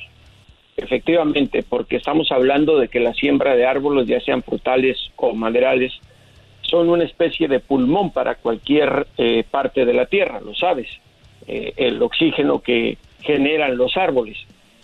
[0.77, 5.94] efectivamente, porque estamos hablando de que la siembra de árboles, ya sean frutales o maderales,
[6.70, 10.88] son una especie de pulmón para cualquier eh, parte de la tierra, lo sabes,
[11.48, 14.38] eh, el oxígeno que generan los árboles.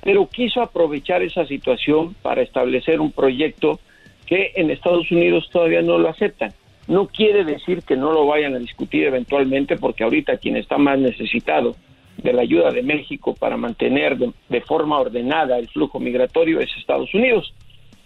[0.04, 3.80] Pero quiso aprovechar esa situación para establecer un proyecto
[4.26, 6.54] que en Estados Unidos todavía no lo aceptan.
[6.88, 10.98] No quiere decir que no lo vayan a discutir eventualmente, porque ahorita quien está más
[10.98, 11.76] necesitado
[12.18, 16.70] de la ayuda de México para mantener de, de forma ordenada el flujo migratorio es
[16.78, 17.54] Estados Unidos.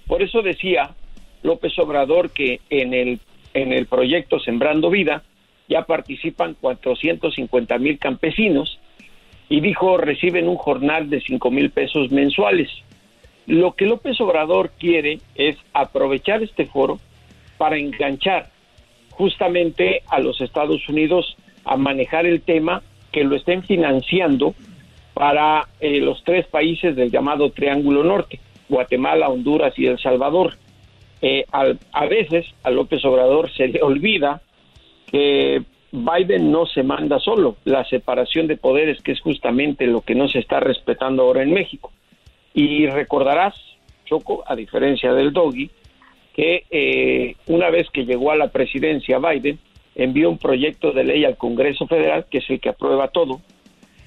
[0.08, 0.92] Por eso decía
[1.44, 3.20] López Obrador que en el
[3.56, 5.24] en el proyecto Sembrando Vida
[5.68, 8.80] ya participan 450 mil campesinos
[9.50, 12.70] y dijo reciben un jornal de 5 mil pesos mensuales.
[13.48, 17.00] Lo que López Obrador quiere es aprovechar este foro
[17.58, 18.50] para enganchar
[19.12, 24.54] justamente a los Estados Unidos a manejar el tema que lo estén financiando
[25.14, 30.58] para eh, los tres países del llamado Triángulo Norte, Guatemala, Honduras y El Salvador.
[31.22, 34.42] Eh, a veces a López Obrador se le olvida
[35.10, 40.16] que Biden no se manda solo, la separación de poderes, que es justamente lo que
[40.16, 41.92] no se está respetando ahora en México.
[42.54, 43.56] Y recordarás,
[44.06, 45.70] Choco, a diferencia del Doggy,
[46.34, 49.58] que eh, una vez que llegó a la presidencia Biden,
[49.96, 53.40] envió un proyecto de ley al Congreso Federal, que es el que aprueba todo,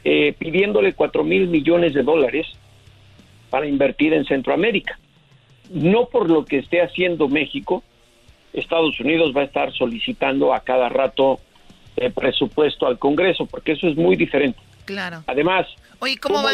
[0.04, 2.46] eh, pidiéndole cuatro mil millones de dólares
[3.48, 4.98] para invertir en Centroamérica
[5.70, 7.82] no por lo que esté haciendo México,
[8.52, 11.38] Estados Unidos va a estar solicitando a cada rato
[11.96, 14.58] eh, presupuesto al Congreso, porque eso es muy diferente.
[14.84, 15.22] Claro.
[15.26, 15.66] Además,
[16.00, 16.50] Oye, ¿cómo, va,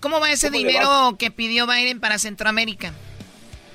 [0.00, 2.92] cómo, va, ese dinero que pidió Biden para Centroamérica?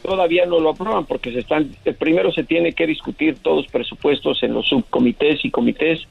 [0.04, 1.76] Todavía no lo aprueban porque se están.
[1.84, 6.08] Eh, primero se tiene que discutir todos los presupuestos en los subcomités y comités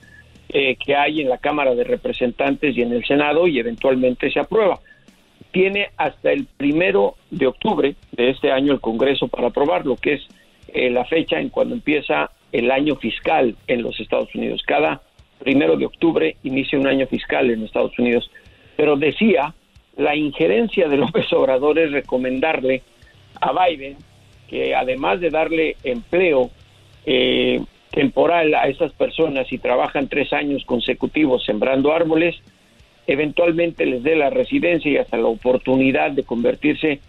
[0.51, 4.41] eh, que hay en la Cámara de Representantes y en el Senado y eventualmente se
[4.41, 4.81] aprueba
[5.51, 10.29] tiene hasta el primero de octubre de este año el Congreso para aprobarlo, que es
[10.69, 14.63] eh, la fecha en cuando empieza el año fiscal en los Estados Unidos.
[14.67, 15.03] Cada
[15.39, 18.31] primero de octubre inicia un año fiscal en Estados Unidos.
[18.77, 19.55] Pero decía,
[19.97, 22.83] la injerencia de López Obrador recomendarle
[23.41, 23.97] a Biden
[24.49, 26.51] que además de darle empleo
[27.07, 27.61] eh,
[27.91, 32.37] temporal a esas personas y trabajan tres años consecutivos sembrando árboles,
[33.09, 37.01] eventualmente les dé la residencia y hasta la oportunidad de convertirse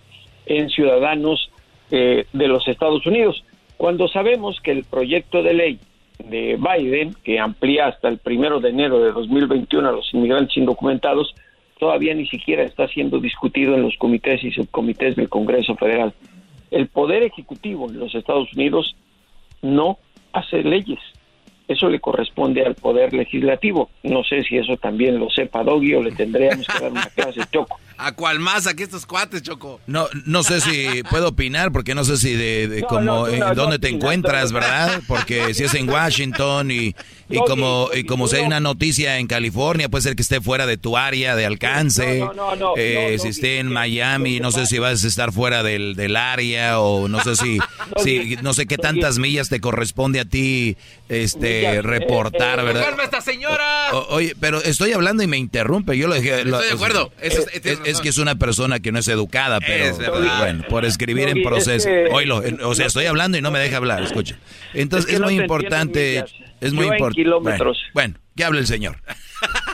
[0.45, 1.51] en ciudadanos
[1.91, 3.43] eh, de los Estados Unidos.
[3.77, 5.79] Cuando sabemos que el proyecto de ley
[6.19, 11.35] de Biden, que amplía hasta el primero de enero de 2021 a los inmigrantes indocumentados,
[11.77, 16.13] todavía ni siquiera está siendo discutido en los comités y subcomités del Congreso Federal.
[16.71, 18.95] El poder ejecutivo en los Estados Unidos
[19.61, 19.97] no
[20.31, 20.99] hace leyes,
[21.69, 23.91] eso le corresponde al Poder Legislativo.
[24.03, 27.41] No sé si eso también lo sepa Doggy o le tendríamos que dar una clase,
[27.51, 27.79] Choco.
[28.01, 28.65] ¿A cuál más?
[28.65, 29.81] Aquí estos cuates, Choco.
[29.85, 34.53] No, no sé si puedo opinar, porque no sé si de, como dónde te encuentras,
[34.53, 35.01] ¿verdad?
[35.05, 36.95] Porque si es en Washington y,
[37.29, 40.65] y como y como si hay una noticia en California, puede ser que esté fuera
[40.65, 42.25] de tu área de alcance.
[42.77, 46.79] Eh, si esté en Miami, no sé si vas a estar fuera del, del área
[46.79, 47.59] o no sé si,
[48.03, 50.77] si no sé qué tantas millas te corresponde a ti
[51.09, 52.95] este reportar, ¿verdad?
[53.03, 53.91] esta señora!
[54.09, 55.97] oye, pero estoy hablando y me interrumpe.
[55.97, 56.41] Yo lo dije.
[56.41, 57.11] Estoy de acuerdo.
[57.21, 59.95] Es, que es una persona que no es educada, pero
[60.39, 61.89] bueno, por escribir en proceso.
[62.11, 64.37] Oílo, o sea, estoy hablando y no me deja hablar, escucha.
[64.73, 66.23] Entonces es, muy importante,
[66.61, 67.63] es muy importante.
[67.93, 68.97] Bueno, que hable el señor.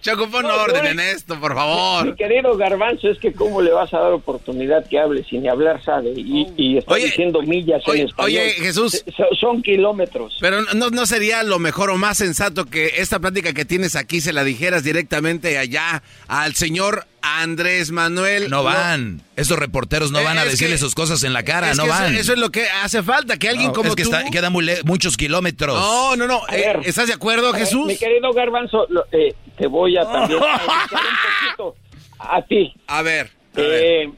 [0.00, 2.06] Choco, pon orden en esto, por favor.
[2.06, 5.82] Mi querido Garbanzo, es que cómo le vas a dar oportunidad que hable sin hablar
[5.82, 8.26] sabe y, y está diciendo millas en español.
[8.26, 9.04] Oye, Jesús.
[9.38, 10.38] Son kilómetros.
[10.40, 14.20] Pero no, no sería lo mejor o más sensato que esta plática que tienes aquí
[14.20, 18.48] se la dijeras directamente allá al señor Andrés Manuel.
[18.50, 19.22] No van.
[19.36, 22.14] Esos reporteros no van a decirle sus cosas en la cara, no van.
[22.14, 24.10] Eso, es lo que hace falta, que alguien como es que tú...
[24.30, 24.52] quedan
[24.84, 25.78] muchos kilómetros.
[25.78, 26.40] No, no, no.
[26.50, 27.86] Eh, ¿Estás de acuerdo, Jesús?
[27.86, 31.76] mi querido Garbanzo, eh, te voy a también un poquito
[32.18, 32.74] a ti.
[32.86, 33.30] A ver.
[33.56, 34.10] Eh,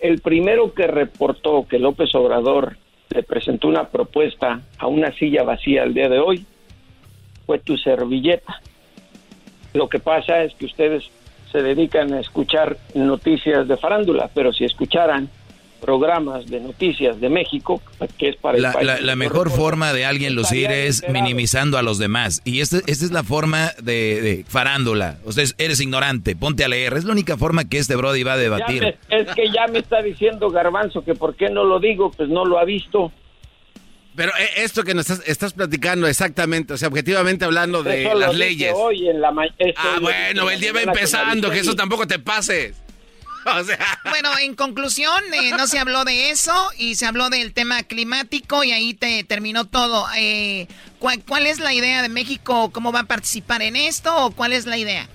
[0.00, 2.76] el primero que reportó que López Obrador
[3.10, 6.44] le presentó una propuesta a una silla vacía el día de hoy
[7.46, 8.60] fue tu servilleta.
[9.72, 11.10] Lo que pasa es que ustedes
[11.52, 15.28] se dedican a escuchar noticias de farándula, pero si escucharan
[15.80, 17.80] programas de noticias de México,
[18.18, 22.42] que es para la, la, mejor forma de alguien lucir es minimizando a los demás.
[22.44, 25.18] Y esta, esta es la forma de, farándula.
[25.24, 26.94] Usted eres ignorante, ponte a leer.
[26.94, 28.96] Es la única forma que este Brody va a debatir.
[29.08, 32.44] es que ya me está diciendo Garbanzo que por qué no lo digo, pues no
[32.44, 33.12] lo ha visto.
[34.16, 38.72] Pero eh, esto que nos estás, platicando exactamente, o sea, objetivamente hablando de las leyes.
[38.74, 42.74] Hoy en la ah, bueno, el día va empezando, que eso tampoco te pase.
[43.46, 43.78] O sea.
[44.10, 48.64] Bueno, en conclusión, eh, no se habló de eso y se habló del tema climático
[48.64, 50.04] y ahí te terminó todo.
[50.18, 50.66] Eh,
[50.98, 52.70] ¿cuál, ¿Cuál es la idea de México?
[52.72, 55.08] ¿Cómo va a participar en esto o cuál es la idea?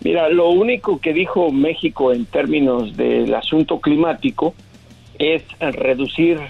[0.00, 4.56] Mira, lo único que dijo México en términos del asunto climático
[5.20, 6.40] es reducir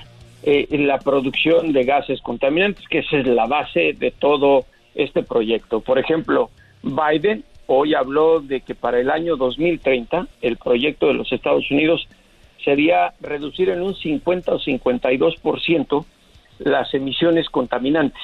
[0.49, 4.65] eh, la producción de gases contaminantes, que esa es la base de todo
[4.95, 5.81] este proyecto.
[5.81, 6.51] Por ejemplo,
[6.85, 12.07] Biden hoy habló de que para el año 2030 el proyecto de los Estados Unidos
[12.65, 16.05] sería reducir en un 50 o 52%
[16.61, 18.23] las emisiones contaminantes.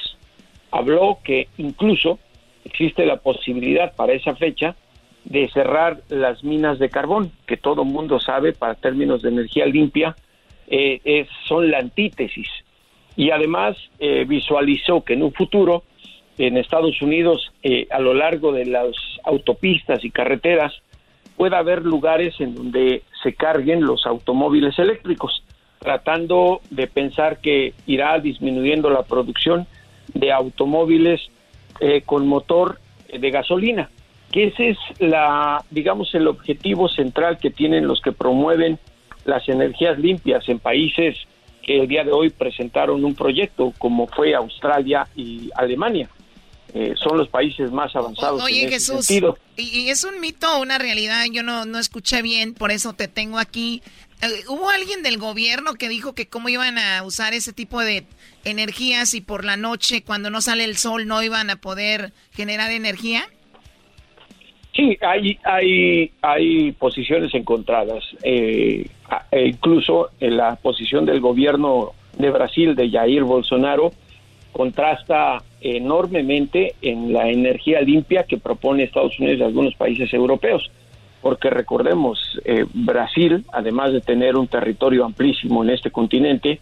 [0.71, 2.21] Habló que incluso
[2.65, 4.77] existe la posibilidad para esa fecha
[5.25, 10.15] de cerrar las minas de carbón, que todo mundo sabe para términos de energía limpia
[10.75, 12.49] eh, son la antítesis.
[13.15, 15.83] Y además eh, visualizó que en un futuro
[16.39, 20.73] en Estados Unidos, eh, a lo largo de las autopistas y carreteras,
[21.37, 25.45] pueda haber lugares en donde se carguen los automóviles eléctricos,
[25.79, 29.67] tratando de pensar que irá disminuyendo la producción
[30.15, 31.21] de automóviles
[32.07, 32.79] con motor
[33.13, 33.91] de gasolina,
[34.31, 38.79] que ese es la, digamos, el objetivo central que tienen los que promueven
[39.25, 41.17] las energías limpias en países
[41.63, 46.09] que el día de hoy presentaron un proyecto, como fue Australia y Alemania.
[46.75, 48.43] Eh, son los países más avanzados.
[48.43, 49.39] Oye, en Jesús, sentido.
[49.57, 51.25] ¿y, es un mito o una realidad?
[51.31, 53.83] Yo no, no escuché bien, por eso te tengo aquí.
[54.23, 58.07] Eh, ¿Hubo alguien del gobierno que dijo que cómo iban a usar ese tipo de
[58.45, 62.71] energías y por la noche, cuando no sale el sol, no iban a poder generar
[62.71, 63.29] energía?
[64.75, 68.03] Sí, hay, hay, hay posiciones encontradas.
[68.23, 68.87] Eh,
[69.33, 73.93] incluso en la posición del gobierno de Brasil, de Jair Bolsonaro,
[74.53, 80.71] contrasta enormemente en la energía limpia que propone Estados Unidos y algunos países europeos.
[81.21, 86.61] Porque recordemos, eh, Brasil, además de tener un territorio amplísimo en este continente,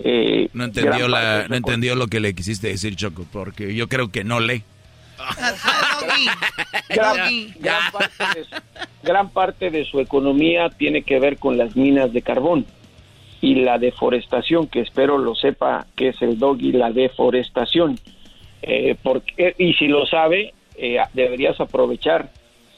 [0.00, 4.08] eh, no entendió la, no entendió lo que le quisiste decir Choco, porque yo creo
[4.08, 4.62] que no lee
[9.02, 12.66] gran, parte de su, economía tiene que ver con las minas de carbón
[13.40, 17.98] y la deforestación, que espero lo sepa que es el doggy, la deforestación.
[18.62, 22.30] Eh, porque, y si lo sabe, eh, deberías aprovechar,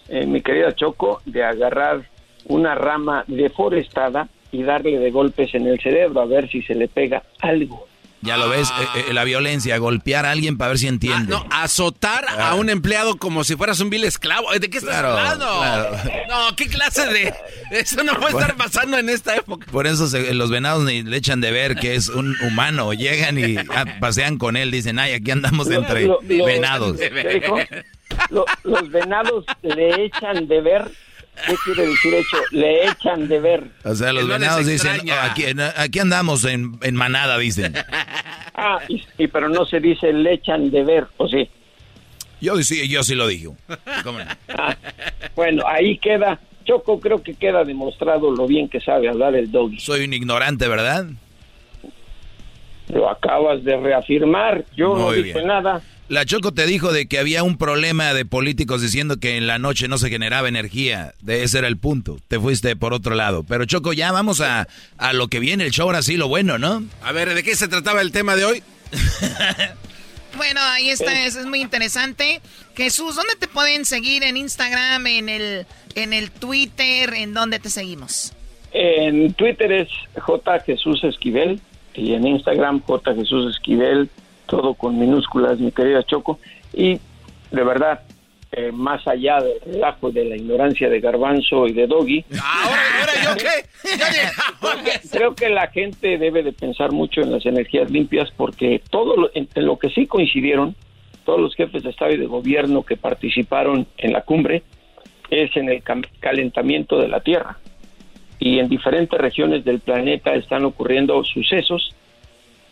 [0.08, 2.08] eh, mi querida Choco, de agarrar
[2.48, 6.88] una rama deforestada y darle de golpes en el cerebro a ver si se le
[6.88, 7.86] pega algo.
[8.26, 11.34] Ya lo ves, eh, eh, la violencia, golpear a alguien para ver si entiende.
[11.34, 14.50] Ah, no, azotar a un empleado como si fueras un vil esclavo.
[14.52, 15.46] ¿De qué estás hablando?
[16.28, 17.34] No, ¿qué clase de...?
[17.70, 19.66] Eso no puede estar pasando en esta época.
[19.70, 22.92] Por eso los venados ni le echan de ver que es un humano.
[22.92, 26.98] Llegan y ah, pasean con él, dicen, ay, aquí andamos entre venados.
[28.64, 30.90] los venados le echan de ver
[31.44, 32.36] ¿Qué quiere decir hecho?
[32.50, 33.64] Le echan de ver.
[33.84, 37.74] O sea, los venados dicen, oh, aquí, andamos en, manada, dicen.
[38.58, 41.46] Ah, y, pero no se dice le echan de ver, ¿o sí?
[42.40, 43.48] Yo sí, yo sí lo dije.
[44.48, 44.74] Ah,
[45.34, 49.78] bueno, ahí queda, Choco creo que queda demostrado lo bien que sabe hablar el doggy.
[49.78, 51.04] Soy un ignorante, ¿verdad?
[52.88, 55.82] Lo acabas de reafirmar, yo no dije nada.
[56.08, 59.58] La Choco te dijo de que había un problema de políticos diciendo que en la
[59.58, 61.14] noche no se generaba energía.
[61.20, 62.18] De ese era el punto.
[62.28, 63.42] Te fuiste por otro lado.
[63.42, 64.68] Pero Choco, ya vamos a,
[64.98, 66.84] a lo que viene el show, ahora sí, lo bueno, ¿no?
[67.02, 68.62] A ver, ¿de qué se trataba el tema de hoy?
[70.36, 72.40] bueno, ahí está, eso es muy interesante.
[72.76, 74.22] Jesús, ¿dónde te pueden seguir?
[74.22, 75.66] ¿En Instagram, en el,
[75.96, 77.14] en el Twitter?
[77.14, 78.32] ¿En dónde te seguimos?
[78.72, 79.88] En Twitter es
[80.20, 80.60] J.
[80.60, 81.60] Jesús Esquivel
[81.94, 83.12] y en Instagram J.
[83.14, 84.08] Jesús Esquivel
[84.46, 86.38] todo con minúsculas, mi querida Choco,
[86.72, 86.98] y
[87.50, 88.00] de verdad,
[88.52, 92.24] eh, más allá del relajo de la ignorancia de Garbanzo y de Doggy.
[92.42, 95.08] ¿Ahora, yo qué?
[95.10, 99.30] creo que la gente debe de pensar mucho en las energías limpias porque todo lo,
[99.34, 100.74] en, lo que sí coincidieron
[101.24, 104.62] todos los jefes de Estado y de gobierno que participaron en la cumbre
[105.28, 105.82] es en el
[106.20, 107.58] calentamiento de la Tierra.
[108.38, 111.94] Y en diferentes regiones del planeta están ocurriendo sucesos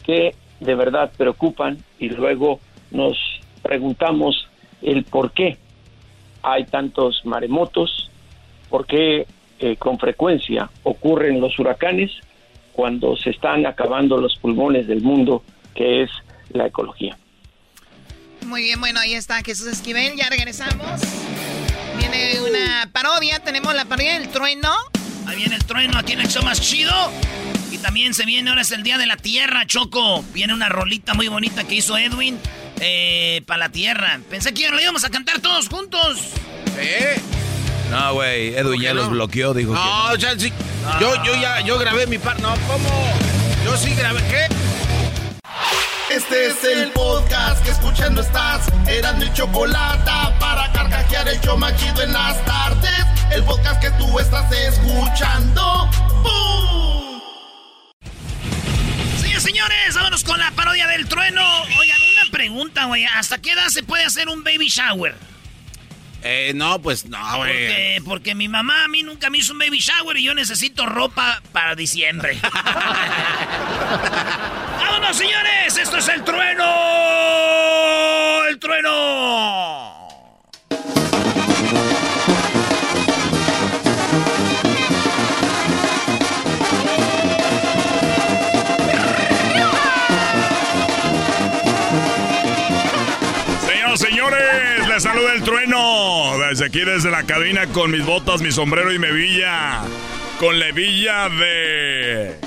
[0.04, 2.60] que de verdad preocupan y luego
[2.90, 3.16] nos
[3.62, 4.48] preguntamos
[4.82, 5.58] el por qué
[6.42, 8.10] hay tantos maremotos,
[8.68, 9.26] por qué
[9.58, 12.10] eh, con frecuencia ocurren los huracanes
[12.72, 15.42] cuando se están acabando los pulmones del mundo,
[15.74, 16.10] que es
[16.50, 17.16] la ecología.
[18.46, 21.00] Muy bien, bueno, ahí está Jesús Esquivel, ya regresamos.
[21.96, 24.70] Viene una parodia, tenemos la parodia del trueno.
[25.26, 26.92] Ahí viene el trueno, aquí en el show más chido.
[27.70, 30.22] Y también se viene, ahora es el Día de la Tierra, Choco.
[30.32, 32.38] Viene una rolita muy bonita que hizo Edwin
[32.80, 34.20] eh, para la Tierra.
[34.30, 36.18] Pensé que lo íbamos a cantar todos juntos.
[36.78, 37.20] ¿Eh?
[37.90, 39.74] No, güey, Edwin ya los bloqueó, dijo.
[39.74, 40.16] No, que no.
[40.16, 40.52] ya sí.
[41.00, 42.40] Yo, yo ya, yo grabé mi par.
[42.40, 42.88] No, ¿cómo?
[43.64, 44.20] Yo sí grabé.
[44.28, 44.53] ¿Qué?
[46.14, 48.68] Este es el podcast que escuchando estás.
[48.86, 53.04] Eran mi chocolate para carcajear el yo machido en las tardes.
[53.32, 55.90] El podcast que tú estás escuchando.
[56.22, 57.20] ¡Bum!
[59.40, 61.42] Señores, vámonos con la parodia del trueno.
[61.80, 63.04] Oigan, una pregunta, güey.
[63.06, 65.16] ¿Hasta qué edad se puede hacer un baby shower?
[66.26, 67.52] Eh, no, pues no, güey.
[67.52, 70.86] Porque, porque mi mamá a mí nunca me hizo un baby shower y yo necesito
[70.86, 72.38] ropa para diciembre.
[74.80, 75.76] ¡Vámonos, señores!
[75.76, 76.64] ¡Esto es el trueno!
[78.48, 79.83] ¡El trueno!
[96.54, 99.82] Desde aquí, desde la cabina, con mis botas, mi sombrero y mi villa.
[100.38, 102.38] Con la villa de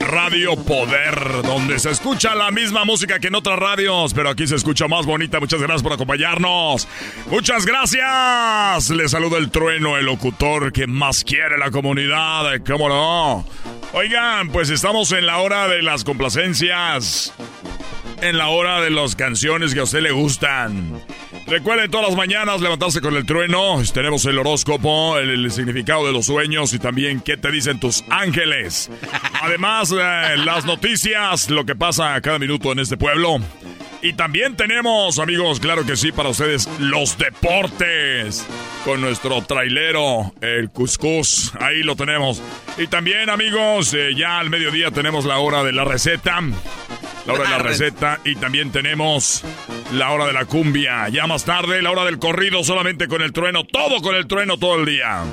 [0.00, 4.56] Radio Poder, donde se escucha la misma música que en otras radios, pero aquí se
[4.56, 5.40] escucha más bonita.
[5.40, 6.86] Muchas gracias por acompañarnos.
[7.30, 8.90] Muchas gracias.
[8.90, 12.52] Les saluda el trueno, el locutor que más quiere la comunidad.
[12.66, 13.46] ¿Cómo no?
[13.94, 17.32] Oigan, pues estamos en la hora de las complacencias.
[18.20, 21.00] En la hora de las canciones que a usted le gustan.
[21.48, 23.82] Recuerden todas las mañanas levantarse con el trueno.
[23.94, 28.90] Tenemos el horóscopo, el, significado de los sueños y también qué te dicen tus ángeles.
[29.40, 33.38] Además, eh, las noticias, lo que pasa cada minuto en este pueblo.
[34.02, 38.46] Y también tenemos, amigos, claro que sí, para ustedes, los deportes.
[38.84, 41.52] Con nuestro trailero, el Cuscús.
[41.60, 42.42] Ahí lo tenemos.
[42.76, 46.40] Y también, amigos, eh, ya al mediodía tenemos la hora de la receta.
[47.28, 48.20] La hora de la receta.
[48.24, 49.44] Y también tenemos
[49.92, 51.08] la hora de la cumbia.
[51.10, 53.64] Ya más tarde, la hora del corrido, solamente con el trueno.
[53.64, 55.24] Todo con el trueno todo el día.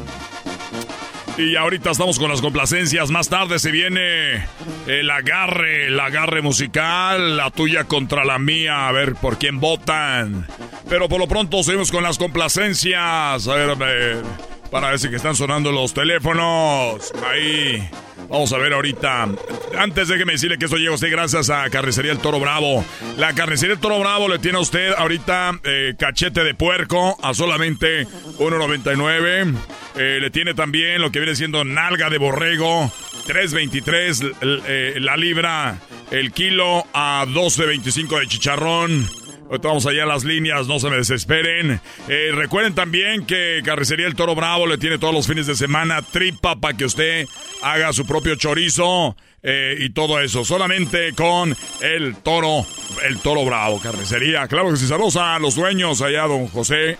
[1.37, 3.11] Y ahorita estamos con las complacencias.
[3.11, 4.45] Más tarde se viene
[4.87, 10.47] el agarre, el agarre musical, la tuya contra la mía, a ver por quién votan.
[10.89, 13.47] Pero por lo pronto seguimos con las complacencias.
[13.47, 14.23] A ver, a ver.
[14.71, 17.11] Parece que están sonando los teléfonos.
[17.25, 17.89] Ahí.
[18.29, 19.29] Vamos a ver ahorita.
[19.77, 22.39] Antes de que me decirle que esto llega a usted gracias a Carnicería El Toro
[22.39, 22.83] Bravo.
[23.17, 27.33] La Carnicería El Toro Bravo le tiene a usted ahorita eh, cachete de puerco a
[27.33, 29.55] solamente 1.99.
[29.97, 32.91] Eh, le tiene también lo que viene siendo nalga de borrego.
[33.27, 34.35] 3.23
[34.67, 35.79] eh, la libra.
[36.11, 39.24] El kilo a 12.25 de chicharrón.
[39.47, 41.79] Ahorita vamos allá a las líneas, no se me desesperen.
[42.07, 46.01] Eh, recuerden también que Carnicería El Toro Bravo le tiene todos los fines de semana
[46.01, 47.27] tripa para que usted
[47.61, 50.43] haga su propio chorizo eh, y todo eso.
[50.43, 52.65] Solamente con el toro,
[53.05, 54.47] el toro bravo, carnicería.
[54.47, 56.97] Claro que sí, saludos a los dueños allá, don José,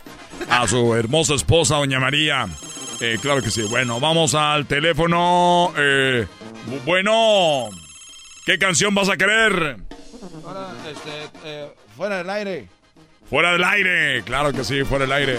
[0.48, 2.48] a su hermosa esposa, doña María.
[3.02, 3.64] Eh, claro que sí.
[3.64, 5.74] Bueno, vamos al teléfono.
[5.76, 7.70] Bu- bueno,
[8.46, 9.78] ¿qué canción vas a querer?
[10.46, 12.68] Ahora, este, fuera del aire.
[13.30, 15.38] Fuera del aire, claro que sí, fuera del aire.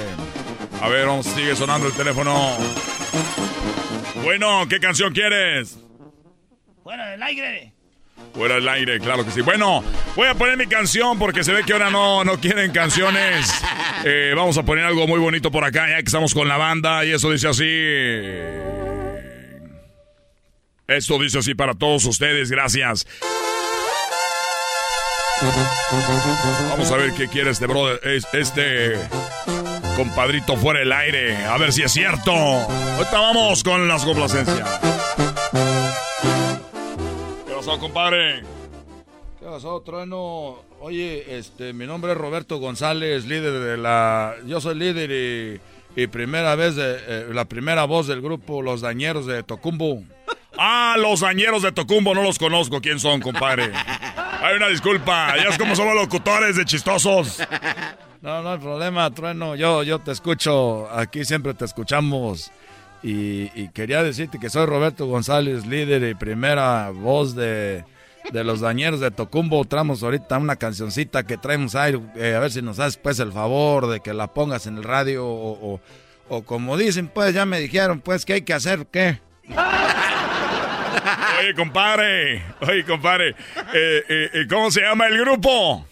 [0.81, 2.57] A ver, vamos, sigue sonando el teléfono.
[4.25, 5.79] Bueno, ¿qué canción quieres?
[6.83, 7.73] ¡Fuera del aire!
[8.35, 9.41] Fuera del aire, claro que sí.
[9.41, 9.83] Bueno,
[10.15, 13.53] voy a poner mi canción porque se ve que ahora no, no quieren canciones.
[14.09, 17.05] Eh, vamos a poner algo muy bonito por acá, ya que estamos con la banda,
[17.05, 17.65] y eso dice así.
[20.87, 23.05] Esto dice así para todos ustedes, gracias.
[26.71, 28.95] Vamos a ver qué quiere este brother, es- este
[29.97, 31.37] compadrito fuera del aire.
[31.47, 32.31] A ver si es cierto.
[32.33, 34.81] Ahorita vamos con las complacencias.
[37.47, 38.41] ¿Qué pasó, compadre?
[39.41, 40.63] ¿Qué pasó, Trueno?
[40.81, 44.35] Oye, este, mi nombre es Roberto González, líder de la...
[44.47, 45.11] Yo soy líder
[45.97, 50.03] y, y primera vez, de, eh, la primera voz del grupo Los Dañeros de Tocumbo.
[50.59, 52.81] Ah, los dañeros de Tocumbo, no los conozco.
[52.81, 53.71] ¿Quién son, compadre?
[54.43, 55.37] Hay una disculpa.
[55.37, 57.39] Ya es como somos locutores de chistosos.
[58.23, 59.55] No, no hay problema, Trueno.
[59.55, 62.51] Yo, yo te escucho, aquí siempre te escuchamos.
[63.03, 67.85] Y, quería decirte que soy Roberto González, líder y primera voz de,
[68.33, 69.65] de los dañeros de Tocumbo.
[69.65, 73.31] Traemos ahorita una cancioncita que traemos ahí, eh, a ver si nos haces pues el
[73.33, 75.81] favor de que la pongas en el radio o
[76.45, 78.87] como dicen, pues ya me dijeron, pues, ¿qué hay que hacer?
[78.87, 79.21] ¿Qué?
[81.41, 82.43] Oye, compadre.
[82.61, 83.31] Oye, compadre.
[83.31, 83.35] Eh,
[84.09, 85.87] eh, eh, ¿Cómo se llama el grupo?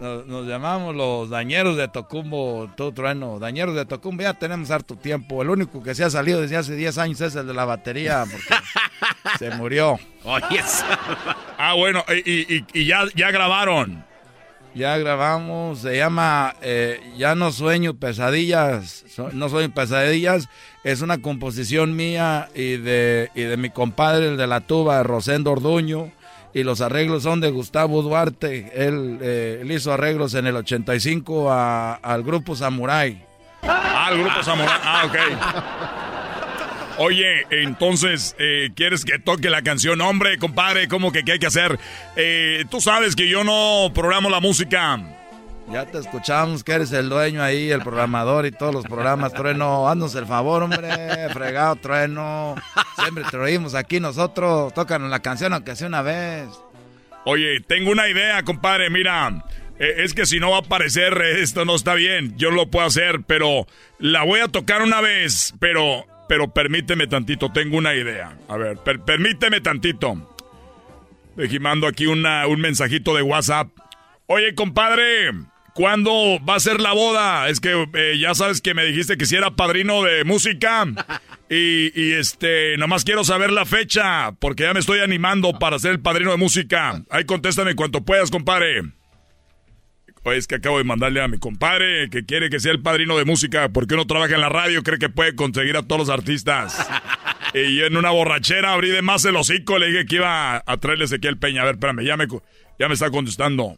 [0.00, 3.38] Nos, nos llamamos los dañeros de Tocumbo, tú trueno.
[3.38, 5.42] Dañeros de Tocumbo, ya tenemos harto tiempo.
[5.42, 8.24] El único que se ha salido desde hace 10 años es el de la batería.
[8.30, 9.98] Porque Se murió.
[10.24, 10.62] Oye,
[11.58, 14.04] Ah, bueno, y, y- y ya, ya grabaron.
[14.72, 20.48] Ya grabamos, se llama eh, Ya no sueño pesadillas, so- no sueño pesadillas,
[20.84, 25.52] es una composición mía y de, y de mi compadre, el de la tuba, Rosendo
[25.52, 26.10] Orduño,
[26.54, 31.94] y los arreglos son de Gustavo Duarte, él, eh, hizo arreglos en el 85 a-
[31.94, 33.24] al grupo Samurai.
[33.62, 34.78] Ah, el grupo Samurai.
[34.82, 35.16] Ah, ok.
[36.98, 40.00] Oye, entonces, eh, ¿quieres que toque la canción?
[40.02, 41.78] Hombre, compadre, ¿cómo que qué hay que hacer?
[42.16, 44.98] Eh, Tú sabes que yo no programo la música.
[45.72, 49.88] Ya te escuchamos que eres el dueño ahí, el programador y todos los programas, Trueno.
[49.88, 52.56] Haznos el favor, hombre, fregado, Trueno.
[53.00, 54.74] Siempre te oímos aquí nosotros.
[54.74, 56.48] Tócanos la canción aunque sea una vez.
[57.24, 58.90] Oye, tengo una idea, compadre.
[58.90, 59.44] Mira,
[59.78, 62.36] eh, es que si no va a aparecer, eh, esto no está bien.
[62.36, 63.66] Yo lo puedo hacer, pero
[64.00, 65.54] la voy a tocar una vez.
[65.60, 68.36] Pero, pero permíteme tantito, tengo una idea.
[68.48, 70.34] A ver, per- permíteme tantito.
[71.36, 73.68] Deje, mando aquí una, un mensajito de WhatsApp.
[74.26, 75.30] Oye, compadre,
[75.74, 77.48] ¿cuándo va a ser la boda?
[77.48, 80.86] Es que eh, ya sabes que me dijiste que si era padrino de música.
[81.52, 85.90] Y, y, este, nomás quiero saber la fecha, porque ya me estoy animando para ser
[85.90, 87.02] el padrino de música.
[87.10, 88.82] Ahí contéstame cuanto puedas, compadre.
[90.22, 93.16] Oye, es que acabo de mandarle a mi compadre que quiere que sea el padrino
[93.16, 96.10] de música porque uno trabaja en la radio, cree que puede conseguir a todos los
[96.10, 96.88] artistas.
[97.52, 100.76] Y yo en una borrachera abrí de más el hocico, le dije que iba a
[100.76, 101.62] traerles aquí el Peña.
[101.62, 102.28] A ver, espérame, ya me,
[102.78, 103.76] ya me está contestando.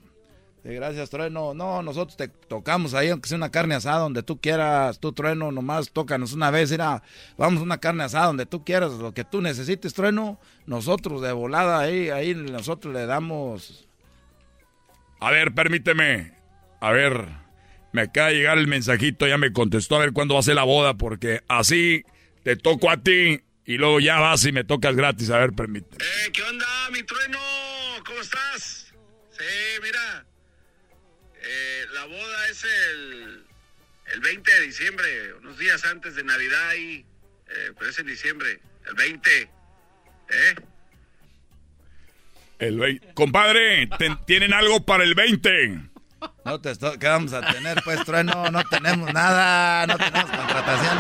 [0.63, 1.55] Sí, gracias, Trueno.
[1.55, 5.01] No, nosotros te tocamos ahí, aunque sea una carne asada, donde tú quieras.
[5.01, 6.71] Tú, Trueno, nomás tócanos una vez.
[6.71, 7.03] Mira,
[7.37, 10.39] vamos a una carne asada donde tú quieras, lo que tú necesites, Trueno.
[10.67, 13.89] Nosotros de volada ahí, ahí nosotros le damos.
[15.19, 16.33] A ver, permíteme.
[16.81, 17.27] A ver,
[17.93, 20.55] me acaba de llegar el mensajito, ya me contestó a ver cuándo va a ser
[20.55, 22.05] la boda, porque así
[22.45, 25.31] te toco a ti y luego ya vas y me tocas gratis.
[25.31, 26.05] A ver, permíteme.
[26.33, 27.39] ¿Qué onda, mi trueno?
[28.05, 28.93] ¿Cómo estás?
[29.31, 30.25] Sí, mira.
[31.45, 33.45] Eh, la boda es el,
[34.13, 37.05] el 20 de diciembre, unos días antes de Navidad y...
[37.49, 39.41] eh, pero es en diciembre, el 20.
[39.41, 40.55] ¿Eh?
[42.59, 45.81] El vei- Compadre, ¿te- ¿tienen algo para el 20?
[46.45, 48.49] No te ¿Qué vamos a tener, pues, Trueno?
[48.51, 50.99] No tenemos nada, no tenemos contratación.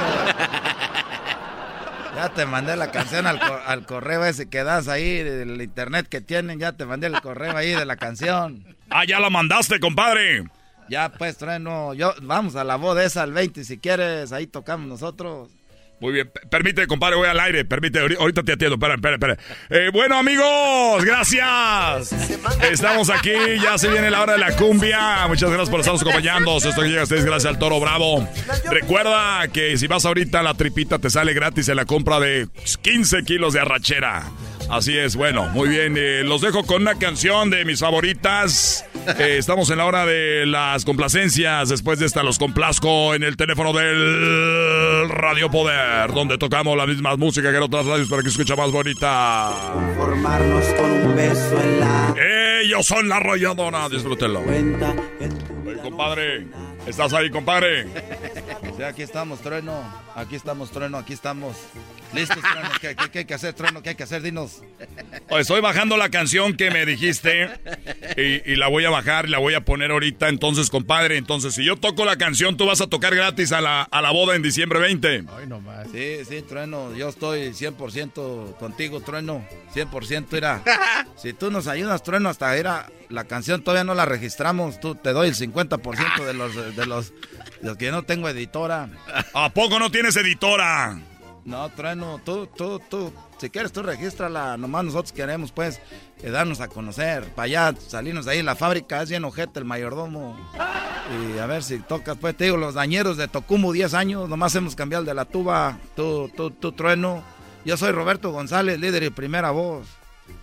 [2.15, 6.07] Ya te mandé la canción al, co- al correo ese que das ahí, del internet
[6.09, 8.65] que tienen, ya te mandé el correo ahí de la canción.
[8.91, 10.45] Ah, ya la mandaste, compadre.
[10.91, 14.87] Ya, pues, Trueno, yo, vamos a la boda esa al 20, si quieres, ahí tocamos
[14.87, 15.49] nosotros.
[16.03, 17.65] Muy bien, permite, compadre, voy al aire.
[17.65, 18.75] Permite, ahori- ahorita te atiendo.
[18.75, 19.39] Espera, espera, espera.
[19.71, 22.13] Eh, bueno, amigos, gracias.
[22.69, 23.31] Estamos aquí,
[23.63, 25.27] ya se viene la hora de la cumbia.
[25.29, 26.57] Muchas gracias por estarnos acompañando.
[26.59, 28.29] Esto que llega ustedes gracias al Toro Bravo.
[28.69, 32.49] Recuerda que si vas ahorita, la tripita te sale gratis en la compra de
[32.83, 34.25] 15 kilos de arrachera.
[34.71, 35.95] Así es, bueno, muy bien.
[35.97, 38.85] eh, los dejo con una canción de mis favoritas.
[39.19, 41.69] Eh, estamos en la hora de las complacencias.
[41.69, 47.17] Después de esta los complazco en el teléfono del Radio Poder, donde tocamos la misma
[47.17, 49.53] música que en otras radios para que escuche más bonita.
[49.97, 52.15] Formarnos con un beso en la
[52.63, 54.41] Ellos son la arrolladora, disfrútenlo.
[54.41, 56.47] Oye, compadre,
[56.87, 57.87] ¿estás ahí, compadre?
[58.77, 59.83] Sí, aquí estamos, Trueno.
[60.15, 61.57] Aquí estamos, Trueno, aquí estamos.
[62.15, 62.69] Listos, Trueno.
[62.81, 63.83] ¿Qué, qué- qué hay que hacer, Trueno?
[63.83, 64.23] ¿Qué hay que hacer?
[64.23, 64.63] Dinos.
[65.29, 67.51] Pues estoy bajando la canción que me dijiste
[68.17, 70.29] y, y la voy a bajar y la voy a poner ahorita.
[70.29, 73.83] Entonces, compadre, entonces si yo toco la canción, tú vas a tocar gratis a la,
[73.83, 75.25] a la boda en diciembre 20.
[75.39, 75.89] Ay, nomás.
[75.93, 76.95] Sí, sí, Trueno.
[76.97, 79.47] Yo estoy 100% contigo, Trueno.
[79.75, 80.63] 100%, mira.
[81.15, 84.81] Si tú nos ayudas, Trueno, hasta era la canción todavía no la registramos.
[84.81, 87.13] Tú te doy el 50% de los, de los,
[87.63, 88.91] los que yo no tengo editora.
[89.35, 91.01] ¿A poco no tienes editora?
[91.45, 95.81] No, Trueno, tú, tú, tú, si quieres tú regístrala, nomás nosotros queremos pues
[96.23, 99.65] eh, darnos a conocer, para allá salirnos de ahí, la fábrica es bien ojete el
[99.65, 100.39] mayordomo,
[101.11, 104.55] y a ver si tocas, pues te digo, los dañeros de Tocumo, 10 años, nomás
[104.55, 107.25] hemos cambiado el de la tuba, tú, tú, tú, Trueno,
[107.65, 109.89] yo soy Roberto González, líder y primera voz.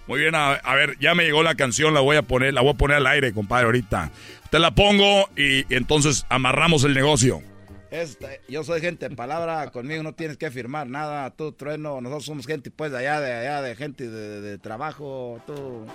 [0.10, 2.62] Muy bien, a, a ver, ya me llegó la canción, la voy a poner, la
[2.62, 4.10] voy a poner al aire, compadre, ahorita.
[4.50, 7.44] Te la pongo y, y entonces amarramos el negocio.
[7.92, 12.26] Este, yo soy gente en palabra, conmigo no tienes que firmar nada, tú, Trueno, nosotros
[12.26, 15.86] somos gente pues de allá, de allá, de gente de, de trabajo, tú...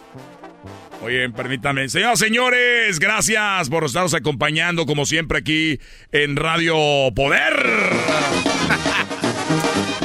[1.03, 1.89] Oye, permítame.
[1.89, 5.81] Señoras, señores, gracias por estarnos acompañando como siempre aquí
[6.12, 6.77] en Radio
[7.16, 7.53] Poder.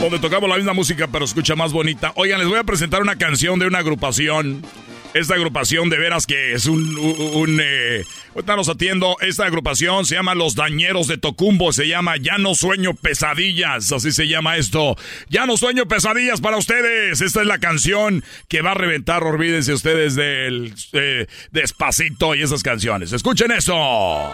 [0.01, 2.13] Donde tocamos la misma música pero escucha más bonita.
[2.15, 4.63] Oigan, les voy a presentar una canción de una agrupación
[5.13, 6.97] Esta agrupación de veras que es un...
[6.97, 9.17] un, eh, ahorita nos atiendo.
[9.19, 11.73] Esta agrupación se llama Los Dañeros de Tocumbo.
[11.73, 13.91] Se llama Ya no sueño pesadillas.
[13.91, 14.95] Así se llama esto.
[15.27, 17.19] Ya no sueño pesadillas para ustedes.
[17.19, 19.23] Esta es la canción que va a reventar.
[19.23, 23.11] Olvídense ustedes del eh, Despacito y esas canciones.
[23.11, 24.31] Escuchen eso.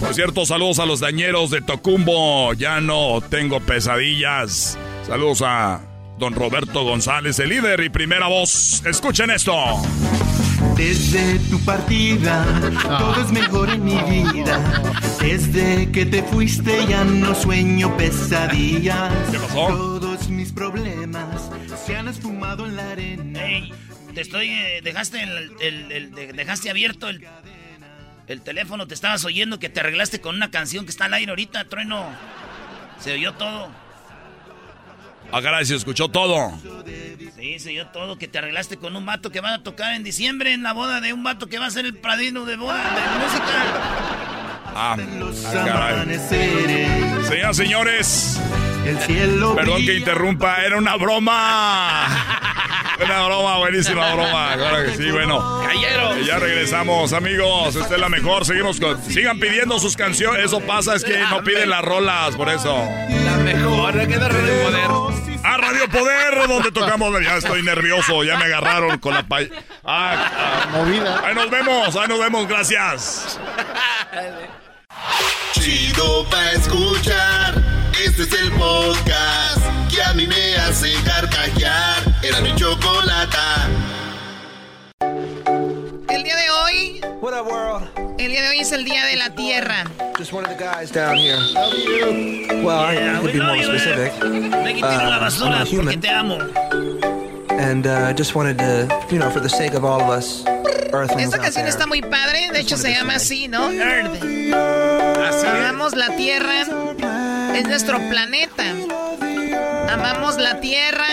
[0.00, 2.52] Por cierto, saludos a los dañeros de Tocumbo.
[2.54, 4.78] Ya no tengo pesadillas.
[5.06, 5.80] Saludos a
[6.18, 8.82] don Roberto González, el líder y primera voz.
[8.86, 9.54] Escuchen esto.
[10.76, 12.44] Desde tu partida,
[12.98, 13.96] todo es mejor en mi
[14.32, 14.82] vida.
[15.20, 19.12] Desde que te fuiste ya no sueño pesadillas.
[19.30, 19.66] ¿Qué pasó?
[19.68, 21.50] Todos mis problemas
[21.84, 23.40] se han esfumado en la arena.
[24.14, 24.48] Te estoy.
[24.48, 27.24] eh, dejaste, el, el- el- de- dejaste abierto el,
[28.28, 31.30] el teléfono, te estabas oyendo que te arreglaste con una canción que está al aire
[31.30, 32.06] ahorita, trueno.
[33.00, 33.70] Se oyó todo.
[35.32, 36.52] Ah, caray, se escuchó todo.
[37.36, 40.04] Sí, se oyó todo, que te arreglaste con un vato que van a tocar en
[40.04, 42.82] diciembre en la boda de un vato que va a ser el padrino de boda
[42.82, 43.44] de música.
[44.74, 46.18] Ah, ah, caray.
[47.28, 48.40] Señoras, señores.
[48.84, 52.54] El cielo Perdón que interrumpa, era una broma.
[53.04, 54.54] Una broma, buenísima broma.
[54.54, 55.62] Claro que sí, bueno.
[55.64, 56.24] Cayeron.
[56.24, 57.76] Ya regresamos, amigos.
[57.76, 58.44] Esta es la mejor.
[58.44, 59.00] Seguimos con.
[59.02, 60.46] Sigan pidiendo sus canciones.
[60.46, 62.76] Eso pasa, es que no piden las rolas, por eso.
[63.24, 65.18] La mejor, que de poder.
[65.44, 67.12] A Radio Poder, donde tocamos.
[67.22, 69.50] Ya estoy nervioso, ya me agarraron con la pay.
[69.84, 71.22] Ah, ah, Movida.
[71.24, 73.38] Ahí nos vemos, ahí nos vemos, gracias.
[75.52, 77.54] Chido pa' escuchar.
[78.04, 82.07] Este es el podcast que a mí me hace carcajear.
[82.22, 83.68] Era mi chocolata.
[86.08, 87.00] El día de hoy.
[88.18, 89.84] El día de hoy es el día de la tierra.
[90.18, 91.38] Just one of the guys down here.
[92.62, 94.12] Well, I Yeah, could we be more you, specific.
[94.20, 96.38] Ve tiro la Uh, basura I'm a porque human, te amo.
[97.60, 100.44] and uh, just wanted to, you know, for the sake of all of us
[100.92, 103.70] Earthlings Esta canción está muy padre, de hecho se llama así, ¿no?
[103.70, 104.22] Earth.
[105.44, 106.62] Amamos la Tierra,
[107.54, 108.64] es nuestro planeta.
[109.90, 111.06] Amamos la Tierra,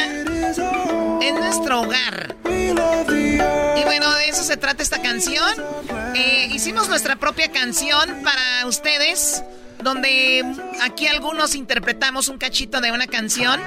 [1.21, 2.35] es nuestro hogar.
[2.45, 5.53] Y bueno, de eso se trata esta canción.
[6.13, 9.43] Eh, hicimos nuestra propia canción para ustedes,
[9.81, 10.43] donde
[10.81, 13.61] aquí algunos interpretamos un cachito de una canción.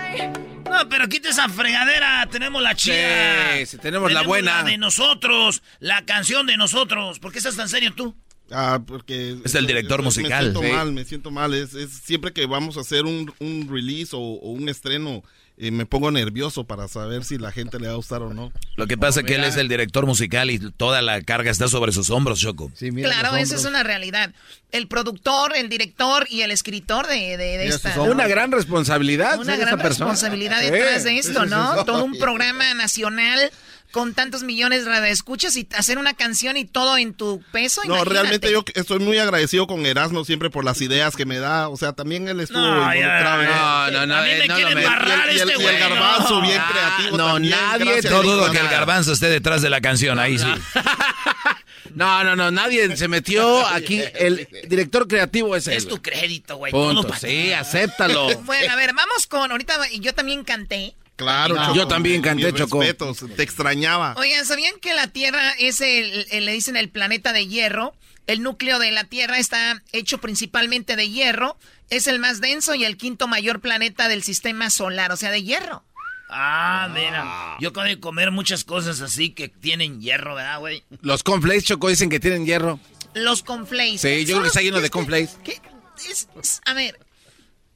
[0.70, 2.26] No, pero quita esa fregadera.
[2.30, 3.56] Tenemos la chida.
[3.56, 4.62] Sí, sí, tenemos la buena.
[4.62, 7.18] de nosotros, la canción de nosotros.
[7.18, 8.14] ¿Por qué estás tan serio tú?
[8.50, 9.36] Ah, porque...
[9.44, 10.46] Es el director me- musical.
[10.46, 10.72] Me siento Sí.
[10.72, 11.54] mal, me siento mal.
[11.54, 15.22] Es, es siempre que vamos a hacer un, un release o, o un estreno,
[15.58, 18.52] eh, me pongo nervioso para saber si la gente le va a gustar o no.
[18.76, 21.66] Lo que pasa es que él es el director musical y toda la carga está
[21.68, 22.70] sobre sus hombros, Choco.
[22.78, 24.32] Claro, esa es una realidad.
[24.70, 28.00] El productor, el director y el escritor de, de- de esta.
[28.02, 29.38] Una gran responsabilidad.
[29.40, 30.10] Una gran esa persona.
[30.12, 31.72] responsabilidad Sí, detrás de esto, sí, ¿no?
[31.74, 31.86] sí, sí.
[31.86, 33.50] Todo un programa nacional
[33.90, 37.81] con tantos millones de radioescuchas y hacer una canción y todo en tu peso.
[37.85, 38.10] No, imagínate.
[38.12, 41.69] realmente yo estoy muy agradecido con Erasmo siempre por las ideas que me da.
[41.69, 44.59] O sea, también él estuvo No, involucrado en no, no, no, A mí me no
[44.59, 46.43] lo me- el, y el- este y el güey, garbanzo no.
[46.43, 50.19] bien creativo no, también, nadie No dudo que el garbanzo esté detrás de la canción,
[50.19, 50.47] ahí sí.
[51.94, 54.01] No, no, no, nadie se metió aquí.
[54.15, 55.74] El director creativo es él.
[55.74, 56.70] Es tu crédito, güey.
[56.70, 58.28] Punto, sí, acéptalo.
[58.43, 59.51] Bueno, a ver, vamos con.
[59.51, 60.94] Ahorita y yo también canté.
[61.18, 61.62] Claro, No.
[61.66, 62.80] Choco, Yo también canté, Choco.
[62.80, 64.14] respetos, Te extrañaba.
[64.16, 67.92] Oigan, ¿sabían que la Tierra es el, el- le dicen el planeta de hierro?
[68.28, 71.58] El núcleo de la Tierra está hecho principalmente de hierro.
[71.90, 75.42] Es el más denso y el quinto mayor planeta del sistema solar, o sea, de
[75.42, 75.82] hierro.
[76.30, 77.56] Ah, mira.
[77.58, 80.84] Yo acabo de comer muchas cosas así que tienen hierro, ¿verdad, güey?
[81.00, 82.78] Los cornflakes, Choco, dicen que tienen hierro.
[83.14, 84.02] Los conflays.
[84.02, 85.32] Sí, yo creo que está lleno de cornflakes.
[85.42, 85.60] ¿Qué?
[86.08, 87.00] Es- es- a ver,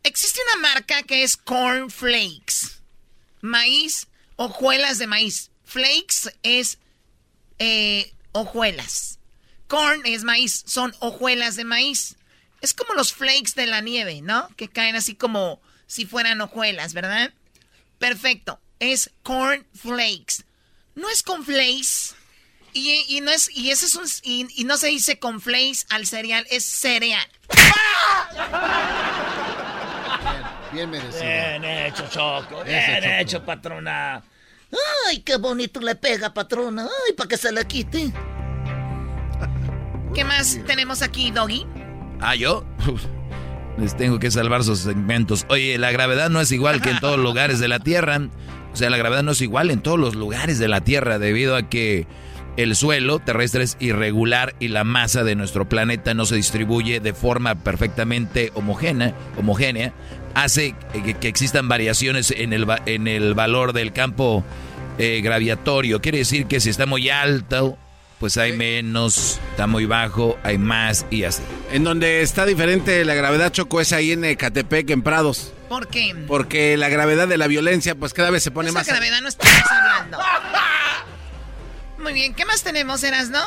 [0.05, 2.82] existe una marca que es Corn Flakes.
[3.43, 4.07] Maíz,
[4.37, 5.51] hojuelas de maíz.
[5.65, 6.79] Flakes es
[7.59, 9.19] eh, hojuelas.
[9.69, 12.17] Corn es maíz, son hojuelas de maíz.
[12.61, 14.49] Es como los flakes de la nieve, ¿no?
[14.57, 17.35] Que caen así como si fueran hojuelas, ¿verdad?
[17.99, 20.45] Perfecto, es corn flakes.
[20.95, 22.15] No es con flakes.
[22.75, 25.85] Y, y no es y ese es un y, y no se dice con flakes
[25.91, 27.29] al cereal, es cereal.
[30.73, 31.23] Bien merecido.
[31.23, 32.65] Bien hecho, Choco.
[32.65, 33.15] Bien Choco.
[33.19, 34.23] hecho, patrona.
[35.09, 36.85] Ay, qué bonito le pega, patrona.
[36.85, 38.11] Ay, para que se le quite.
[40.15, 41.67] ¿Qué más tenemos aquí, Doggy?
[42.21, 42.65] Ah, yo.
[43.79, 45.47] Les tengo que salvar sus segmentos.
[45.49, 48.21] Oye, la gravedad no es igual que en todos los lugares de la Tierra.
[48.73, 51.57] O sea, la gravedad no es igual en todos los lugares de la Tierra debido
[51.57, 52.07] a que
[52.57, 57.15] el suelo terrestre es irregular y la masa de nuestro planeta no se distribuye de
[57.15, 59.95] forma perfectamente homogénea, homogénea
[60.35, 64.45] hace que, que existan variaciones en el, en el valor del campo
[64.99, 66.01] eh, graviatorio.
[66.01, 67.79] Quiere decir que si está muy alto,
[68.19, 71.43] pues hay menos, está muy bajo, hay más y así.
[71.73, 75.53] En donde está diferente la gravedad, Choco, es ahí en Ecatepec, en Prados.
[75.69, 76.15] ¿Por qué?
[76.29, 78.87] Porque la gravedad de la violencia, pues cada vez se pone Esa más...
[78.87, 80.19] gravedad no estamos hablando.
[81.99, 83.41] Muy bien, ¿qué más tenemos, Eras, no?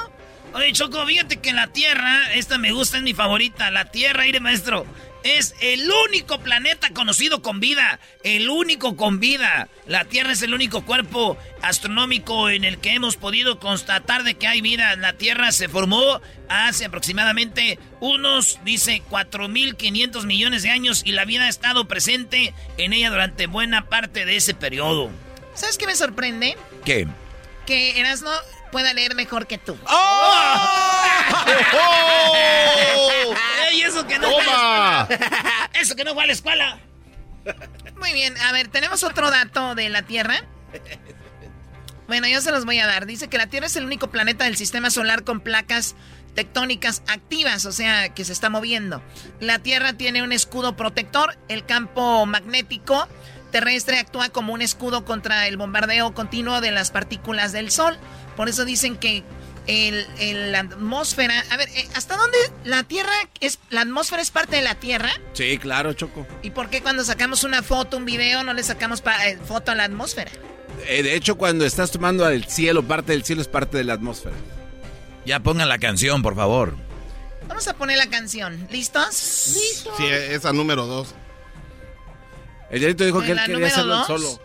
[0.53, 3.69] Oye, Choco, fíjate que la Tierra, esta me gusta, es mi favorita.
[3.71, 4.85] La Tierra, aire maestro,
[5.25, 7.99] es el único planeta conocido con vida.
[8.23, 9.67] El único con vida.
[9.87, 14.47] La Tierra es el único cuerpo astronómico en el que hemos podido constatar de que
[14.47, 14.95] hay vida.
[14.95, 21.45] La Tierra se formó hace aproximadamente unos, dice, 4.500 millones de años y la vida
[21.45, 25.09] ha estado presente en ella durante buena parte de ese periodo.
[25.55, 26.55] ¿Sabes qué me sorprende?
[26.85, 27.07] ¿Qué?
[27.65, 28.29] Que Erasno
[28.75, 29.77] pueda leer mejor que tú.
[33.69, 35.05] ¡Ey, eso que no ¡Toma!
[35.05, 35.69] fue a la escuela!
[35.79, 36.79] ¡Eso que no fue a la escuela!
[37.97, 40.43] Muy bien, a ver, tenemos otro dato de la Tierra.
[42.09, 43.05] Bueno, yo se los voy a dar.
[43.05, 45.95] Dice que la Tierra es el único planeta del sistema solar con placas
[46.33, 49.01] tectónicas activas, o sea, que se está moviendo.
[49.39, 53.07] La Tierra tiene un escudo protector, el campo magnético
[53.59, 57.97] terrestre actúa como un escudo contra el bombardeo continuo de las partículas del Sol.
[58.35, 59.23] Por eso dicen que
[59.65, 61.41] el, el- la atmósfera...
[61.51, 63.59] A ver, eh, ¿hasta dónde la Tierra es...
[63.69, 65.09] La atmósfera es parte de la Tierra?
[65.31, 66.27] Sí, claro, Choco.
[66.43, 69.71] ¿Y por qué cuando sacamos una foto, un video, no le sacamos pa- eh, foto
[69.71, 70.31] a la atmósfera?
[70.85, 73.93] Eh, de hecho, cuando estás tomando el cielo, parte del cielo es parte de la
[73.93, 74.35] atmósfera.
[75.25, 76.75] Ya pongan la canción, por favor.
[77.47, 78.67] Vamos a poner la canción.
[78.69, 79.53] ¿Listos?
[79.55, 79.93] ¿Listos?
[79.97, 81.15] Sí, esa número dos.
[82.69, 84.07] El Yarito dijo que él ¿La quería hacerlo dos?
[84.07, 84.41] solo.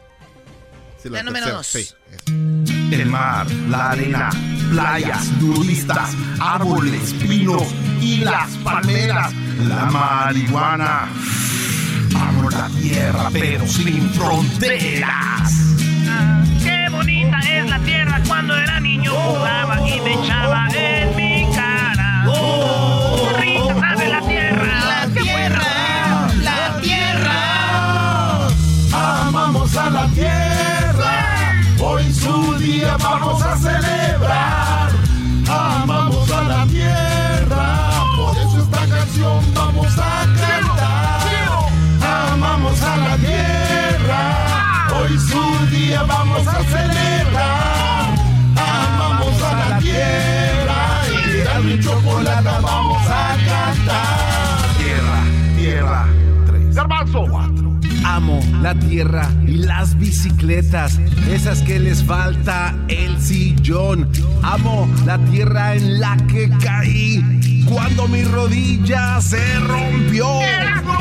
[1.03, 1.67] Sí, La número tercera, dos.
[1.67, 2.95] sí.
[2.95, 4.31] El mar, la arena,
[4.71, 6.11] playas, nudistas,
[6.41, 7.63] árboles, pinos
[8.01, 9.33] y las palmeras,
[9.67, 11.09] la marihuana.
[12.15, 15.53] Amo la tierra, pero sin fronteras.
[16.63, 22.25] Qué bonita es la tierra cuando era niño jugaba y me echaba en mi cara.
[22.27, 22.31] Qué
[29.77, 34.70] a la tierra, hoy su día vamos a celebrar.
[58.61, 64.11] La tierra y las bicicletas, esas que les falta el sillón.
[64.43, 70.27] Amo la tierra en la que caí cuando mi rodilla se rompió.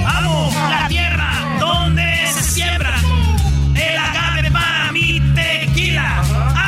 [0.06, 2.96] Amo la tierra donde se siembra
[3.76, 6.22] el agave para mi tequila.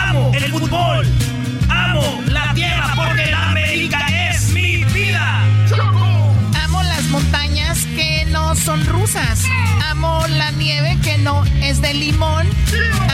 [0.10, 1.08] Amo el fútbol.
[1.70, 2.94] Amo la tierra
[8.62, 9.44] son rusas.
[9.90, 12.48] Amo la nieve que no es de limón.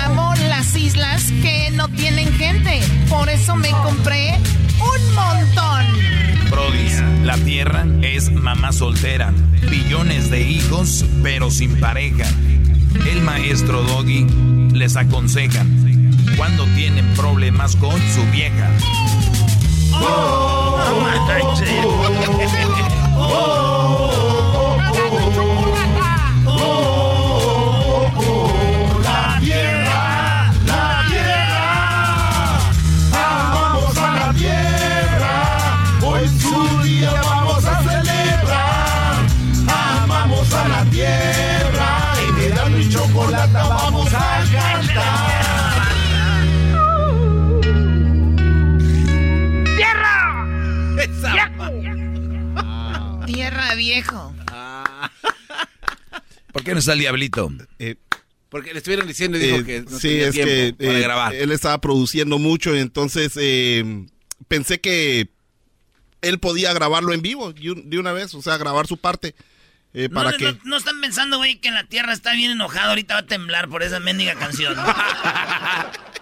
[0.04, 2.82] Amo las islas que no tienen gente.
[3.10, 4.36] Por eso me compré
[4.80, 5.86] un montón.
[6.50, 6.90] Brody,
[7.24, 9.32] la tierra es mamá soltera.
[9.70, 12.26] Billones de hijos, pero sin pareja.
[13.10, 14.28] El maestro Doggy
[14.74, 15.66] les aconseja
[16.36, 18.70] cuando tienen problemas con su vieja.
[23.18, 24.07] La
[53.28, 54.34] Tierra viejo.
[56.52, 57.52] ¿Por qué no está el diablito?
[58.50, 60.98] Porque le estuvieron diciendo y dijo Eh, que no sí, tenía es tiempo que para
[60.98, 61.36] eh, grabar.
[61.36, 64.06] él estaba produciendo mucho, entonces eh,
[64.48, 65.30] pensé que
[66.22, 69.36] él podía grabarlo en vivo de un- de una vez, o sea, grabar su parte.
[69.94, 70.46] eh, para no, que...
[70.46, 72.90] no- no están pensando, güey, que la tierra está bien enojada.
[72.90, 74.76] Ahorita va a temblar por esa mendiga canción.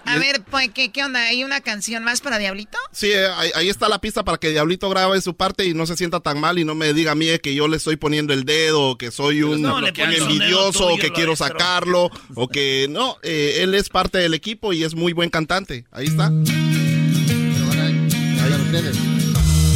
[0.06, 1.20] A ver, pues, ¿qué, ¿qué onda?
[1.24, 2.78] ¿Hay una canción más para Diablito?
[2.92, 5.86] Sí, eh, ahí, ahí está la pista para que Diablito grabe su parte y no
[5.88, 7.96] se sienta tan mal y no me diga a mí eh, que yo le estoy
[7.96, 12.88] poniendo el dedo, o que soy un, no, envidioso, o que quiero sacarlo, o que
[12.90, 15.86] no, eh, él es parte del equipo y es muy buen cantante.
[15.92, 16.32] Ahí está.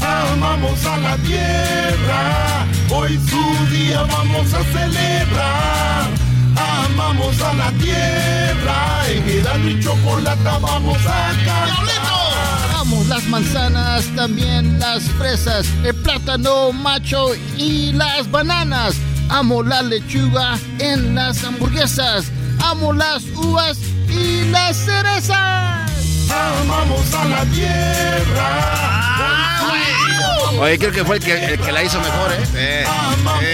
[0.01, 6.28] Amamos a la tierra, hoy su día vamos a celebrar.
[6.99, 11.69] Amamos a la tierra, en Erasmo y chocolate vamos a cantar.
[12.73, 18.95] Vamos las manzanas, también las fresas, el plátano macho y las bananas.
[19.29, 22.25] Amo la lechuga en las hamburguesas.
[22.61, 23.77] Amo las uvas
[24.09, 25.89] y las cerezas.
[26.29, 28.89] Amamos a la tierra.
[30.57, 32.85] Oye, creo que fue el que, el que la hizo mejor, ¿eh?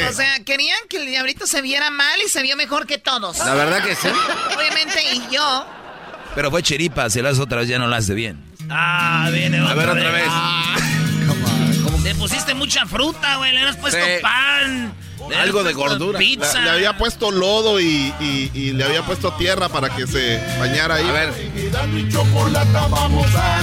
[0.09, 3.38] O sea, querían que el diablito se viera mal y se vio mejor que todos.
[3.39, 4.07] La verdad que sí.
[4.57, 5.65] Obviamente, y yo.
[6.35, 8.43] Pero fue chiripa, si lo haces otra vez ya no lo hace bien.
[8.69, 12.03] Ah, viene otra A ver, otra vez.
[12.03, 13.51] Le pusiste mucha fruta, güey.
[13.53, 14.11] Le has puesto Sí.
[14.22, 14.93] pan.
[15.30, 16.19] Le Algo de gordura.
[16.19, 16.60] Pizza.
[16.60, 20.41] Le, le había puesto lodo y, y- y le había puesto tierra para que se
[20.60, 21.07] bañara ahí.
[21.07, 21.34] A ver.
[22.89, 23.60] Vamos a.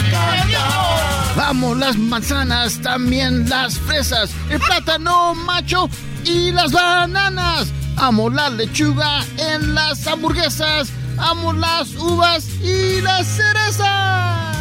[1.36, 5.88] Vamos las manzanas, también las fresas, el plátano macho
[6.24, 7.68] y las bananas.
[7.96, 10.88] Amo la lechuga en las hamburguesas.
[11.18, 14.56] Amo las uvas y las cerezas.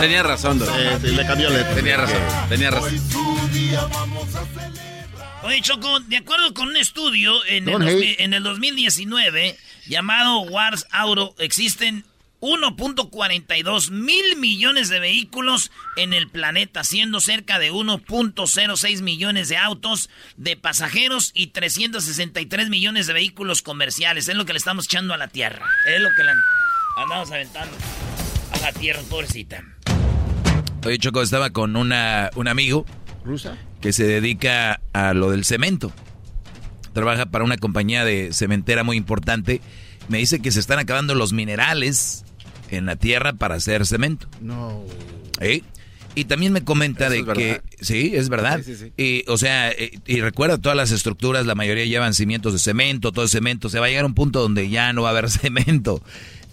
[0.00, 0.68] Tenía razón, Don.
[0.68, 1.74] Sí, sí, le cambió letra.
[1.74, 2.18] Tenía razón,
[2.48, 2.90] tenía razón.
[5.42, 8.20] Oye, Choco, de acuerdo con un estudio en el, Don't 2000 hate.
[8.20, 9.56] en el 2019
[9.86, 12.04] llamado Wars Auro, existen
[12.40, 20.10] 1.42 mil millones de vehículos en el planeta, siendo cerca de 1.06 millones de autos
[20.36, 24.28] de pasajeros y 363 millones de vehículos comerciales.
[24.28, 25.66] Es lo que le estamos echando a la Tierra.
[25.86, 26.32] Es lo que le
[26.96, 27.76] andamos aventando
[28.52, 29.64] a la Tierra, pobrecita.
[30.84, 32.86] Oye, Choco, estaba con una, un amigo
[33.30, 33.56] ¿Rusa?
[33.80, 35.92] que se dedica a lo del cemento.
[36.92, 39.60] Trabaja para una compañía de cementera muy importante.
[40.08, 42.24] Me dice que se están acabando los minerales
[42.70, 44.28] en la tierra para hacer cemento.
[44.40, 44.84] No.
[45.40, 45.62] ¿Eh?
[46.16, 47.62] Y también me comenta Eso de es que...
[47.80, 48.60] Sí, es verdad.
[48.64, 49.02] Sí, sí, sí.
[49.02, 53.12] Y, o sea, eh, y recuerda todas las estructuras, la mayoría llevan cimientos de cemento,
[53.12, 53.68] todo es cemento.
[53.68, 56.02] Se va a llegar a un punto donde ya no va a haber cemento.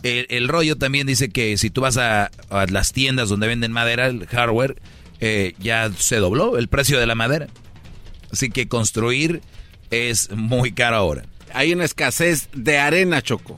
[0.04, 3.72] El, el rollo también dice que si tú vas a, a las tiendas donde venden
[3.72, 4.80] madera, el hardware,
[5.20, 7.48] eh, ya se dobló el precio de la madera.
[8.32, 9.42] Así que construir
[9.90, 11.24] es muy caro ahora.
[11.54, 13.58] Hay una escasez de arena, Choco.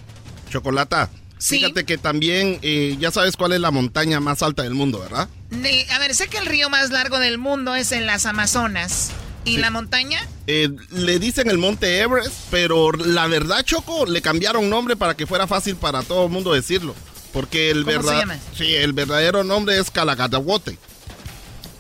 [0.49, 1.10] Chocolata.
[1.38, 1.57] Sí.
[1.60, 5.30] Fíjate que también eh, ya sabes cuál es la montaña más alta del mundo, ¿verdad?
[5.49, 9.11] De- a ver, sé que el río más largo del mundo es en las Amazonas.
[9.45, 10.19] ¿Y la montaña?
[10.48, 15.26] Eh, le dicen el monte Everest, pero la verdad, Choco, le cambiaron nombre para que
[15.26, 16.94] fuera fácil para todo el mundo decirlo.
[17.31, 18.38] Porque el ¿Cómo se verdad, llama?
[18.56, 20.77] sí, el verdadero nombre es Calacatahuote.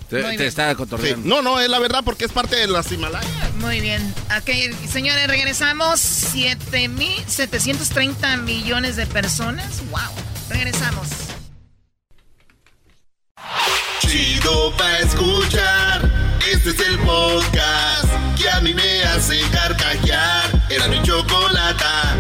[0.09, 1.27] Te, está Sí, cotorreando.
[1.27, 3.29] No, no, es la verdad porque es parte de las Himalayas.
[3.59, 4.01] Muy bien.
[4.37, 4.49] Ok,
[4.89, 5.99] señores, regresamos.
[6.33, 9.83] 7.730 millones de personas.
[9.91, 9.99] ¡Wow!
[10.49, 11.07] Regresamos.
[13.99, 16.09] Chido pa' escuchar.
[16.51, 18.07] Este es el podcast
[18.41, 20.65] que a mí me hace carcajear.
[20.71, 22.15] Era mi chocolata.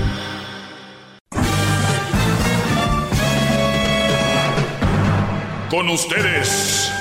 [5.71, 6.91] Con ustedes.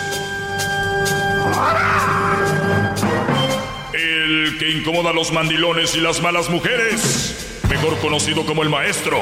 [3.92, 7.60] El que incomoda a los mandilones y las malas mujeres.
[7.68, 9.18] Mejor conocido como el maestro.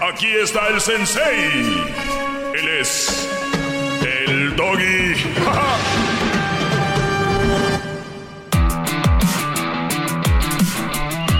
[0.00, 1.86] Aquí está el sensei.
[2.54, 3.28] Él es
[4.26, 5.14] el doggy.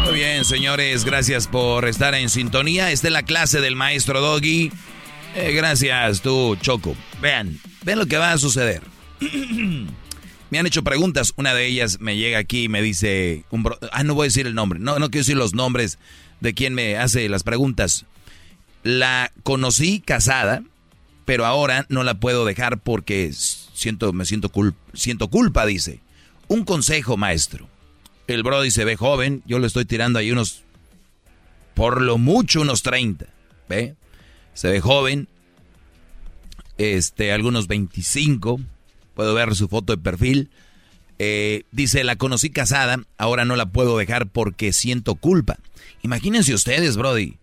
[0.05, 2.91] Muy bien, señores, gracias por estar en sintonía.
[2.91, 4.73] Esta es la clase del maestro Doggy.
[5.34, 6.96] Eh, gracias, tú, Choco.
[7.20, 8.82] Vean, vean lo que va a suceder.
[10.50, 11.32] me han hecho preguntas.
[11.36, 13.44] Una de ellas me llega aquí y me dice...
[13.50, 14.78] Un ah, no voy a decir el nombre.
[14.78, 15.98] No, no quiero decir los nombres
[16.40, 18.06] de quien me hace las preguntas.
[18.82, 20.62] La conocí casada,
[21.24, 24.50] pero ahora no la puedo dejar porque siento, me siento,
[24.94, 26.00] siento culpa, dice.
[26.48, 27.68] Un consejo, maestro.
[28.26, 30.62] El Brody se ve joven, yo le estoy tirando ahí unos,
[31.74, 33.26] por lo mucho unos 30,
[33.68, 33.94] ¿ve?
[34.59, 35.28] Se ve joven,
[36.78, 38.59] este, algunos 25,
[39.14, 40.51] puedo ver su foto de perfil.
[41.20, 45.60] Eh, dice, la conocí casada, ahora no la puedo dejar porque siento culpa.
[46.02, 47.36] Imagínense ustedes, Brody,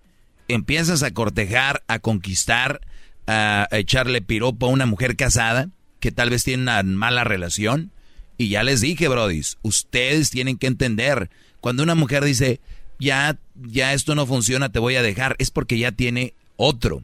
[0.50, 2.82] empiezas a cortejar, a conquistar,
[3.28, 5.70] a, a echarle piropo a una mujer casada
[6.02, 7.92] que tal vez tiene una mala relación.
[8.38, 11.30] Y ya les dije, brodis, ustedes tienen que entender,
[11.62, 12.60] cuando una mujer dice,
[13.00, 17.04] ya, ya esto no funciona, te voy a dejar, es porque ya tiene otro.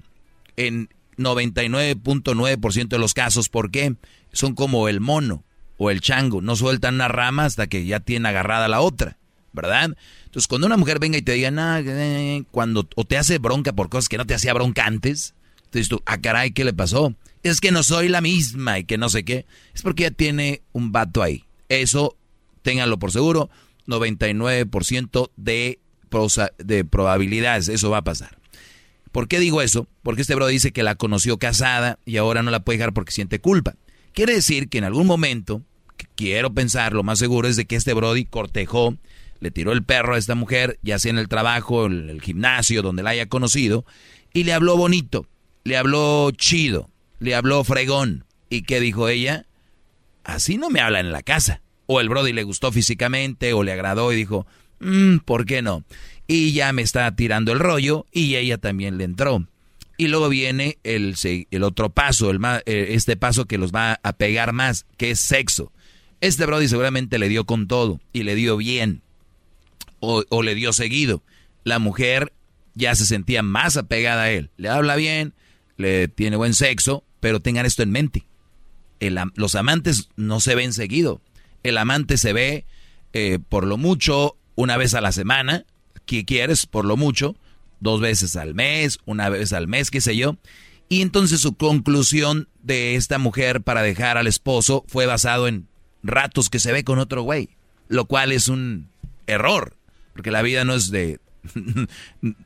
[0.57, 3.95] En 99.9% de los casos, ¿por qué?
[4.31, 5.43] Son como el mono
[5.77, 9.17] o el chango, no sueltan una rama hasta que ya tiene agarrada la otra,
[9.51, 9.95] ¿verdad?
[10.25, 13.73] Entonces, cuando una mujer venga y te diga, nah, eh", cuando o te hace bronca
[13.73, 15.33] por cosas que no te hacía bronca antes,
[15.71, 17.15] te dices tú, ah, caray, ¿qué le pasó?
[17.43, 19.45] Es que no soy la misma y que no sé qué.
[19.73, 21.45] Es porque ya tiene un vato ahí.
[21.69, 22.15] Eso,
[22.61, 23.49] ténganlo por seguro,
[23.87, 25.79] 99% de,
[26.09, 28.37] prosa- de probabilidades, eso va a pasar.
[29.11, 29.87] ¿Por qué digo eso?
[30.03, 33.11] Porque este Brody dice que la conoció casada y ahora no la puede dejar porque
[33.11, 33.75] siente culpa.
[34.13, 35.61] Quiere decir que en algún momento,
[36.15, 38.97] quiero pensar, lo más seguro es de que este Brody cortejó,
[39.39, 42.81] le tiró el perro a esta mujer, ya sea en el trabajo, en el gimnasio,
[42.81, 43.85] donde la haya conocido,
[44.33, 45.27] y le habló bonito,
[45.63, 46.89] le habló chido,
[47.19, 48.25] le habló fregón.
[48.49, 49.45] ¿Y qué dijo ella?
[50.23, 51.61] Así no me hablan en la casa.
[51.85, 54.45] O el Brody le gustó físicamente, o le agradó y dijo,
[54.79, 55.83] mmm, ¿por qué no?
[56.31, 59.45] Y ya me está tirando el rollo, y ella también le entró.
[59.97, 61.15] Y luego viene el,
[61.51, 65.19] el otro paso, el, eh, este paso que los va a pegar más, que es
[65.19, 65.73] sexo.
[66.21, 69.01] Este Brody seguramente le dio con todo, y le dio bien,
[69.99, 71.21] o, le dio seguido.
[71.65, 72.31] La mujer
[72.75, 74.51] ya se sentía más apegada a él.
[74.55, 75.33] Le habla bien,
[75.75, 78.23] le tiene buen sexo, pero tengan esto en mente.
[79.35, 81.19] los amantes no se ven seguido.
[81.63, 82.63] El amante se ve
[83.11, 85.65] eh, por lo mucho una vez a la semana,
[86.11, 87.37] que quieres por lo mucho,
[87.79, 90.35] dos veces al mes, una vez al mes, qué sé yo.
[90.89, 95.67] Y entonces su conclusión de esta mujer para dejar al esposo fue basado en
[96.03, 97.49] ratos que se ve con otro güey,
[97.87, 98.89] lo cual es un
[99.25, 99.77] error,
[100.13, 101.19] porque la vida no es de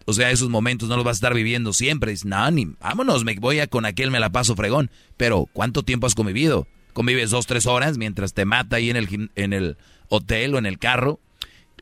[0.05, 2.11] o sea, esos momentos no los vas a estar viviendo siempre.
[2.11, 4.91] Dices, no, ni, vámonos, me voy a con aquel, me la paso fregón.
[5.17, 6.67] Pero, ¿cuánto tiempo has convivido?
[6.93, 9.77] ¿Convives dos, tres horas mientras te mata ahí en el, en el
[10.07, 11.19] hotel o en el carro?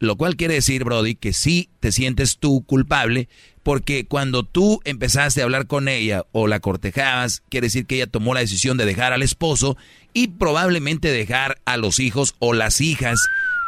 [0.04, 3.30] Lo cual quiere decir, Brody, que sí te sientes tú culpable,
[3.64, 8.08] porque cuando tú empezaste a hablar con ella o la cortejabas, quiere decir que ella
[8.08, 9.78] tomó la decisión de dejar al esposo
[10.12, 13.18] y probablemente dejar a los hijos o las hijas,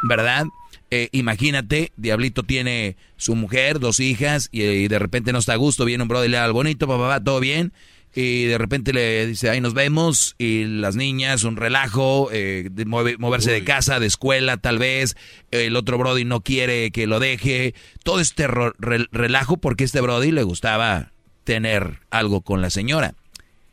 [0.06, 0.44] ¿verdad?
[0.90, 5.86] Eh, imagínate, Diablito tiene su mujer, dos hijas, y, de repente no está a gusto,
[5.86, 7.72] viene un brother y le da al bonito, papá, todo bien,
[8.18, 12.70] y de repente le dice, ahí nos vemos, y las niñas, un relajo, eh,
[13.18, 15.18] moverse de casa, de escuela, tal vez,
[15.50, 17.74] el otro Brody no quiere que lo deje,
[18.04, 21.12] todo este relajo porque este Brody le gustaba
[21.44, 23.14] tener algo con la señora.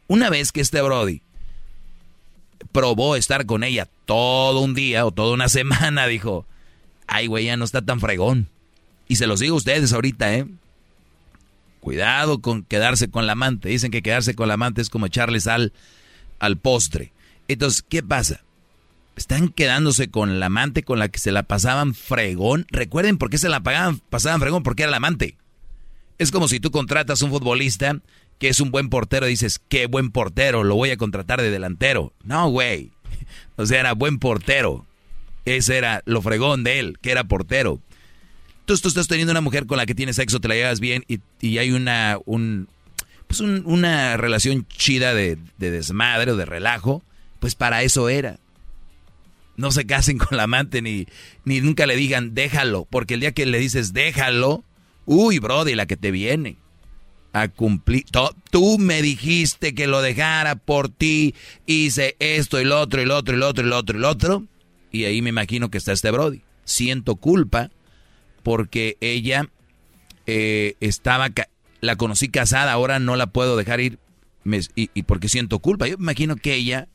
[0.07, 1.22] Una vez que este Brody
[2.74, 6.45] probó estar con ella todo un día o toda una semana, dijo,
[7.07, 8.49] ay, güey, ya no está tan fregón.
[9.07, 10.48] Y se los digo a ustedes ahorita, ¿eh?
[11.84, 13.68] Cuidado con quedarse con la amante.
[13.68, 15.74] Dicen que quedarse con la amante es como echarle sal
[16.40, 17.12] al postre.
[17.50, 18.40] Entonces, ¿qué pasa?
[19.18, 22.66] Están quedándose con la amante con la que se la pasaban fregón.
[22.70, 25.36] Recuerden por qué se la pagaban, pasaban fregón, porque era la amante.
[26.20, 28.00] Es como si tú contratas a un futbolista
[28.40, 31.52] que es un buen portero y dices, qué buen portero, lo voy a contratar de
[31.52, 32.14] delantero.
[32.24, 32.92] No, güey.
[33.58, 34.86] O sea, era buen portero.
[35.44, 37.82] Ese era lo fregón de él, que era portero.
[38.65, 41.57] Tú estás teniendo una mujer con la que tienes sexo, te la llevas bien y,
[41.57, 42.69] hay una, un,
[43.27, 47.03] pues una relación chida de, desmadre o de relajo.
[47.40, 48.40] Pues para eso era.
[49.57, 51.07] No se casen con la amante ni,
[51.44, 54.64] ni nunca le digan déjalo, porque el día que le dices déjalo,
[55.06, 56.57] uy, brody, la que te viene
[57.34, 58.06] a cumplir.
[58.49, 61.35] Tú me dijiste que lo dejara por ti,
[61.65, 64.44] hice esto y otro y otro y otro y otro y otro.
[64.91, 66.41] Y ahí me imagino que está este Brody.
[66.64, 67.72] Siento culpa
[68.44, 69.49] porque ella
[70.28, 71.30] eh, estaba,
[71.82, 73.99] la conocí casada, ahora no la puedo dejar ir
[74.76, 75.88] y, y, porque siento culpa.
[75.88, 76.88] Yo me imagino que ella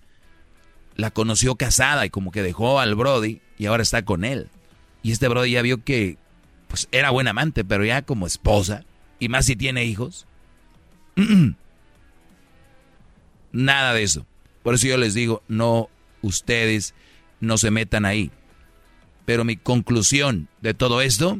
[0.96, 4.48] la conoció casada y como que dejó al Brody y ahora está con él.
[5.02, 6.18] Y este Brody ya vio que
[6.68, 8.84] pues era buen amante, pero ya como esposa,
[9.18, 10.26] y más si tiene hijos.
[13.52, 14.26] Nada de eso.
[14.62, 15.88] Por eso yo les digo, no
[16.20, 16.94] ustedes
[17.40, 18.30] no se metan ahí.
[19.28, 21.38] Pero mi conclusión de todo esto,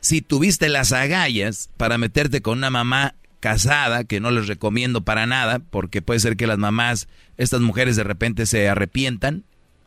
[0.00, 5.26] si tuviste las agallas para meterte con una mamá casada, que no les recomiendo para
[5.26, 7.06] nada, porque puede ser que las mamás,
[7.36, 9.44] estas mujeres de repente se arrepientan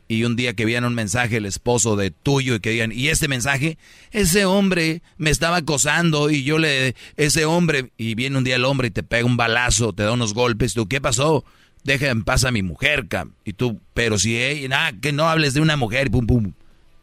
[0.08, 3.08] y un día que vean un mensaje el esposo de tuyo y que digan, y
[3.08, 3.80] este mensaje,
[4.12, 8.66] ese hombre me estaba acosando y yo le, ese hombre, y viene un día el
[8.66, 11.44] hombre y te pega un balazo, te da unos golpes, tú, ¿qué pasó?
[11.86, 13.34] Deja en paz a mi mujer, cam.
[13.46, 16.54] Y tú, pero si ella, nada, que no hables de una mujer, pum, pum.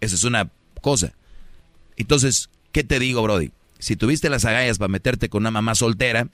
[0.00, 0.50] Esa es una
[0.82, 1.14] cosa.
[1.96, 3.52] Entonces, ¿qué te digo, Brody?
[3.78, 6.28] Si tuviste las agallas para meterte con una mamá soltera,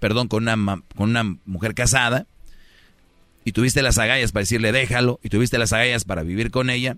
[0.00, 2.26] perdón, con una, con una mujer casada,
[3.44, 6.96] y tuviste las agallas para decirle déjalo, y tuviste las agallas para vivir con ella,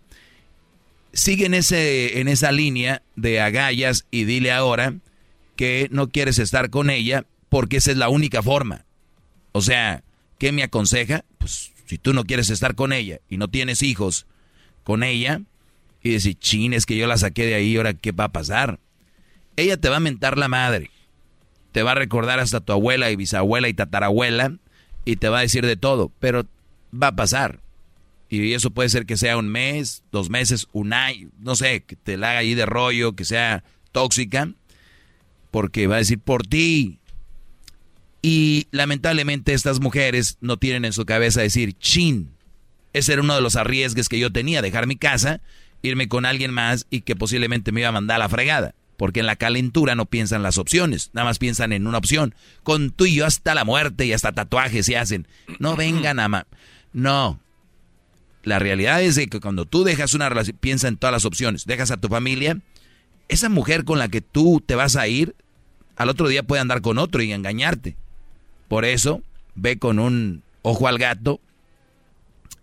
[1.12, 4.94] sigue en, ese, en esa línea de agallas y dile ahora
[5.54, 8.84] que no quieres estar con ella porque esa es la única forma.
[9.52, 10.02] O sea,
[10.38, 11.24] ¿Qué me aconseja?
[11.38, 14.26] Pues si tú no quieres estar con ella y no tienes hijos
[14.82, 15.40] con ella,
[16.04, 18.78] y decir, chin, es que yo la saqué de ahí, ahora qué va a pasar.
[19.56, 20.90] Ella te va a mentar la madre,
[21.72, 24.58] te va a recordar hasta tu abuela y bisabuela y tatarabuela,
[25.06, 26.46] y te va a decir de todo, pero
[26.92, 27.60] va a pasar.
[28.28, 31.96] Y eso puede ser que sea un mes, dos meses, un año, no sé, que
[31.96, 34.50] te la haga ahí de rollo, que sea tóxica.
[35.50, 36.98] porque va a decir por ti.
[38.26, 42.30] Y lamentablemente estas mujeres no tienen en su cabeza decir, chin,
[42.94, 45.42] ese era uno de los arriesgues que yo tenía, dejar mi casa,
[45.82, 48.74] irme con alguien más y que posiblemente me iba a mandar a la fregada.
[48.96, 52.34] Porque en la calentura no piensan las opciones, nada más piensan en una opción.
[52.62, 55.28] Con tú y yo hasta la muerte y hasta tatuajes se hacen.
[55.58, 56.26] No vengan a...
[56.26, 56.46] Ma
[56.94, 57.40] no.
[58.42, 61.66] La realidad es que cuando tú dejas una relación, piensa en todas las opciones.
[61.66, 62.56] Dejas a tu familia,
[63.28, 65.36] esa mujer con la que tú te vas a ir,
[65.96, 67.98] al otro día puede andar con otro y engañarte.
[68.68, 69.22] Por eso,
[69.54, 71.40] ve con un ojo al gato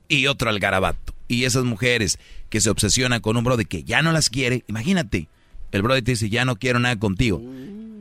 [0.07, 1.13] y otro al garabato.
[1.27, 2.19] Y esas mujeres
[2.49, 5.29] que se obsesionan con un brother que ya no las quiere, imagínate,
[5.71, 7.41] el brother te dice, ya no quiero nada contigo.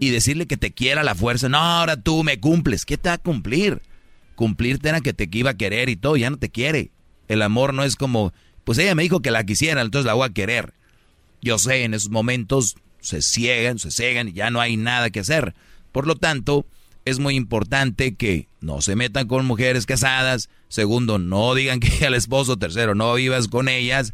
[0.00, 2.84] Y decirle que te quiera la fuerza, no, ahora tú me cumples.
[2.84, 3.82] ¿Qué te va a cumplir?
[4.34, 6.90] Cumplirte era que te iba a querer y todo, ya no te quiere.
[7.28, 8.32] El amor no es como,
[8.64, 10.72] pues ella me dijo que la quisiera, entonces la voy a querer.
[11.42, 15.20] Yo sé, en esos momentos se ciegan, se cegan y ya no hay nada que
[15.20, 15.54] hacer.
[15.92, 16.66] Por lo tanto,
[17.04, 20.48] es muy importante que no se metan con mujeres casadas.
[20.68, 22.56] Segundo, no digan que al esposo.
[22.56, 24.12] Tercero, no vivas con ellas.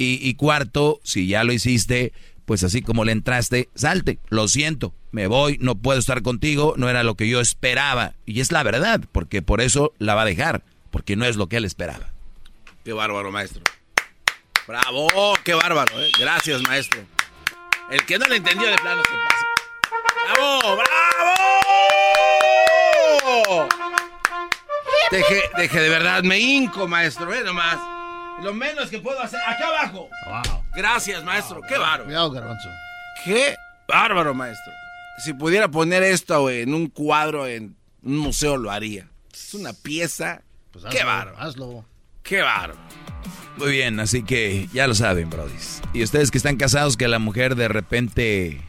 [0.00, 2.12] Y, cuarto, si ya lo hiciste,
[2.44, 4.20] pues así como le entraste, salte.
[4.28, 8.14] Lo siento, me voy, no puedo estar contigo, no era lo que yo esperaba.
[8.24, 10.62] Y es la verdad, porque por eso la va a dejar,
[10.92, 12.12] porque no es lo que él esperaba.
[12.84, 13.64] Qué bárbaro, maestro.
[14.68, 15.08] Bravo,
[15.42, 16.12] qué bárbaro, ¿eh?
[16.16, 17.00] Gracias, maestro.
[17.90, 19.46] El que no le entendió de plano se pasa.
[20.32, 21.37] ¡Bravo, bravo!
[25.10, 27.78] Deje, deje de verdad, me hinco, maestro, ve nomás.
[28.42, 30.08] Lo menos que puedo hacer, acá abajo.
[30.26, 30.62] Wow.
[30.76, 32.04] Gracias, maestro, qué bárbaro.
[32.04, 32.68] Cuidado, garbanzo.
[33.24, 33.56] Qué
[33.88, 34.72] bárbaro, maestro.
[35.24, 39.08] Si pudiera poner esto en un cuadro en un museo, lo haría.
[39.32, 40.42] Es una pieza.
[40.70, 41.38] Pues qué hazlo, bárbaro.
[41.40, 41.84] Hazlo.
[42.22, 42.78] Qué bárbaro.
[43.56, 45.82] Muy bien, así que ya lo saben, brodis.
[45.92, 48.60] Y ustedes que están casados, que la mujer de repente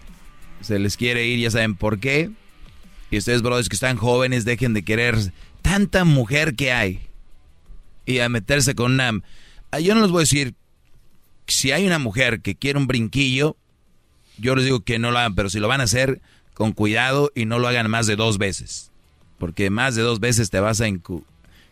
[0.62, 2.32] se les quiere ir, ya saben por qué.
[3.12, 5.16] Y ustedes, brodis, que están jóvenes, dejen de querer
[5.62, 7.02] tanta mujer que hay.
[8.06, 9.22] Y a meterse con una...
[9.72, 10.56] Ah, Yo no les voy a decir,
[11.48, 13.56] si hay una mujer que quiere un brinquillo,
[14.38, 16.22] yo les digo que no lo hagan, pero si lo van a hacer,
[16.54, 18.92] con cuidado y no lo hagan más de dos veces.
[19.38, 21.24] Porque más de dos veces te vas a incu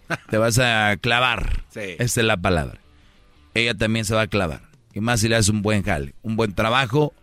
[0.30, 1.64] te vas a clavar.
[1.70, 1.96] Sí.
[2.00, 2.80] Esa es la palabra.
[3.54, 4.62] Ella también se va a clavar.
[4.94, 7.14] Y más si le haces un buen jale, un buen trabajo.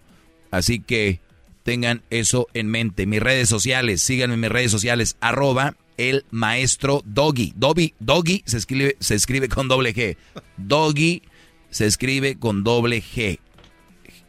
[0.50, 1.20] Así que
[1.64, 3.06] tengan eso en mente.
[3.06, 7.52] Mis redes sociales, síganme en mis redes sociales, arroba el maestro Doggy.
[7.56, 10.16] Doggy, Doggy se escribe, se escribe con doble G.
[10.56, 11.22] Doggy
[11.70, 13.40] se escribe con doble G.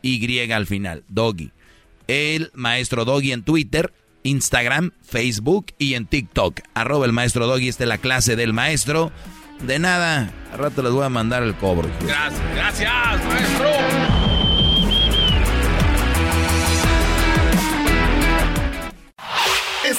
[0.01, 1.03] Y al final.
[1.07, 1.51] Doggy.
[2.07, 3.91] El maestro Doggy en Twitter,
[4.23, 6.61] Instagram, Facebook y en TikTok.
[6.73, 7.67] Arroba el maestro Doggy.
[7.67, 9.11] Esta es la clase del maestro.
[9.65, 11.89] De nada, al rato les voy a mandar el cobro.
[12.01, 14.14] Gracias, gracias, maestro.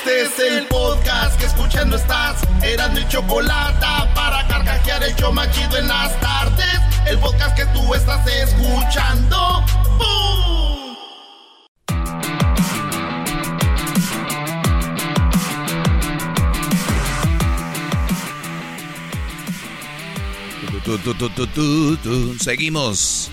[0.06, 2.40] Este es el podcast que escuchando estás.
[2.62, 3.84] Eran mi chocolate
[4.14, 6.80] para carcajear el show más chido en las tardes.
[7.08, 9.64] El podcast que tú estás escuchando.
[9.98, 10.96] ¡Bum!
[22.38, 23.28] Seguimos.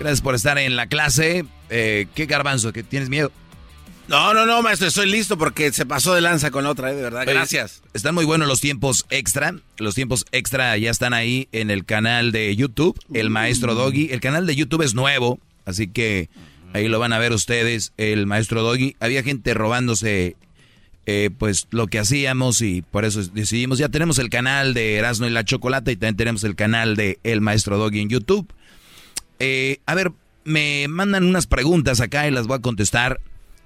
[0.00, 1.44] Gracias por estar en la clase.
[1.70, 2.72] Eh, ¿Qué garbanzo?
[2.72, 3.30] ¿Que tienes miedo?
[4.08, 6.94] No, no, no, maestro, estoy listo porque se pasó de lanza con la otra, eh,
[6.94, 7.22] de verdad.
[7.22, 7.82] Oye, Gracias.
[7.92, 9.54] Están muy buenos los tiempos extra.
[9.76, 14.08] Los tiempos extra ya están ahí en el canal de YouTube, El Maestro Doggy.
[14.10, 16.30] El canal de YouTube es nuevo, así que
[16.72, 18.96] ahí lo van a ver ustedes, El Maestro Doggy.
[18.98, 20.36] Había gente robándose
[21.04, 23.78] eh, pues lo que hacíamos y por eso decidimos.
[23.78, 27.18] Ya tenemos el canal de Erasmo y la Chocolata y también tenemos el canal de
[27.24, 28.50] El Maestro Doggy en YouTube.
[29.38, 30.12] Eh, a ver,
[30.44, 33.20] me mandan unas preguntas acá y las voy a contestar.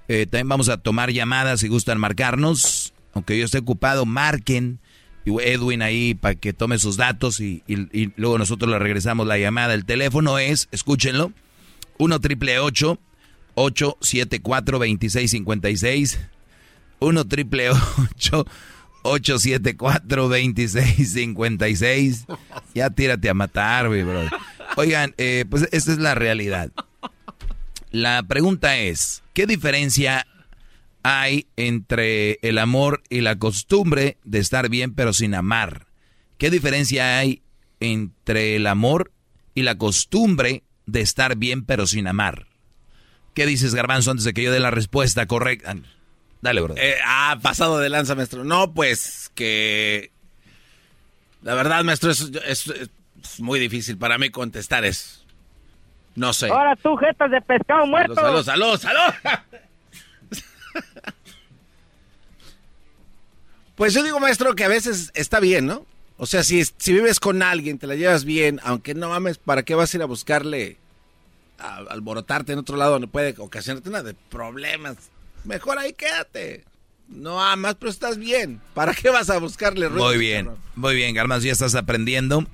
[0.07, 2.93] Eh, también vamos a tomar llamadas si gustan marcarnos.
[3.13, 4.79] Aunque yo esté ocupado, marquen.
[5.25, 9.37] Edwin ahí para que tome sus datos y, y- y luego nosotros le regresamos la
[9.37, 9.73] llamada.
[9.73, 11.31] El teléfono es, escúchenlo,
[11.97, 16.19] 1 triple 874 2656
[16.99, 17.69] 1 triple
[19.03, 22.25] 874 2656
[22.73, 24.21] Ya tírate a matar, güey, bro.
[24.75, 26.71] Oigan, eh, pues esta es la realidad.
[27.93, 30.25] La pregunta es, ¿qué diferencia
[31.03, 35.85] hay entre el amor y la costumbre de estar bien pero sin amar?
[36.39, 37.43] ¿Qué diferencia hay
[37.79, 39.11] entre el amor
[39.53, 42.47] y la costumbre de estar bien pero sin amar?
[43.35, 45.75] ¿Qué dices, Garbanzo, antes de que yo dé la respuesta correcta?
[46.41, 46.73] Dale, bro.
[46.75, 48.43] Eh, ah, pasado de lanza, maestro.
[48.43, 50.11] No, pues que...
[51.43, 52.71] La verdad, maestro, es, es-
[53.37, 55.22] muy difícil para mí contestar eso.
[56.15, 56.49] No sé.
[56.49, 58.15] Ahora tú, jetas de pescado muerto.
[58.15, 59.13] Salud, salud, salud.
[63.75, 65.85] pues yo digo, maestro, que a veces está bien, ¿no?
[66.17, 69.63] O sea, si, si vives con alguien, te la llevas bien, aunque no mames, ¿para
[69.63, 70.77] qué vas a ir a buscarle
[71.57, 74.97] a, alborotarte en otro lado donde puede ocasionarte nada de problemas?
[75.43, 76.63] Mejor ahí quédate.
[77.09, 78.61] No amas, pero estás bien.
[78.73, 80.05] ¿Para qué vas a buscarle ruido?
[80.05, 82.47] Muy bien, muy bien, Garmas, ya estás aprendiendo.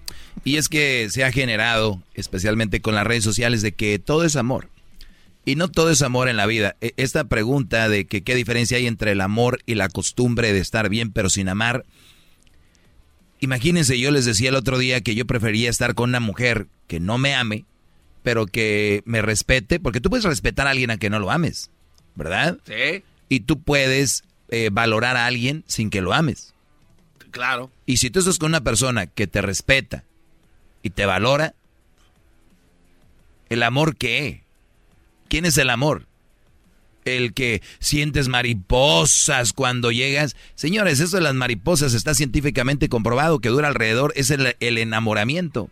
[0.43, 4.35] Y es que se ha generado, especialmente con las redes sociales, de que todo es
[4.35, 4.69] amor.
[5.45, 6.75] Y no todo es amor en la vida.
[6.81, 10.59] E, esta pregunta de que qué diferencia hay entre el amor y la costumbre de
[10.59, 11.85] estar bien pero sin amar.
[13.39, 16.99] Imagínense, yo les decía el otro día que yo prefería estar con una mujer que
[16.99, 17.65] no me ame,
[18.21, 21.71] pero que me respete, porque tú puedes respetar a alguien a que no lo ames,
[22.15, 22.59] ¿verdad?
[22.65, 23.03] Sí.
[23.29, 26.53] Y tú puedes eh, valorar a alguien sin que lo ames.
[27.31, 27.71] Claro.
[27.85, 30.03] Y si tú estás con una persona que te respeta
[30.83, 31.53] y te valora,
[33.49, 34.43] ¿el amor qué?
[35.27, 36.05] ¿Quién es el amor?
[37.05, 40.35] El que sientes mariposas cuando llegas.
[40.55, 45.69] Señores, eso de las mariposas está científicamente comprobado que dura alrededor, es el, enamoramiento.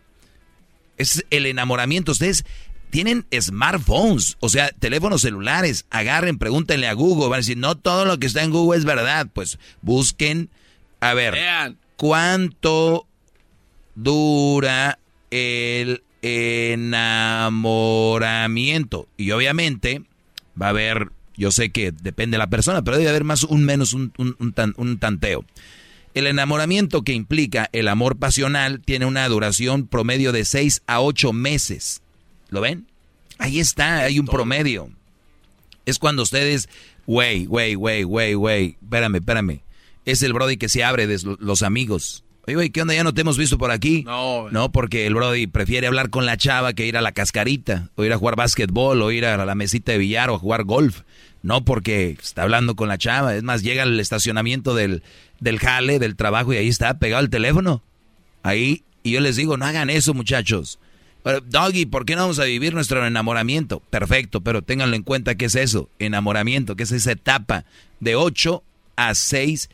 [0.96, 2.12] Es el enamoramiento.
[2.12, 2.44] Ustedes
[2.90, 5.86] tienen smartphones, o sea, teléfonos celulares.
[5.90, 7.28] Agarren, pregúntenle a Google.
[7.28, 9.28] Van a decir, no todo lo que está en Google es verdad.
[9.32, 10.50] Pues busquen,
[11.00, 11.36] a ver,
[11.96, 13.07] ¿cuánto
[13.98, 14.98] dura
[15.30, 19.08] el enamoramiento.
[19.16, 20.02] Y obviamente
[20.60, 23.64] va a haber, yo sé que depende de la persona, pero debe haber más un
[23.64, 25.44] menos un, un, tanteo.
[26.14, 31.32] El enamoramiento que implica el amor pasional tiene una duración promedio de 6 a 8
[31.32, 32.02] meses.
[32.50, 32.86] ¿Lo ven?
[33.38, 34.90] Ahí está, hay un promedio.
[35.86, 36.68] Es cuando ustedes,
[37.06, 39.60] wey, wey, wey, wey, wey, espérame, espérame.
[40.04, 42.24] Es el Brody que se abre de los amigos.
[42.56, 42.94] Oye, ¿qué onda?
[42.94, 44.02] Ya no te hemos visto por aquí.
[44.04, 44.50] No.
[44.50, 48.04] No, porque el Brody prefiere hablar con la chava que ir a la cascarita, o
[48.04, 51.02] ir a jugar básquetbol, o ir a la mesita de billar, o a jugar golf.
[51.42, 53.36] No porque está hablando con la chava.
[53.36, 55.02] Es más, llega al estacionamiento del,
[55.40, 57.82] del jale, del trabajo, y ahí está, pegado el teléfono.
[58.42, 60.78] Ahí, y yo les digo, no hagan eso, muchachos.
[61.46, 63.80] Doggy, ¿por qué no vamos a vivir nuestro enamoramiento?
[63.90, 67.64] Perfecto, pero ténganlo en cuenta que es eso, enamoramiento, que es esa etapa
[68.00, 68.62] de 8
[68.96, 69.68] a 6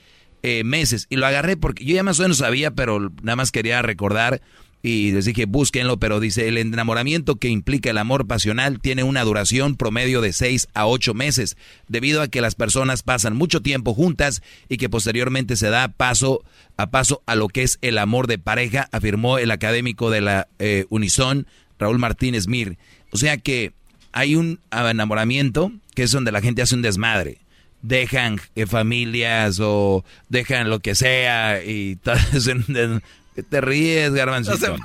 [0.46, 1.06] eh, meses.
[1.08, 4.42] Y lo agarré porque yo ya más o menos sabía, pero nada más quería recordar
[4.82, 9.24] y les dije búsquenlo, pero dice el enamoramiento que implica el amor pasional tiene una
[9.24, 11.56] duración promedio de 6 a 8 meses,
[11.88, 16.44] debido a que las personas pasan mucho tiempo juntas y que posteriormente se da paso
[16.76, 20.48] a paso a lo que es el amor de pareja, afirmó el académico de la
[20.58, 21.46] eh, Unison,
[21.78, 22.76] Raúl Martínez Mir.
[23.12, 23.72] O sea que
[24.12, 27.38] hay un enamoramiento que es donde la gente hace un desmadre
[27.84, 34.76] dejan familias o dejan lo que sea y te ríes, garbancito.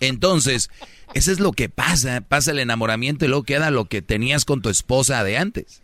[0.00, 0.70] Entonces,
[1.14, 4.62] eso es lo que pasa, pasa el enamoramiento y luego queda lo que tenías con
[4.62, 5.82] tu esposa de antes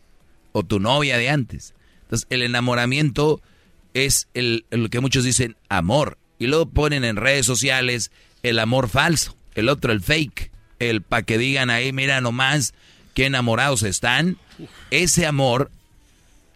[0.53, 1.75] o tu novia de antes.
[2.03, 3.41] Entonces, el enamoramiento
[3.95, 8.89] es el, lo que muchos dicen amor y luego ponen en redes sociales el amor
[8.89, 12.73] falso, el otro el fake, el para que digan ahí, mira nomás
[13.15, 14.37] qué enamorados están
[14.91, 15.71] ese amor,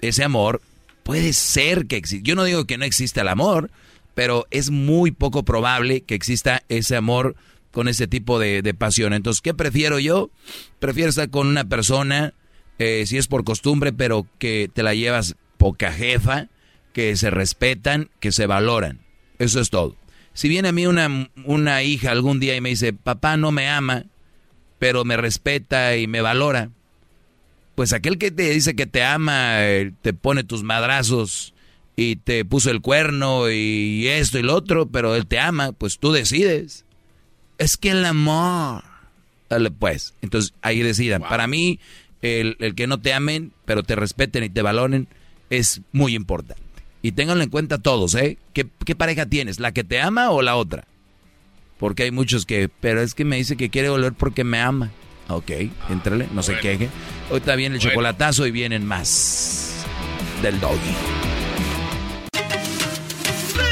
[0.00, 0.60] ese amor
[1.02, 2.24] puede ser que exista.
[2.24, 3.70] Yo no digo que no exista el amor,
[4.14, 7.36] pero es muy poco probable que exista ese amor
[7.70, 9.12] con ese tipo de, pasión.
[9.12, 10.30] Entonces, ¿qué prefiero yo?
[10.78, 12.32] Prefiero estar con una persona,
[12.78, 16.48] eh, si es por costumbre, pero que te la llevas poca jefa,
[16.92, 19.00] que se respetan, que se valoran.
[19.38, 19.94] Eso es todo.
[20.32, 23.68] Si viene a mí una, una hija algún día y me dice, papá no me
[23.68, 24.06] ama,
[24.78, 26.70] pero me respeta y me valora,
[27.76, 31.54] pues aquel que te dice que te ama, eh, te pone tus madrazos
[31.94, 35.98] y te puso el cuerno y esto y lo otro, pero él te ama, pues
[35.98, 36.86] tú decides.
[37.58, 38.82] Es que el amor.
[39.50, 41.20] Dale pues, entonces ahí decidan.
[41.20, 41.78] Para mí,
[42.22, 45.06] el, que no te amen, pero te respeten y te valoren,
[45.50, 46.62] es muy importante.
[47.02, 48.38] Y ténganlo en cuenta todos, ¿eh?
[48.54, 49.60] ¿Qué, ¿Qué pareja tienes?
[49.60, 50.86] ¿La que te ama o la otra?
[51.78, 54.90] Porque hay muchos que, pero es que me dice que quiere volver porque me ama.
[55.28, 55.50] Ok,
[55.88, 56.88] entrale, no se queje.
[57.30, 59.72] Ahorita viene el chocolatazo y vienen más
[60.42, 60.94] del doggy.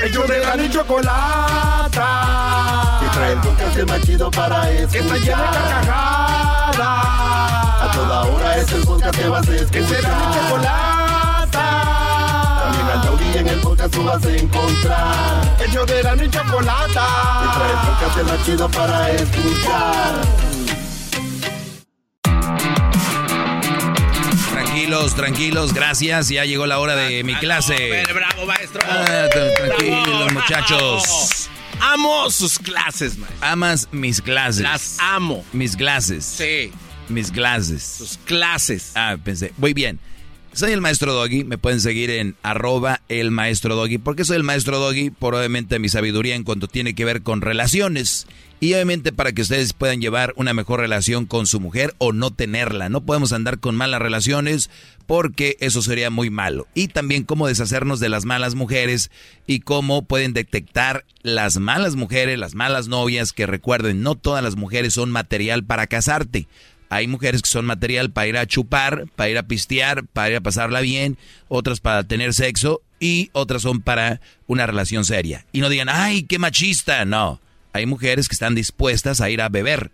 [0.05, 2.01] Ellos de la chocolata.
[3.03, 4.91] Y trae el podcast más chido para escuchar.
[4.91, 6.79] Que está llena de carcajadas.
[7.81, 9.71] A toda hora es el podcast que vas a escuchar.
[9.71, 11.67] Que será mi chocolata.
[12.65, 15.57] También al taurí en el podcast tú vas a encontrar.
[15.67, 17.07] Ellos de la chocolata.
[17.45, 20.54] Y trae el podcast más chido para escuchar.
[24.85, 26.29] Tranquilos, tranquilos, gracias.
[26.29, 28.03] Ya llegó la hora de mi clase.
[28.13, 28.83] bravo, maestro.
[28.87, 31.49] Ah, tranquilos, muchachos.
[31.81, 33.47] Amo sus clases, maestro.
[33.47, 34.61] Amas mis clases.
[34.63, 35.43] Las amo.
[35.55, 36.27] Mis clases.
[36.27, 36.71] Sí.
[37.09, 37.83] Mis clases.
[37.83, 38.93] Sus clases.
[38.95, 39.55] Ah, pensé.
[39.57, 39.99] Muy bien.
[40.55, 43.99] Soy el maestro Doggy, me pueden seguir en arroba el maestro Doggy.
[43.99, 45.11] ¿Por qué soy el maestro Doggy?
[45.11, 48.29] Por obviamente mi sabiduría en cuanto tiene que ver con relaciones.
[48.61, 52.31] Y obviamente para que ustedes puedan llevar una mejor relación con su mujer o no
[52.31, 52.89] tenerla.
[52.89, 54.71] No podemos andar con malas relaciones
[55.07, 56.69] porque eso sería muy malo.
[56.73, 59.11] Y también cómo deshacernos de las malas mujeres
[59.49, 64.55] y cómo pueden detectar las malas mujeres, las malas novias, que recuerden, no todas las
[64.55, 66.47] mujeres son material para casarte.
[66.95, 70.37] Hay mujeres que son material para ir a chupar, para ir a pistear, para ir
[70.37, 71.19] a pasarla bien,
[71.49, 75.45] otras para tener sexo y otras son para una relación seria.
[75.51, 77.05] Y no digan, ay, qué machista.
[77.05, 77.41] No,
[77.73, 79.91] hay mujeres que están dispuestas a ir a beber.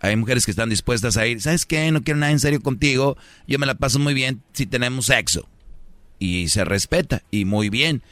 [0.00, 1.92] Hay mujeres que están dispuestas a ir, ¿sabes qué?
[1.92, 3.16] No quiero nada en serio contigo.
[3.46, 5.48] Yo me la paso muy bien si tenemos sexo.
[6.18, 8.02] Y se respeta, y muy bien.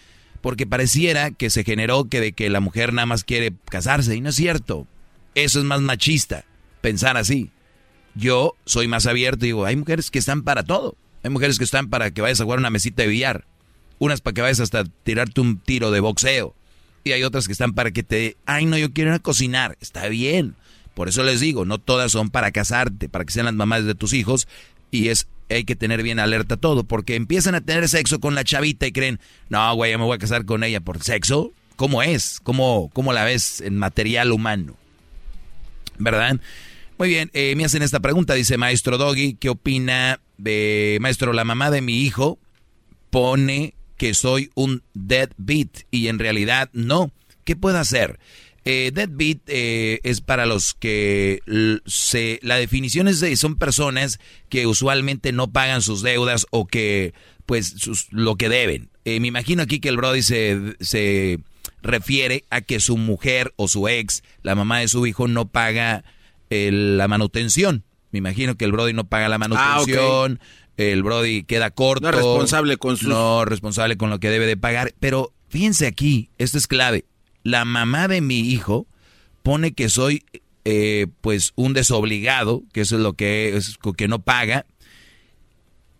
[0.40, 4.20] Porque pareciera que se generó que de que la mujer nada más quiere casarse, y
[4.20, 4.86] no es cierto.
[5.34, 6.44] Eso es más machista,
[6.80, 7.50] pensar así.
[8.14, 10.96] Yo soy más abierto y digo, hay mujeres que están para todo.
[11.22, 13.44] Hay mujeres que están para que vayas a jugar una mesita de billar.
[13.98, 16.54] Unas para que vayas hasta tirarte un tiro de boxeo.
[17.04, 18.36] Y hay otras que están para que te...
[18.46, 19.76] Ay, no, yo quiero ir a cocinar.
[19.80, 20.54] Está bien.
[20.94, 23.94] Por eso les digo, no todas son para casarte, para que sean las mamás de
[23.94, 24.48] tus hijos.
[24.90, 28.44] Y es hay que tener bien alerta todo, porque empiezan a tener sexo con la
[28.44, 31.52] chavita y creen, no, güey, ya me voy a casar con ella por sexo.
[31.76, 32.40] ¿Cómo es?
[32.42, 34.76] ¿Cómo, cómo la ves en material humano?
[35.98, 36.40] ¿Verdad?
[37.00, 41.44] Muy bien, eh, me hacen esta pregunta, dice Maestro Doggy, ¿qué opina de, Maestro, la
[41.44, 42.38] mamá de mi hijo
[43.08, 47.10] pone que soy un deadbeat y en realidad no.
[47.44, 48.20] ¿Qué puedo hacer?
[48.66, 51.40] Eh, deadbeat eh, es para los que
[51.86, 54.20] se, la definición es de, son personas
[54.50, 57.14] que usualmente no pagan sus deudas o que
[57.46, 58.90] pues lo que deben.
[59.06, 61.38] Eh, me imagino aquí que el Brody se, se
[61.80, 66.04] refiere a que su mujer o su ex, la mamá de su hijo, no paga
[66.50, 67.84] la manutención.
[68.10, 70.40] Me imagino que el Brody no paga la ah, manutención,
[70.76, 72.10] el Brody queda corto.
[72.10, 73.08] No responsable con su...
[73.08, 74.94] No responsable con lo que debe de pagar.
[74.98, 77.04] Pero fíjense aquí, esto es clave.
[77.42, 78.86] La mamá de mi hijo
[79.42, 80.24] pone que soy
[80.64, 84.66] eh, pues un desobligado, que eso es lo que es, que no paga.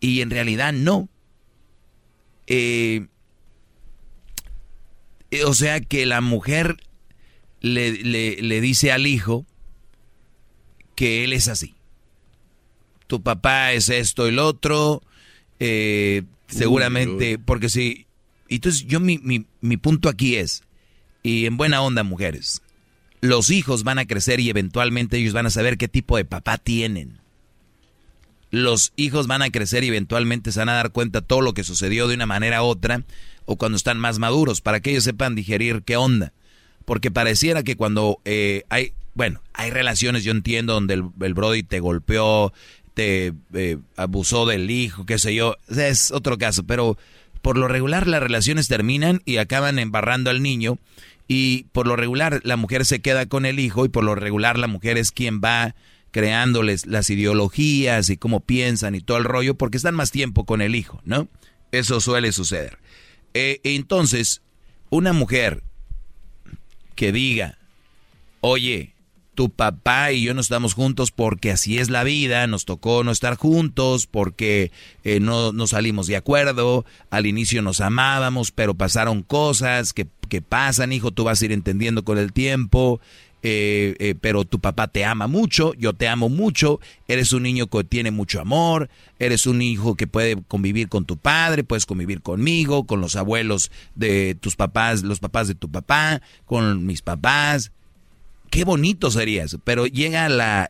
[0.01, 1.09] Y en realidad no.
[2.47, 3.07] Eh,
[5.47, 6.77] o sea que la mujer
[7.61, 9.47] le, le dice al hijo,
[11.01, 11.73] que él es así.
[13.07, 15.03] Tu papá es esto y lo otro,
[15.59, 18.07] eh, seguramente, porque si...
[18.51, 20.63] Entonces yo mi, mi, mi punto aquí es,
[21.23, 22.61] y en buena onda mujeres,
[23.23, 26.59] los hijos van a crecer y eventualmente ellos van a saber qué tipo de papá
[26.59, 27.19] tienen.
[28.51, 31.65] Los hijos van a crecer y eventualmente se van a dar cuenta todo lo que
[31.65, 33.05] sucedió de una manera u otra
[33.47, 36.35] o cuando están más maduros para que ellos sepan digerir qué onda.
[36.85, 41.81] Porque pareciera que cuando eh, hay bueno, hay relaciones, yo entiendo, donde el, Brody te
[41.81, 42.53] golpeó,
[42.95, 46.97] te eh, abusó del hijo, qué sé yo, es otro caso, pero
[47.43, 50.79] por lo regular las relaciones terminan y acaban embarrando al niño
[51.27, 54.59] y por lo regular la mujer se queda con el hijo y por lo regular
[54.59, 55.75] la mujer es quien va
[56.11, 60.61] creándoles las ideologías y cómo piensan y todo el rollo porque están más tiempo con
[60.61, 61.29] el hijo, ¿no?
[61.73, 62.79] Eso suele suceder.
[63.33, 64.43] Eh, entonces,
[64.91, 65.63] una mujer
[66.97, 67.59] que diga,
[68.41, 68.93] oye,
[69.35, 73.11] tu papá y yo no estamos juntos porque así es la vida, nos tocó no
[73.11, 74.71] estar juntos, porque
[75.05, 80.43] eh, no, no, salimos de acuerdo, al inicio nos amábamos, pero pasaron cosas que, que
[80.43, 83.01] pasan, hijo, tú vas a ir entendiendo con el tiempo,
[83.43, 86.79] eh, eh, pero tu papá te ama mucho, yo te amo mucho,
[87.09, 91.17] eres un niño que tiene mucho amor, eres un hijo que puede convivir con tu
[91.17, 96.21] padre, puedes convivir conmigo, con los abuelos de tus papás, los papás de tu papá,
[96.45, 97.73] con mis papás,
[98.51, 99.61] Qué bonito sería eso.
[99.63, 100.27] Pero llega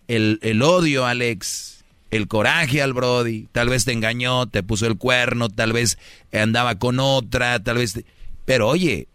[0.06, 3.48] el odio, Alex, el coraje al Brody.
[3.52, 5.98] Tal vez te engañó, te puso el cuerno, tal vez
[6.32, 8.04] andaba con otra, tal vez...
[8.44, 9.08] Pero oye,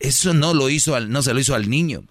[0.00, 2.04] eso no lo hizo al, no se lo hizo al niño.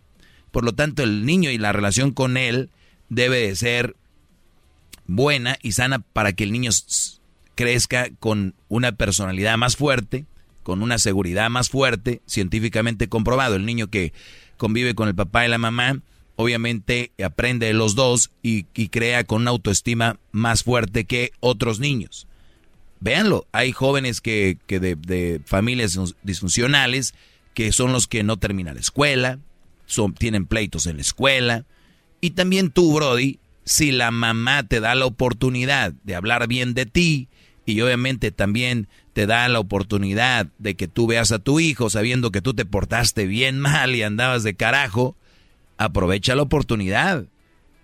[0.51, 2.69] Por lo tanto, el niño y la relación con él
[3.09, 3.95] debe de ser
[5.05, 6.71] buena y sana para que el niño
[7.55, 10.25] crezca con una personalidad más fuerte,
[10.63, 13.55] con una seguridad más fuerte, científicamente comprobado.
[13.55, 14.13] El niño que
[14.63, 15.99] convive con el papá y la mamá,
[16.37, 22.27] obviamente aprende de los dos y, crea con una autoestima más fuerte que otros niños.
[23.01, 27.13] Véanlo, hay jóvenes que, de, familias disfuncionales
[27.53, 29.37] que son los que no terminan la escuela,
[29.85, 31.65] son, tienen pleitos en la escuela.
[32.21, 36.85] Y también tú, Brody, si la mamá te da la oportunidad de hablar bien de
[36.85, 37.27] ti
[37.65, 42.31] y obviamente también te da la oportunidad de que tú veas a tu hijo sabiendo
[42.31, 45.15] que tú te portaste bien mal y andabas de carajo,
[45.77, 47.25] aprovecha la oportunidad.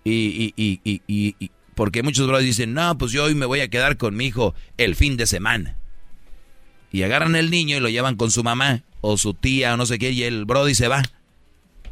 [0.04, 3.68] Y, y, y, y Porque muchos brothers dicen, no, pues yo hoy me voy a
[3.68, 5.76] quedar con mi hijo el fin de semana.
[6.92, 9.86] Y agarran el niño y lo llevan con su mamá o su tía o no
[9.86, 11.02] sé qué y el brody se va.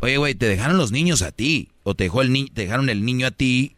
[0.01, 3.05] Oye, güey, te dejaron los niños a ti o te, dejó el te dejaron el
[3.05, 3.75] niño a ti,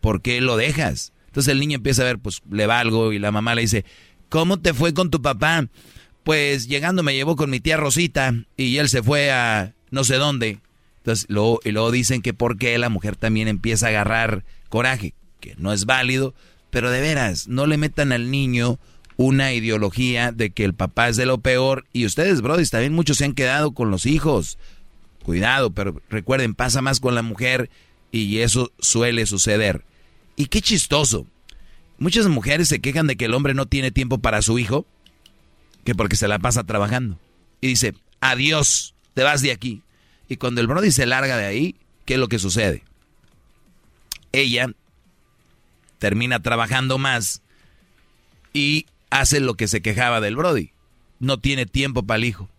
[0.00, 1.12] ¿por qué lo dejas?
[1.36, 3.84] Entonces el niño empieza a ver, pues le valgo y la mamá le dice,
[4.30, 5.68] ¿cómo te fue con tu papá?
[6.24, 10.14] Pues llegando me llevó con mi tía Rosita y él se fue a no sé
[10.14, 10.60] dónde.
[10.96, 15.54] Entonces, luego, y luego dicen que porque la mujer también empieza a agarrar coraje, que
[15.58, 16.34] no es válido,
[16.70, 18.78] pero de veras, no le metan al niño
[19.18, 21.84] una ideología de que el papá es de lo peor.
[21.92, 24.56] Y ustedes, brothers, también muchos se han quedado con los hijos.
[25.22, 27.68] Cuidado, pero recuerden, pasa más con la mujer
[28.10, 29.84] y eso suele suceder.
[30.36, 31.26] Y qué chistoso.
[31.98, 34.86] Muchas mujeres se quejan de que el hombre no tiene tiempo para su hijo,
[35.84, 37.18] que porque se la pasa trabajando.
[37.60, 39.82] Y dice, adiós, te vas de aquí.
[40.28, 42.84] Y cuando el Brody se larga de ahí, ¿qué es lo que sucede?
[44.32, 44.68] Ella
[45.98, 47.42] termina trabajando más
[48.52, 50.72] y hace lo que se quejaba del Brody.
[51.18, 52.50] No tiene tiempo para el hijo.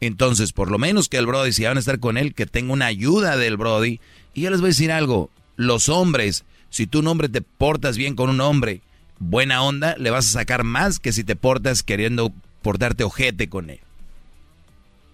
[0.00, 2.72] Entonces, por lo menos que el Brody, si van a estar con él, que tenga
[2.72, 4.00] una ayuda del Brody.
[4.34, 7.96] Y yo les voy a decir algo, los hombres, si tú un hombre te portas
[7.96, 8.82] bien con un hombre,
[9.18, 13.70] buena onda, le vas a sacar más que si te portas queriendo portarte ojete con
[13.70, 13.80] él.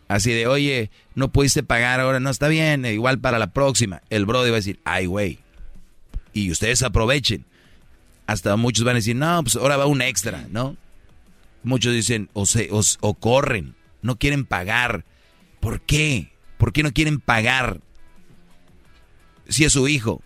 [0.08, 4.02] Así de, oye, no pudiste pagar ahora, no está bien, igual para la próxima.
[4.10, 5.38] El Brody va a decir, ay, güey.
[6.34, 7.46] Y ustedes aprovechen.
[8.26, 10.76] Hasta muchos van a decir, no, pues ahora va un extra, ¿no?
[11.62, 15.04] Muchos dicen, o, se, o, corren, no quieren pagar.
[15.60, 16.32] ¿Por qué?
[16.58, 17.80] ¿Por qué no quieren pagar?
[19.48, 20.22] Si es su hijo.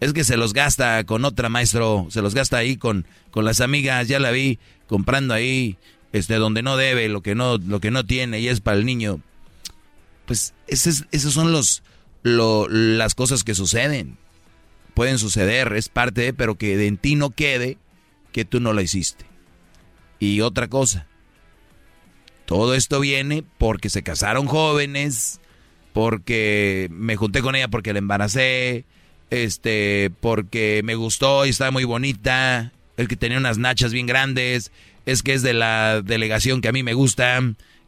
[0.00, 3.60] Es que se los gasta con otra maestro, se los gasta ahí con, con las
[3.60, 5.76] amigas, ya la vi comprando ahí,
[6.12, 8.86] este, donde no debe, lo que no, lo que no tiene y es para el
[8.86, 9.20] niño.
[10.26, 11.82] Pues esas, son los,
[12.22, 14.18] las cosas que suceden
[14.94, 17.78] pueden suceder, es parte de, pero que en ti no quede
[18.32, 19.26] que tú no la hiciste.
[20.18, 21.06] Y otra cosa,
[22.46, 25.40] todo esto viene porque se casaron jóvenes,
[25.92, 28.86] porque me junté con ella porque la embaracé,
[29.30, 34.72] este, porque me gustó y estaba muy bonita, el que tenía unas nachas bien grandes,
[35.06, 37.40] es que es de la delegación que a mí me gusta,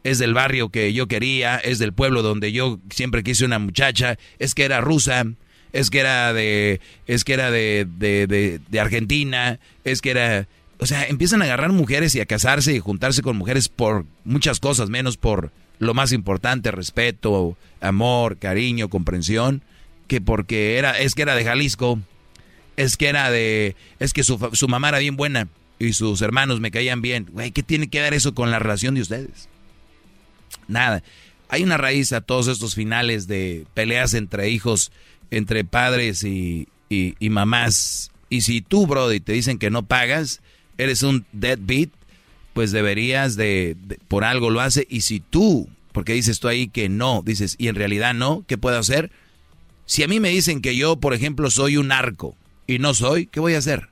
[0.03, 4.17] es del barrio que yo quería, es del pueblo donde yo siempre quise una muchacha,
[4.39, 5.25] es que era rusa,
[5.73, 10.47] es que era de, es que era de, de, de, Argentina, es que era,
[10.79, 14.59] o sea, empiezan a agarrar mujeres y a casarse y juntarse con mujeres por muchas
[14.59, 19.61] cosas, menos por lo más importante, respeto, amor, cariño, comprensión,
[20.11, 21.97] que porque era, es que era de Jalisco,
[22.75, 25.47] es que era de, es que su, su mamá era bien buena
[25.79, 27.29] y sus hermanos me caían bien.
[27.31, 29.47] Güey, ¿qué tiene que ver eso con la relación de ustedes?
[30.67, 31.01] Nada.
[31.47, 34.91] Hay una raíz a todos estos finales de peleas entre hijos
[35.31, 36.67] entre padres y,
[37.21, 38.11] mamás.
[38.27, 40.41] Y si tú, Brody, te dicen que no pagas,
[40.77, 41.91] eres un deadbeat,
[42.51, 43.77] pues deberías de,
[44.09, 44.85] por algo lo hace.
[44.89, 48.57] Y si tú, porque dices tú ahí que no, dices, y en realidad no, ¿qué
[48.57, 49.09] puedo hacer?
[49.91, 53.25] Si a mí me dicen que yo, por ejemplo, soy un narco y no soy,
[53.25, 53.89] ¿qué voy a hacer?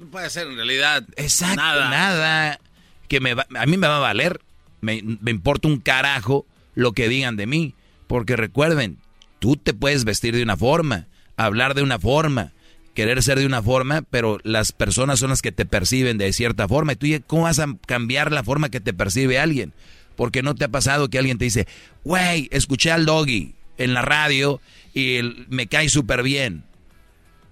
[0.00, 1.88] No puede hacer en realidad Exacto, nada.
[1.88, 2.60] nada
[3.06, 4.40] que me a mí me va a valer.
[4.80, 7.76] Me, me importa un carajo lo que digan de mí.
[8.08, 8.98] Porque recuerden,
[9.38, 11.06] Tú te puedes vestir de una forma,
[11.36, 12.50] hablar de una forma,
[12.94, 16.66] querer ser de una forma, pero las personas son las que te perciben de cierta
[16.66, 16.94] forma.
[16.94, 19.72] ¿Y tú cómo vas a cambiar la forma que te percibe alguien?
[20.16, 21.68] Porque no te ha pasado que alguien te dice,
[22.02, 24.60] güey, escuché al doggy en la radio
[24.94, 26.64] y me cae súper bien.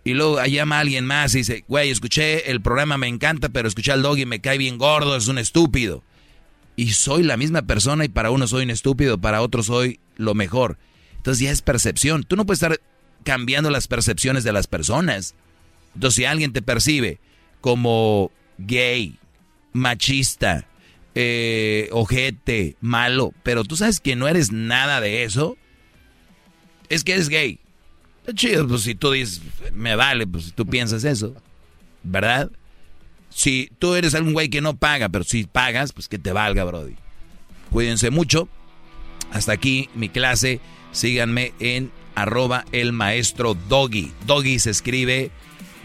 [0.05, 3.93] Y luego llama alguien más y dice, güey, escuché el programa, me encanta, pero escuché
[3.93, 6.03] al doggy, me cae bien gordo, es un estúpido.
[6.77, 10.35] Y soy la misma persona y para uno soy un estúpido, para otro soy lo
[10.35, 10.79] mejor.
[11.17, 12.25] Entonces ya es percepción.
[12.25, 12.81] Tú no puedes estar
[13.25, 15.35] cambiando las percepciones de las personas.
[15.95, 17.19] Entonces si alguien te percibe
[17.61, 19.19] como gay,
[19.73, 20.67] machista,
[21.15, 25.59] eh, ojete, malo, pero tú sabes que no eres nada de eso,
[26.91, 27.59] es que eres gay.
[28.21, 29.41] Está chido, pues si tú dices,
[29.73, 31.35] me vale, pues si tú piensas eso,
[32.03, 32.51] ¿verdad?
[33.31, 36.65] Si tú eres algún güey que no paga, pero si pagas, pues que te valga,
[36.65, 36.97] Brody.
[37.71, 38.49] Cuídense mucho.
[39.33, 40.61] Hasta aquí mi clase.
[40.93, 44.13] Síganme en arroba el maestro Doggy.
[44.27, 45.31] Doggy se escribe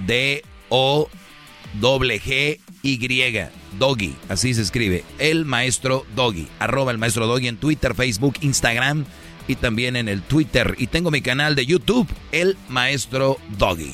[0.08, 1.10] D-O-G-Y.
[3.78, 5.04] Doggy, así se escribe.
[5.20, 6.48] El maestro Doggy.
[6.58, 9.06] Arroba el maestro Doggy en Twitter, Facebook, Instagram
[9.48, 10.76] y también en el Twitter.
[10.78, 13.94] Y tengo mi canal de YouTube, El Maestro Doggy.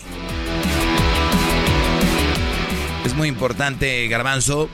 [3.05, 4.69] Es muy importante, Garbanzo,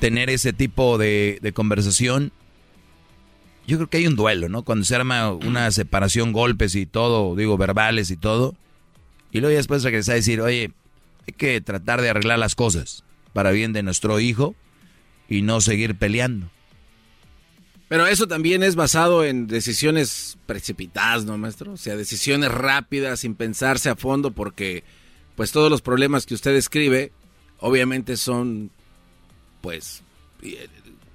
[0.00, 2.32] tener ese tipo de, conversación
[3.66, 4.62] yo creo que hay un duelo, ¿no?
[4.62, 8.54] Cuando se arma una separación, golpes y todo, digo, verbales y todo,
[9.32, 10.72] y luego ya después regresa a decir, oye,
[11.26, 14.54] hay que tratar de arreglar las cosas para bien de nuestro hijo
[15.30, 16.50] y no seguir peleando.
[17.88, 21.72] Pero eso también es basado en decisiones precipitadas, ¿no, maestro?
[21.72, 24.84] O sea, decisiones rápidas, sin pensarse a fondo, porque
[25.36, 27.12] pues todos los problemas que usted escribe,
[27.58, 28.70] obviamente son,
[29.60, 30.02] pues,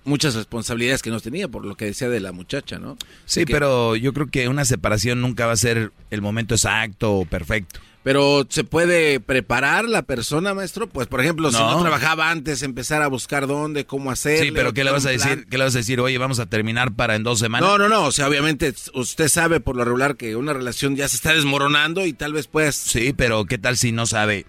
[0.03, 2.97] muchas responsabilidades que no tenía, por lo que decía de la muchacha, ¿no?
[3.25, 7.25] Sí, pero yo creo que una separación nunca va a ser el momento exacto o
[7.25, 7.79] perfecto.
[8.01, 13.01] Pero se puede preparar la persona, maestro, pues por ejemplo, si no trabajaba antes, empezar
[13.01, 14.39] a buscar dónde, cómo hacer.
[14.45, 15.45] Sí, pero ¿qué le vas a decir?
[15.49, 15.99] ¿Qué le vas a decir?
[15.99, 17.67] Oye, vamos a terminar para en dos semanas.
[17.67, 18.05] No, no, no.
[18.05, 22.05] O sea, obviamente usted sabe por lo regular que una relación ya se está desmoronando
[22.05, 22.75] y tal vez pues.
[22.75, 24.45] Sí, pero ¿qué tal si no sabe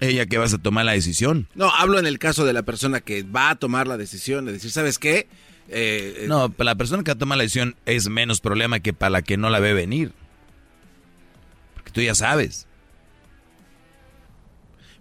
[0.00, 1.46] ella que vas a tomar la decisión?
[1.54, 4.52] No, hablo en el caso de la persona que va a tomar la decisión de
[4.52, 5.28] decir, ¿sabes qué?
[5.68, 9.10] Eh, eh no, para la persona que toma la decisión es menos problema que para
[9.10, 10.12] la que no la ve venir
[11.94, 12.66] tú ya sabes.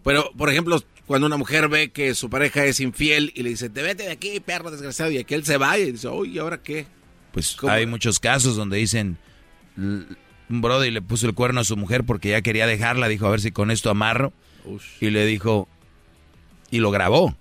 [0.04, 3.70] Pero, por ejemplo, cuando una mujer ve que su pareja es infiel y le dice,
[3.70, 6.40] te vete de aquí, perro desgraciado, y que él se va y dice, uy, ¿y
[6.40, 6.86] ahora qué?
[7.34, 9.18] Pues hay muchos casos donde dicen,
[9.76, 10.16] un
[10.50, 13.42] brody le puso el cuerno a su mujer porque ya quería dejarla, dijo, a ver
[13.42, 14.32] si con esto amarro.
[15.02, 15.68] Y le dijo,
[16.70, 17.36] y lo grabó,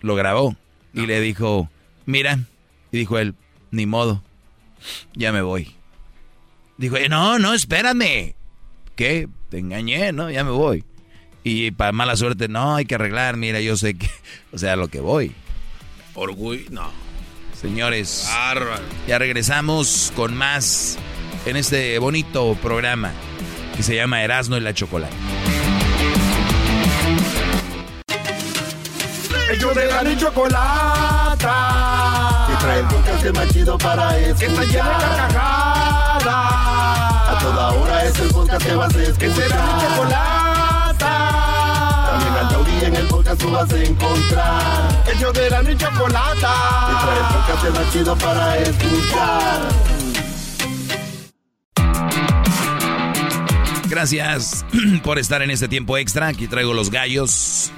[0.00, 0.56] lo grabó.
[0.94, 1.68] Y le dijo,
[2.06, 2.40] mira,
[2.90, 3.34] y dijo él,
[3.70, 4.22] ni modo,
[5.14, 5.74] ya me voy.
[6.78, 8.34] Dijo, no, no, espérame.
[8.94, 9.28] ¿Qué?
[9.48, 10.30] Te engañé, ¿no?
[10.30, 10.84] Ya me voy.
[11.42, 14.08] Y para mala suerte, no, hay que arreglar, mira, yo sé que,
[14.52, 15.32] o sea, lo que voy.
[16.14, 16.90] Orgullo, no.
[17.60, 18.28] Señores,
[19.06, 20.98] ya regresamos con más
[21.46, 23.12] en este bonito programa
[23.76, 25.14] que se llama Erasmo y la Chocolate.
[29.50, 31.46] Ellos de la chocolata.
[32.48, 34.38] Que trae el podcast más chido para escuchar.
[34.38, 36.73] Que está llena de carcajadas
[37.44, 39.18] toda hora es el podcast que vas a escuchar.
[39.18, 41.12] Que será mi chocolata.
[42.10, 45.04] También al taurí en el podcast tú vas a encontrar.
[45.12, 46.54] El yo de la mi chocolata.
[46.90, 49.60] Y trae el podcast más chido para escuchar.
[53.90, 54.64] Gracias
[55.04, 56.28] por estar en este tiempo extra.
[56.28, 57.72] Aquí traigo los gallos.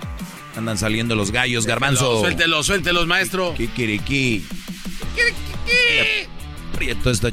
[0.57, 2.21] Andan saliendo los gallos, garbanzo.
[2.21, 3.53] Suéltelos, suéltelos, maestro.
[3.55, 4.47] Kikiriki.
[5.15, 6.29] Kikiriki.
[6.73, 7.31] Prieto esta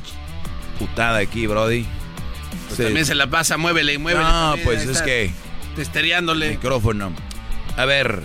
[0.79, 1.85] putada aquí, Brody.
[2.67, 4.25] Pues también se la pasa, muévele y muévele.
[4.25, 5.31] No, pues es que.
[5.75, 6.51] Testereándole.
[6.51, 7.13] Micrófono.
[7.77, 8.21] A ver.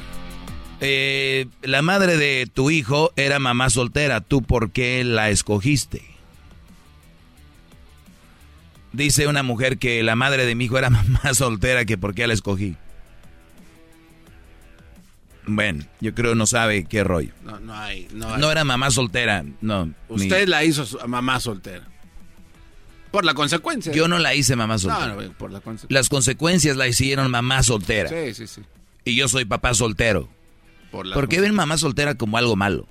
[0.81, 4.21] Eh, la madre de tu hijo era mamá soltera.
[4.21, 6.03] ¿Tú por qué la escogiste?
[8.93, 12.27] Dice una mujer que la madre de mi hijo era mamá soltera, que por qué
[12.27, 12.77] la escogí.
[15.47, 17.33] Bueno, yo creo no sabe qué rollo.
[17.43, 18.07] No, no hay.
[18.13, 19.91] No, no era mamá soltera, no.
[20.09, 21.87] Usted la hizo mamá soltera.
[23.11, 23.93] Por la consecuencia.
[23.93, 25.15] Yo no la hice mamá soltera.
[25.15, 25.99] No, no, por la consecuencia.
[25.99, 28.09] Las consecuencias la hicieron mamá soltera.
[28.09, 28.63] Sí, sí, sí.
[29.05, 30.29] Y yo soy papá soltero.
[30.91, 32.87] Por, qué ven mamá soltera como algo malo?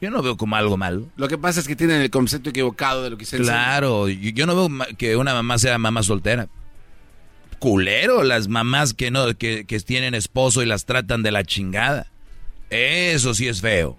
[0.00, 1.08] Yo no veo como algo malo.
[1.16, 4.46] Lo que pasa es que tienen el concepto equivocado de lo que se Claro, yo
[4.46, 6.48] no veo que una mamá sea mamá soltera.
[7.58, 12.06] Culero las mamás que no que, que tienen esposo y las tratan de la chingada.
[12.70, 13.98] Eso sí es feo.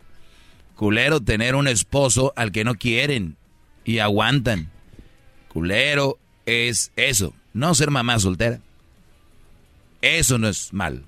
[0.76, 3.38] Culero tener un esposo al que no quieren
[3.86, 4.72] y aguantan
[5.52, 8.60] culero es eso, no ser mamá soltera.
[10.02, 11.04] Eso no es mal.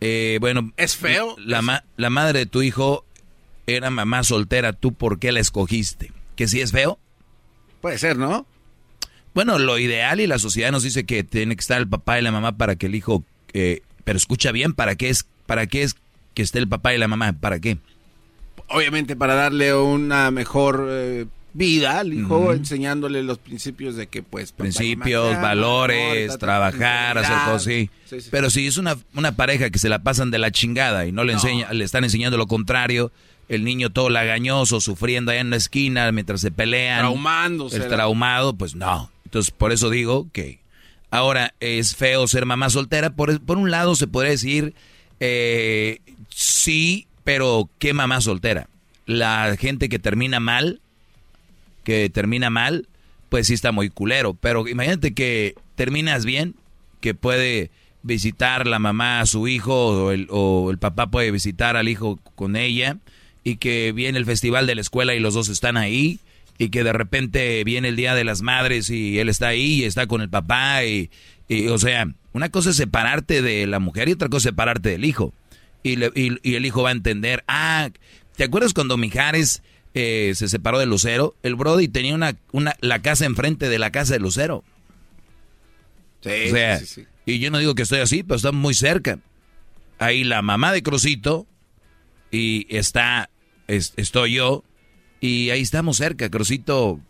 [0.00, 1.36] Eh, bueno, es feo.
[1.38, 3.04] La, la madre de tu hijo
[3.66, 6.12] era mamá soltera, ¿tú por qué la escogiste?
[6.36, 6.98] ¿Que sí es feo?
[7.80, 8.46] Puede ser, ¿no?
[9.34, 12.22] Bueno, lo ideal y la sociedad nos dice que tiene que estar el papá y
[12.22, 13.24] la mamá para que el hijo...
[13.52, 15.96] Eh, pero escucha bien, ¿para qué, es, ¿para qué es
[16.34, 17.32] que esté el papá y la mamá?
[17.32, 17.78] ¿Para qué?
[18.68, 24.52] Obviamente para darle una mejor eh, vida al hijo, enseñándole los principios de que, pues,
[24.52, 27.90] principios, valores, trabajar, hacer cosas así.
[28.30, 31.24] Pero si es una, una pareja que se la pasan de la chingada y no
[31.24, 33.10] le enseña, le están enseñando lo contrario,
[33.48, 38.54] el niño todo lagañoso, sufriendo allá en la esquina mientras se pelean, traumándose, el traumado,
[38.54, 39.10] pues no.
[39.24, 40.60] Entonces, por eso digo que
[41.10, 43.10] ahora es feo ser mamá soltera.
[43.10, 44.74] Por, por un lado, se podría decir
[45.20, 48.68] eh, sí, pero ¿qué mamá soltera?
[49.06, 50.80] La gente que termina mal
[51.86, 52.88] que termina mal,
[53.28, 54.34] pues sí está muy culero.
[54.34, 56.56] Pero imagínate que terminas bien,
[57.00, 57.70] que puede
[58.02, 62.98] visitar la mamá a su hijo o el, papá puede visitar al hijo con ella
[63.44, 66.18] y que viene el festival de la escuela y los dos están ahí
[66.58, 69.84] y que de repente viene el Día de las Madres y él está ahí y
[69.84, 71.08] está con el papá y,
[71.70, 75.04] o sea, una cosa es separarte de la mujer y otra cosa es separarte del
[75.04, 75.32] hijo.
[75.84, 77.90] Y, y el hijo va a entender, ah,
[78.34, 79.62] ¿te acuerdas cuando Mijares
[79.98, 83.90] eh, se separó de Lucero, el Brody tenía una, una, la casa enfrente de la
[83.90, 84.62] casa de Lucero.
[86.20, 88.74] Sí, o sea, sí, sí, y yo no digo que estoy así, pero está muy
[88.74, 89.20] cerca.
[89.98, 91.46] Ahí la mamá de Crucito
[92.30, 93.30] y está,
[93.68, 94.64] estoy yo
[95.22, 97.00] y ahí estamos cerca, Crucito.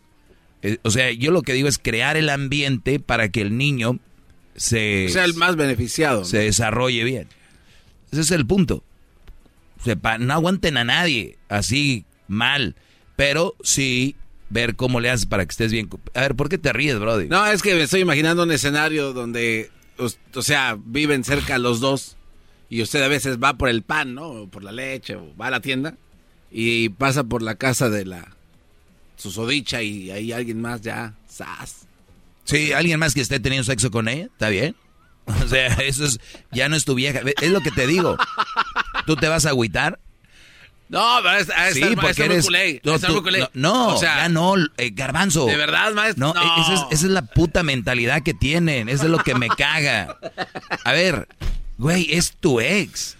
[0.61, 3.99] Eh, o sea, yo lo que digo es crear el ambiente para que el niño
[4.55, 5.09] se...
[5.09, 6.23] Sea el más beneficiado.
[6.23, 7.27] Se desarrolle bien.
[8.13, 8.81] Ese es el punto.
[9.83, 12.75] Sepa, no aguanten a nadie así mal,
[13.15, 14.15] pero sí
[14.49, 15.89] ver cómo le haces para que estés bien.
[16.13, 17.27] A ver, ¿por qué te ríes, Brody?
[17.27, 22.15] No, es que me estoy imaginando un escenario donde, o sea, viven cerca los dos
[22.69, 24.27] y usted a veces va por el pan, ¿no?
[24.27, 25.95] O por la leche, o va a la tienda
[26.51, 28.35] y pasa por la casa de la
[29.17, 31.87] susodicha y hay alguien más ya, ¡zas!
[32.45, 34.75] Sí, alguien más que esté teniendo sexo con ella, ¿está bien?
[35.25, 36.19] O sea, eso es,
[36.51, 37.19] ya no es tu vieja.
[37.41, 38.17] Es lo que te digo.
[39.05, 39.99] ¿Tú te vas a agüitar?
[40.89, 41.43] No, a
[41.73, 45.45] sí, porque eres, culé, no, tú, no, no, o sea, ya no, eh, garbanzo.
[45.45, 46.33] De verdad, maestro.
[46.33, 48.87] No, Esa, es, esa, es, la puta mentalidad que tienen.
[48.87, 50.17] Eso es lo que me caga.
[50.85, 51.27] A ver,
[51.77, 53.17] güey, es tu ex.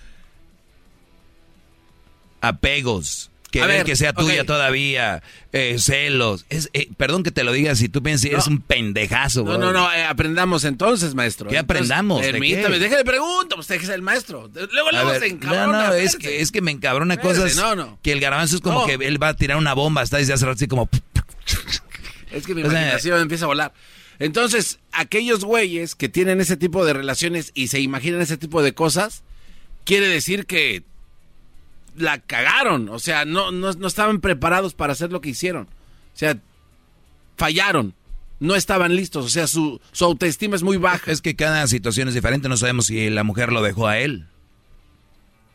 [2.40, 6.46] Apegos que ver, que sea tuya todavía, eh, celos.
[6.50, 9.58] Es, eh, perdón que te lo diga si tú piensas que eres un pendejazo, No,
[9.58, 11.50] no, no, eh, aprendamos entonces, maestro.
[11.50, 12.22] ¿Qué aprendamos?
[12.22, 14.50] Permítame, déjale pregunto, usted es el maestro.
[14.54, 15.66] Luego, luego se encabrona.
[15.66, 18.00] No, no, es que, es que me encabrona cosas no, no.
[18.02, 20.46] que el garbanzo es como que él va a tirar una bomba, está desde hace
[20.46, 20.90] rato así como...
[22.30, 23.74] Es que mi imaginación empieza a volar.
[24.20, 28.74] Entonces, aquellos güeyes que tienen ese tipo de relaciones y se imaginan ese tipo de
[28.74, 29.24] cosas,
[29.86, 30.84] quiere decir que
[31.98, 32.90] la cagaron.
[32.90, 35.64] O sea, no, no, no, estaban preparados para hacer lo que hicieron.
[35.64, 36.38] O sea,
[37.36, 37.94] fallaron.
[38.40, 39.26] No estaban listos.
[39.26, 41.12] O sea, su, su autoestima es muy baja.
[41.12, 42.50] Es que cada situación es diferente.
[42.50, 44.28] No sabemos si la mujer lo dejó a él.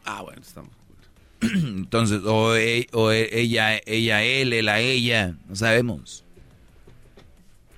[0.04, 0.70] Ah, bueno, estamos.
[1.40, 5.36] Entonces, o, e, o e, ella, ella, él, él a ella.
[5.48, 6.24] No sabemos.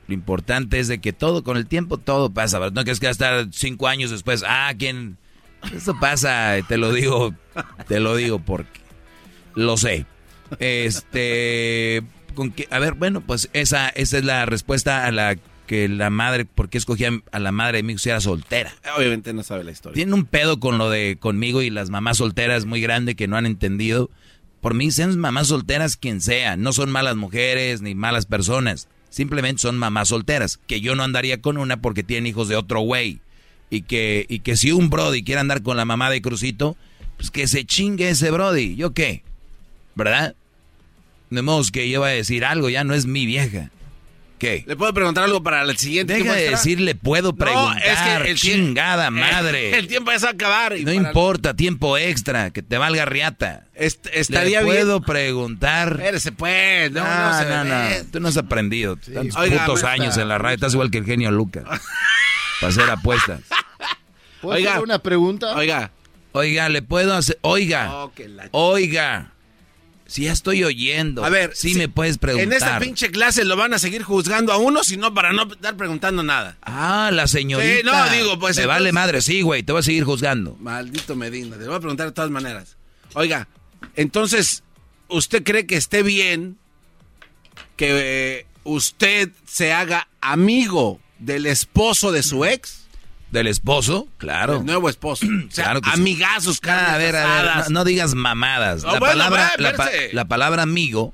[0.07, 2.70] Lo importante es de que todo, con el tiempo, todo pasa.
[2.70, 5.17] No que es que estar cinco años después, ah, ¿quién?
[5.73, 7.34] Eso pasa, te lo digo,
[7.89, 8.81] te lo digo porque
[9.55, 10.07] lo sé.
[10.59, 12.02] Este,
[12.34, 15.36] con que, a ver, bueno, pues esa, esa es la respuesta a la
[15.67, 18.73] que la madre, ¿por qué escogían a la madre de mi hijo si era soltera?
[18.97, 19.94] Obviamente no sabe la historia.
[19.94, 23.36] Tiene un pedo con lo de conmigo y las mamás solteras muy grande que no
[23.36, 24.10] han entendido.
[24.60, 28.89] Por mí, sean mamás solteras quien sea, no son malas mujeres ni malas personas.
[29.10, 32.81] Simplemente son mamás solteras, que yo no andaría con una porque tienen hijos de otro
[32.81, 33.20] güey
[33.75, 36.77] y que, y que si un Brody quiere andar con la mamá de Crucito,
[37.17, 38.77] pues que se chingue ese Brody.
[38.77, 39.23] ¿Yo qué?
[39.94, 40.35] ¿Verdad?
[41.31, 43.70] De modo que yo voy a decir algo, ya no es mi vieja.
[44.39, 44.65] ¿Qué?
[44.67, 46.15] ¿Le puedo preguntar algo para el siguiente?
[46.15, 47.77] Deja de decir, le puedo preguntar.
[47.77, 49.77] No, es que chingada madre.
[49.78, 50.75] El, tiempo va a acabar.
[50.78, 53.67] no importa, tiempo extra, que te valga riata.
[53.75, 55.94] estaría le puedo preguntar.
[55.99, 56.93] Espérese, pues.
[56.93, 58.97] No, no, no, no, Tú no has aprendido.
[58.97, 60.57] Tantos putos años en la radio.
[60.57, 61.65] Estás igual que el genio Lucas.
[62.61, 63.41] para hacer apuestas.
[64.44, 65.55] ¿Puedo hacer una pregunta?
[65.56, 65.90] Oiga.
[66.32, 67.39] Oiga, le puedo hacer.
[67.42, 67.90] Oiga.
[67.92, 68.12] Oh,
[68.52, 69.31] oiga.
[70.06, 71.24] Si ya estoy oyendo.
[71.24, 72.47] A ver, sí me puedes preguntar.
[72.47, 75.76] En esta pinche clase lo van a seguir juzgando a uno, sino para no estar
[75.76, 76.58] preguntando nada.
[76.62, 77.76] Ah, la señorita.
[77.76, 78.56] Sí, no, digo, pues.
[78.58, 80.56] Me vale madre, sí, güey, te voy a seguir juzgando.
[80.60, 82.76] Maldito Medina, te voy a preguntar de todas maneras.
[83.14, 83.48] Oiga,
[83.97, 84.62] entonces,
[85.08, 86.58] ¿usted cree que esté bien
[87.76, 92.84] que eh, usted se haga amigo del esposo de su ex?
[93.35, 94.07] ¿Del esposo?
[94.17, 94.59] Claro.
[94.59, 95.27] El nuevo esposo.
[95.53, 96.71] claro que amigazos, sí.
[96.71, 98.85] a ver, a ver, no, digas mamadas.
[98.85, 99.55] la, palabra,
[100.13, 101.13] la, palabra amigo,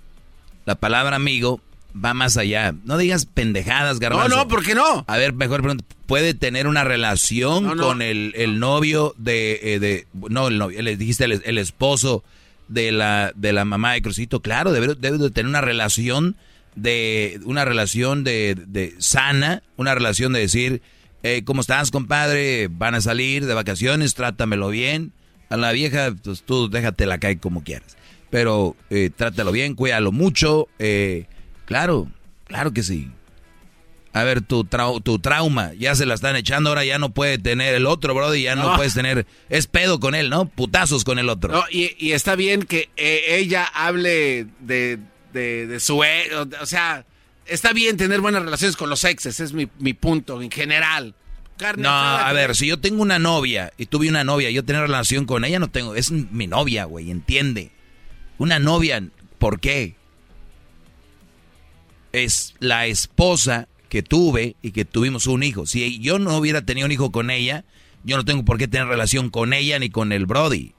[0.67, 1.63] la palabra amigo
[1.97, 2.75] va más allá.
[2.85, 4.29] No digas pendejadas, garbanzo.
[4.29, 5.07] No, no, ¿por qué no?
[5.09, 5.83] A ver, mejor pregunta.
[6.05, 10.99] ¿Puede tener una relación con el, el, novio de, eh, de, No, el novio, le
[10.99, 12.23] dijiste el, esposo
[12.69, 14.41] de la, de la mamá de Crucito.
[14.41, 16.37] Claro, debe, debe de tener una relación
[16.75, 17.41] de...
[17.45, 20.83] Una relación de, de sana, una relación de decir
[21.45, 22.69] ¿cómo estás, compadre?
[22.71, 25.13] Van a salir de vacaciones, trátamelo bien.
[25.49, 27.97] A la vieja, pues tú déjatela caer como quieras.
[28.31, 30.69] Pero eh, trátalo bien, cuídalo mucho.
[30.79, 31.27] Eh,
[31.67, 32.09] claro,
[32.47, 33.11] claro que sí.
[34.13, 37.75] A ver, tu, tu trauma, ya se la están echando, ahora ya no puede tener
[37.77, 40.49] el otro, bro, y ya no, puedes tener, es pedo con él, ¿no?
[40.49, 41.53] Putazos con el otro.
[41.53, 44.99] No, y, está bien que eh, ella hable de,
[45.33, 46.29] de, su, e,
[46.61, 47.07] o sea,
[47.51, 51.15] está bien tener buenas relaciones con los exes, es mi, punto en general.
[51.77, 54.81] no, a ver, si yo tengo una novia y tuve una novia y yo tengo
[54.81, 57.71] relación con ella, no tengo, es mi novia, güey, entiende.
[58.39, 59.03] Una novia,
[59.39, 59.97] ¿por qué?
[62.13, 65.67] Es la esposa que tuve y que tuvimos un hijo.
[65.67, 67.65] Si yo no hubiera tenido un hijo con ella,
[68.05, 70.73] yo no tengo por qué tener relación con ella ni con el Brody.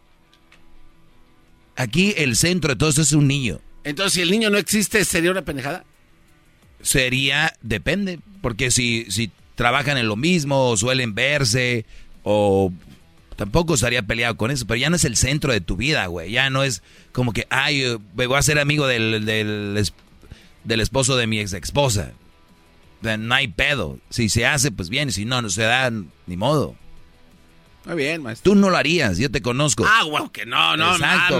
[1.75, 3.59] Aquí el centro de todo esto es un niño.
[3.83, 5.85] Entonces, si el niño no existe, ¿sería una pendejada?
[6.81, 11.85] Sería, depende, porque si, si trabajan en lo mismo, o suelen verse,
[12.23, 12.71] o
[13.35, 16.31] tampoco estaría peleado con eso, pero ya no es el centro de tu vida, güey.
[16.31, 19.83] Ya no es como que, ay, me voy a ser amigo del, del,
[20.63, 22.11] del esposo de mi ex esposa.
[23.01, 23.97] No hay pedo.
[24.09, 25.11] Si se hace, pues bien.
[25.11, 25.91] Si no, no se da,
[26.27, 26.75] ni modo.
[27.85, 28.51] Muy bien, maestro.
[28.51, 29.85] Tú no lo harías, yo te conozco.
[29.87, 31.39] Ah, güey, que no, no, Exacto,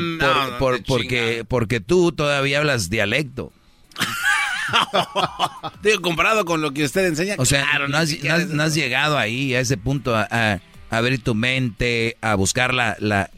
[0.87, 3.53] porque, porque tú todavía hablas dialecto.
[5.83, 7.35] Digo, comparado con lo que usted enseña.
[7.37, 10.59] O sea, no, has, llegado ahí, a ese punto, a,
[10.89, 13.29] abrir tu mente, a buscar la, la,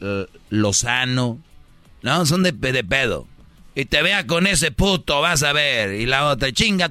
[0.50, 1.40] lo sano.
[2.02, 3.26] No, son de, de, pedo.
[3.74, 6.00] Y te vea con ese puto, vas a ver.
[6.00, 6.90] Y la otra, chinga.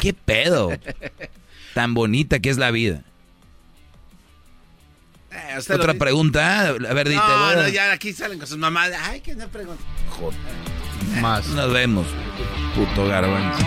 [0.00, 0.70] ¿Qué pedo?
[1.74, 3.02] Tan bonita que es la vida.
[5.32, 7.20] Eh, Otra pregunta, a ver, dite.
[7.20, 8.90] No, no, ya aquí salen con sus mamás.
[9.00, 9.82] Ay, que no pregunta.
[10.10, 10.79] Joder.
[11.20, 11.46] Más.
[11.48, 12.06] Nos vemos,
[12.74, 13.64] puto garbanzo.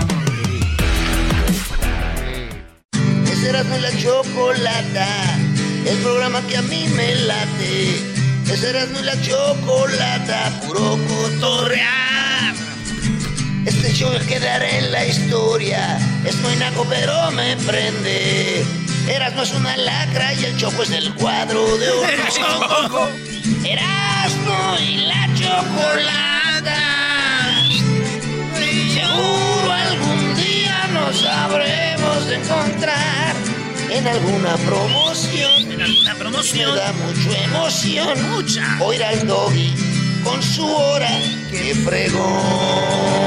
[3.31, 5.07] Esa era la chocolata,
[5.85, 8.13] el programa que a mí me late.
[8.51, 12.53] Esa era la chocolata, puro cotorrear.
[13.65, 18.65] Este show quedará en la historia, es muy naco pero me prende.
[19.07, 23.09] Eras no es una lacra y el choco es el cuadro de oro.
[23.65, 26.73] Erasmo y la chocolata.
[33.93, 35.72] En alguna promoción.
[35.72, 36.72] En alguna promoción.
[36.72, 38.31] Me da mucha emoción.
[38.31, 38.77] Mucha.
[38.81, 39.73] Oír al doggy
[40.23, 41.09] con su hora
[41.51, 43.23] que fregó.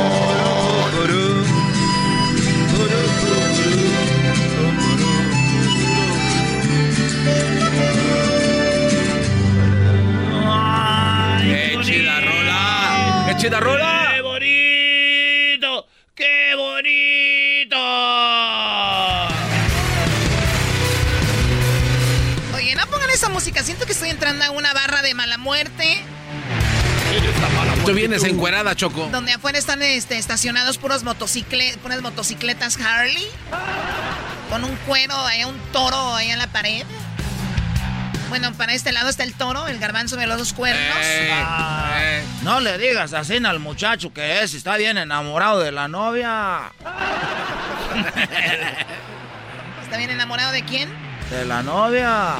[13.36, 13.76] chida rola!
[13.76, 13.95] ¡Qué bonito!
[24.26, 26.02] Entrando a una barra de mala muerte.
[27.84, 29.08] Tú vienes encuerada, Choco.
[29.12, 33.28] Donde afuera están este, estacionados puros motocicletas, puras motocicletas Harley.
[34.50, 36.84] Con un cuero, hay un toro ahí en la pared.
[38.28, 40.96] Bueno, para este lado está el toro, el garbanzo de los dos cuernos.
[41.00, 42.24] Eh, ah, eh.
[42.42, 46.72] No le digas así al muchacho que es, está bien enamorado de la novia.
[49.84, 50.90] ¿Está bien enamorado de quién?
[51.30, 52.38] De la novia.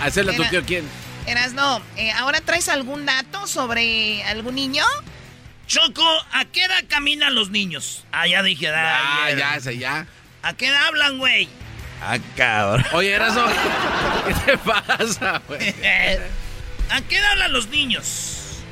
[0.00, 0.88] Hacerle a tu tío quién.
[1.26, 1.82] Eras no.
[1.96, 4.84] Eh, ¿Ahora traes algún dato sobre algún niño?
[5.66, 8.04] Choco, ¿a qué edad caminan los niños?
[8.10, 10.06] Ah, ya dije, ah, ya, ya, ya.
[10.42, 11.48] ¿A qué edad hablan, güey?
[12.02, 12.84] Ah, cabrón.
[12.92, 13.46] Oye, Eraso,
[14.26, 15.68] ¿qué te pasa, güey?
[16.90, 18.62] ¿A qué edad hablan los niños?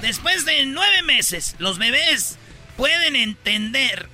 [0.00, 2.38] Después de nueve meses, los bebés
[2.76, 4.08] pueden entender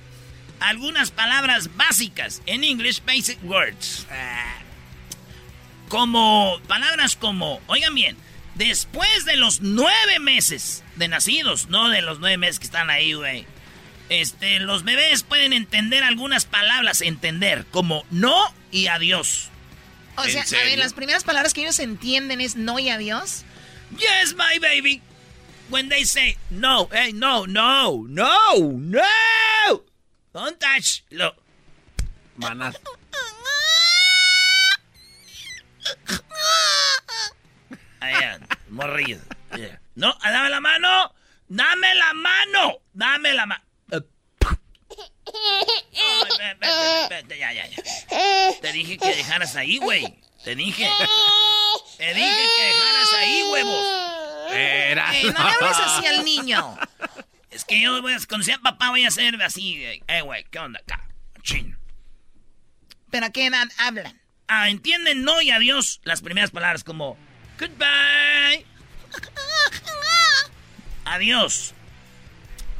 [0.59, 4.07] algunas palabras básicas en English Basic Words.
[5.89, 8.15] Como palabras como, oigan bien,
[8.55, 13.13] después de los nueve meses de nacidos, no de los nueve meses que están ahí,
[13.13, 13.45] güey
[14.09, 18.35] este, los bebés pueden entender algunas palabras, entender, como no
[18.71, 19.49] y adiós.
[20.17, 23.45] O sea, a ver, las primeras palabras que ellos entienden es no y adiós.
[23.91, 25.01] Yes, my baby.
[25.69, 29.83] When they say no, hey, no, no, no, no.
[30.33, 31.03] Don't touch.
[31.09, 31.35] Lo.
[32.35, 32.75] Manas.
[37.99, 38.15] Ahí,
[38.69, 39.21] morrido.
[39.95, 41.13] No, dame la mano.
[41.47, 42.77] Dame la mano.
[42.93, 43.63] Dame la mano.
[47.29, 47.83] ya, ya, ya.
[48.61, 50.21] Te dije que dejaras ahí, güey.
[50.43, 50.89] Te dije.
[51.97, 53.85] Te dije que dejaras ahí, huevos.
[54.51, 55.15] Era.
[55.17, 56.77] Eh, no le hables así al niño.
[57.51, 59.83] Es que yo, voy a, cuando sea papá, voy a ser así.
[60.07, 61.07] Eh, güey, ¿qué onda acá?
[61.41, 61.77] Chin.
[63.09, 64.18] ¿Pero a qué edad hablan?
[64.49, 67.17] Ah, entienden no y adiós las primeras palabras como
[67.59, 68.65] goodbye.
[71.05, 71.73] Adiós.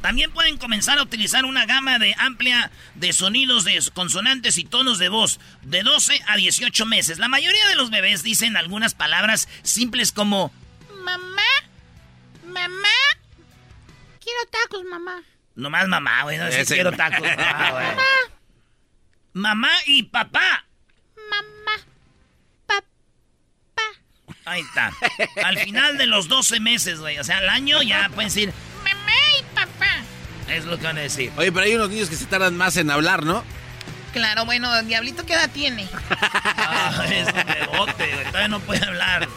[0.00, 4.98] También pueden comenzar a utilizar una gama de amplia de sonidos de consonantes y tonos
[4.98, 7.18] de voz de 12 a 18 meses.
[7.18, 10.52] La mayoría de los bebés dicen algunas palabras simples como
[11.04, 11.42] mamá,
[12.44, 12.88] mamá,
[14.20, 15.22] quiero tacos, mamá.
[15.54, 17.20] Nomás mamá, güey, no quiero tacos.
[17.36, 17.94] mamá.
[19.34, 20.64] mamá y papá.
[21.28, 21.84] Mamá,
[22.66, 22.86] papá.
[24.50, 24.92] Ahí está.
[25.44, 28.52] Al final de los 12 meses, güey, o sea, al año ya pueden decir
[30.50, 31.32] es lo que van a decir.
[31.36, 33.44] Oye, pero hay unos niños que se tardan más en hablar, ¿no?
[34.12, 35.88] Claro, bueno, Diablito, ¿qué edad tiene?
[36.10, 39.28] ah, es un bebote, todavía no puede hablar.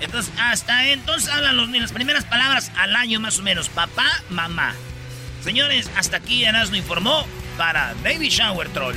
[0.00, 3.68] Entonces Entonces, hasta entonces hablan los, las primeras palabras al año más o menos.
[3.68, 4.74] Papá, mamá.
[5.44, 8.96] Señores, hasta aquí Erasmo informó para Baby Shower Troll.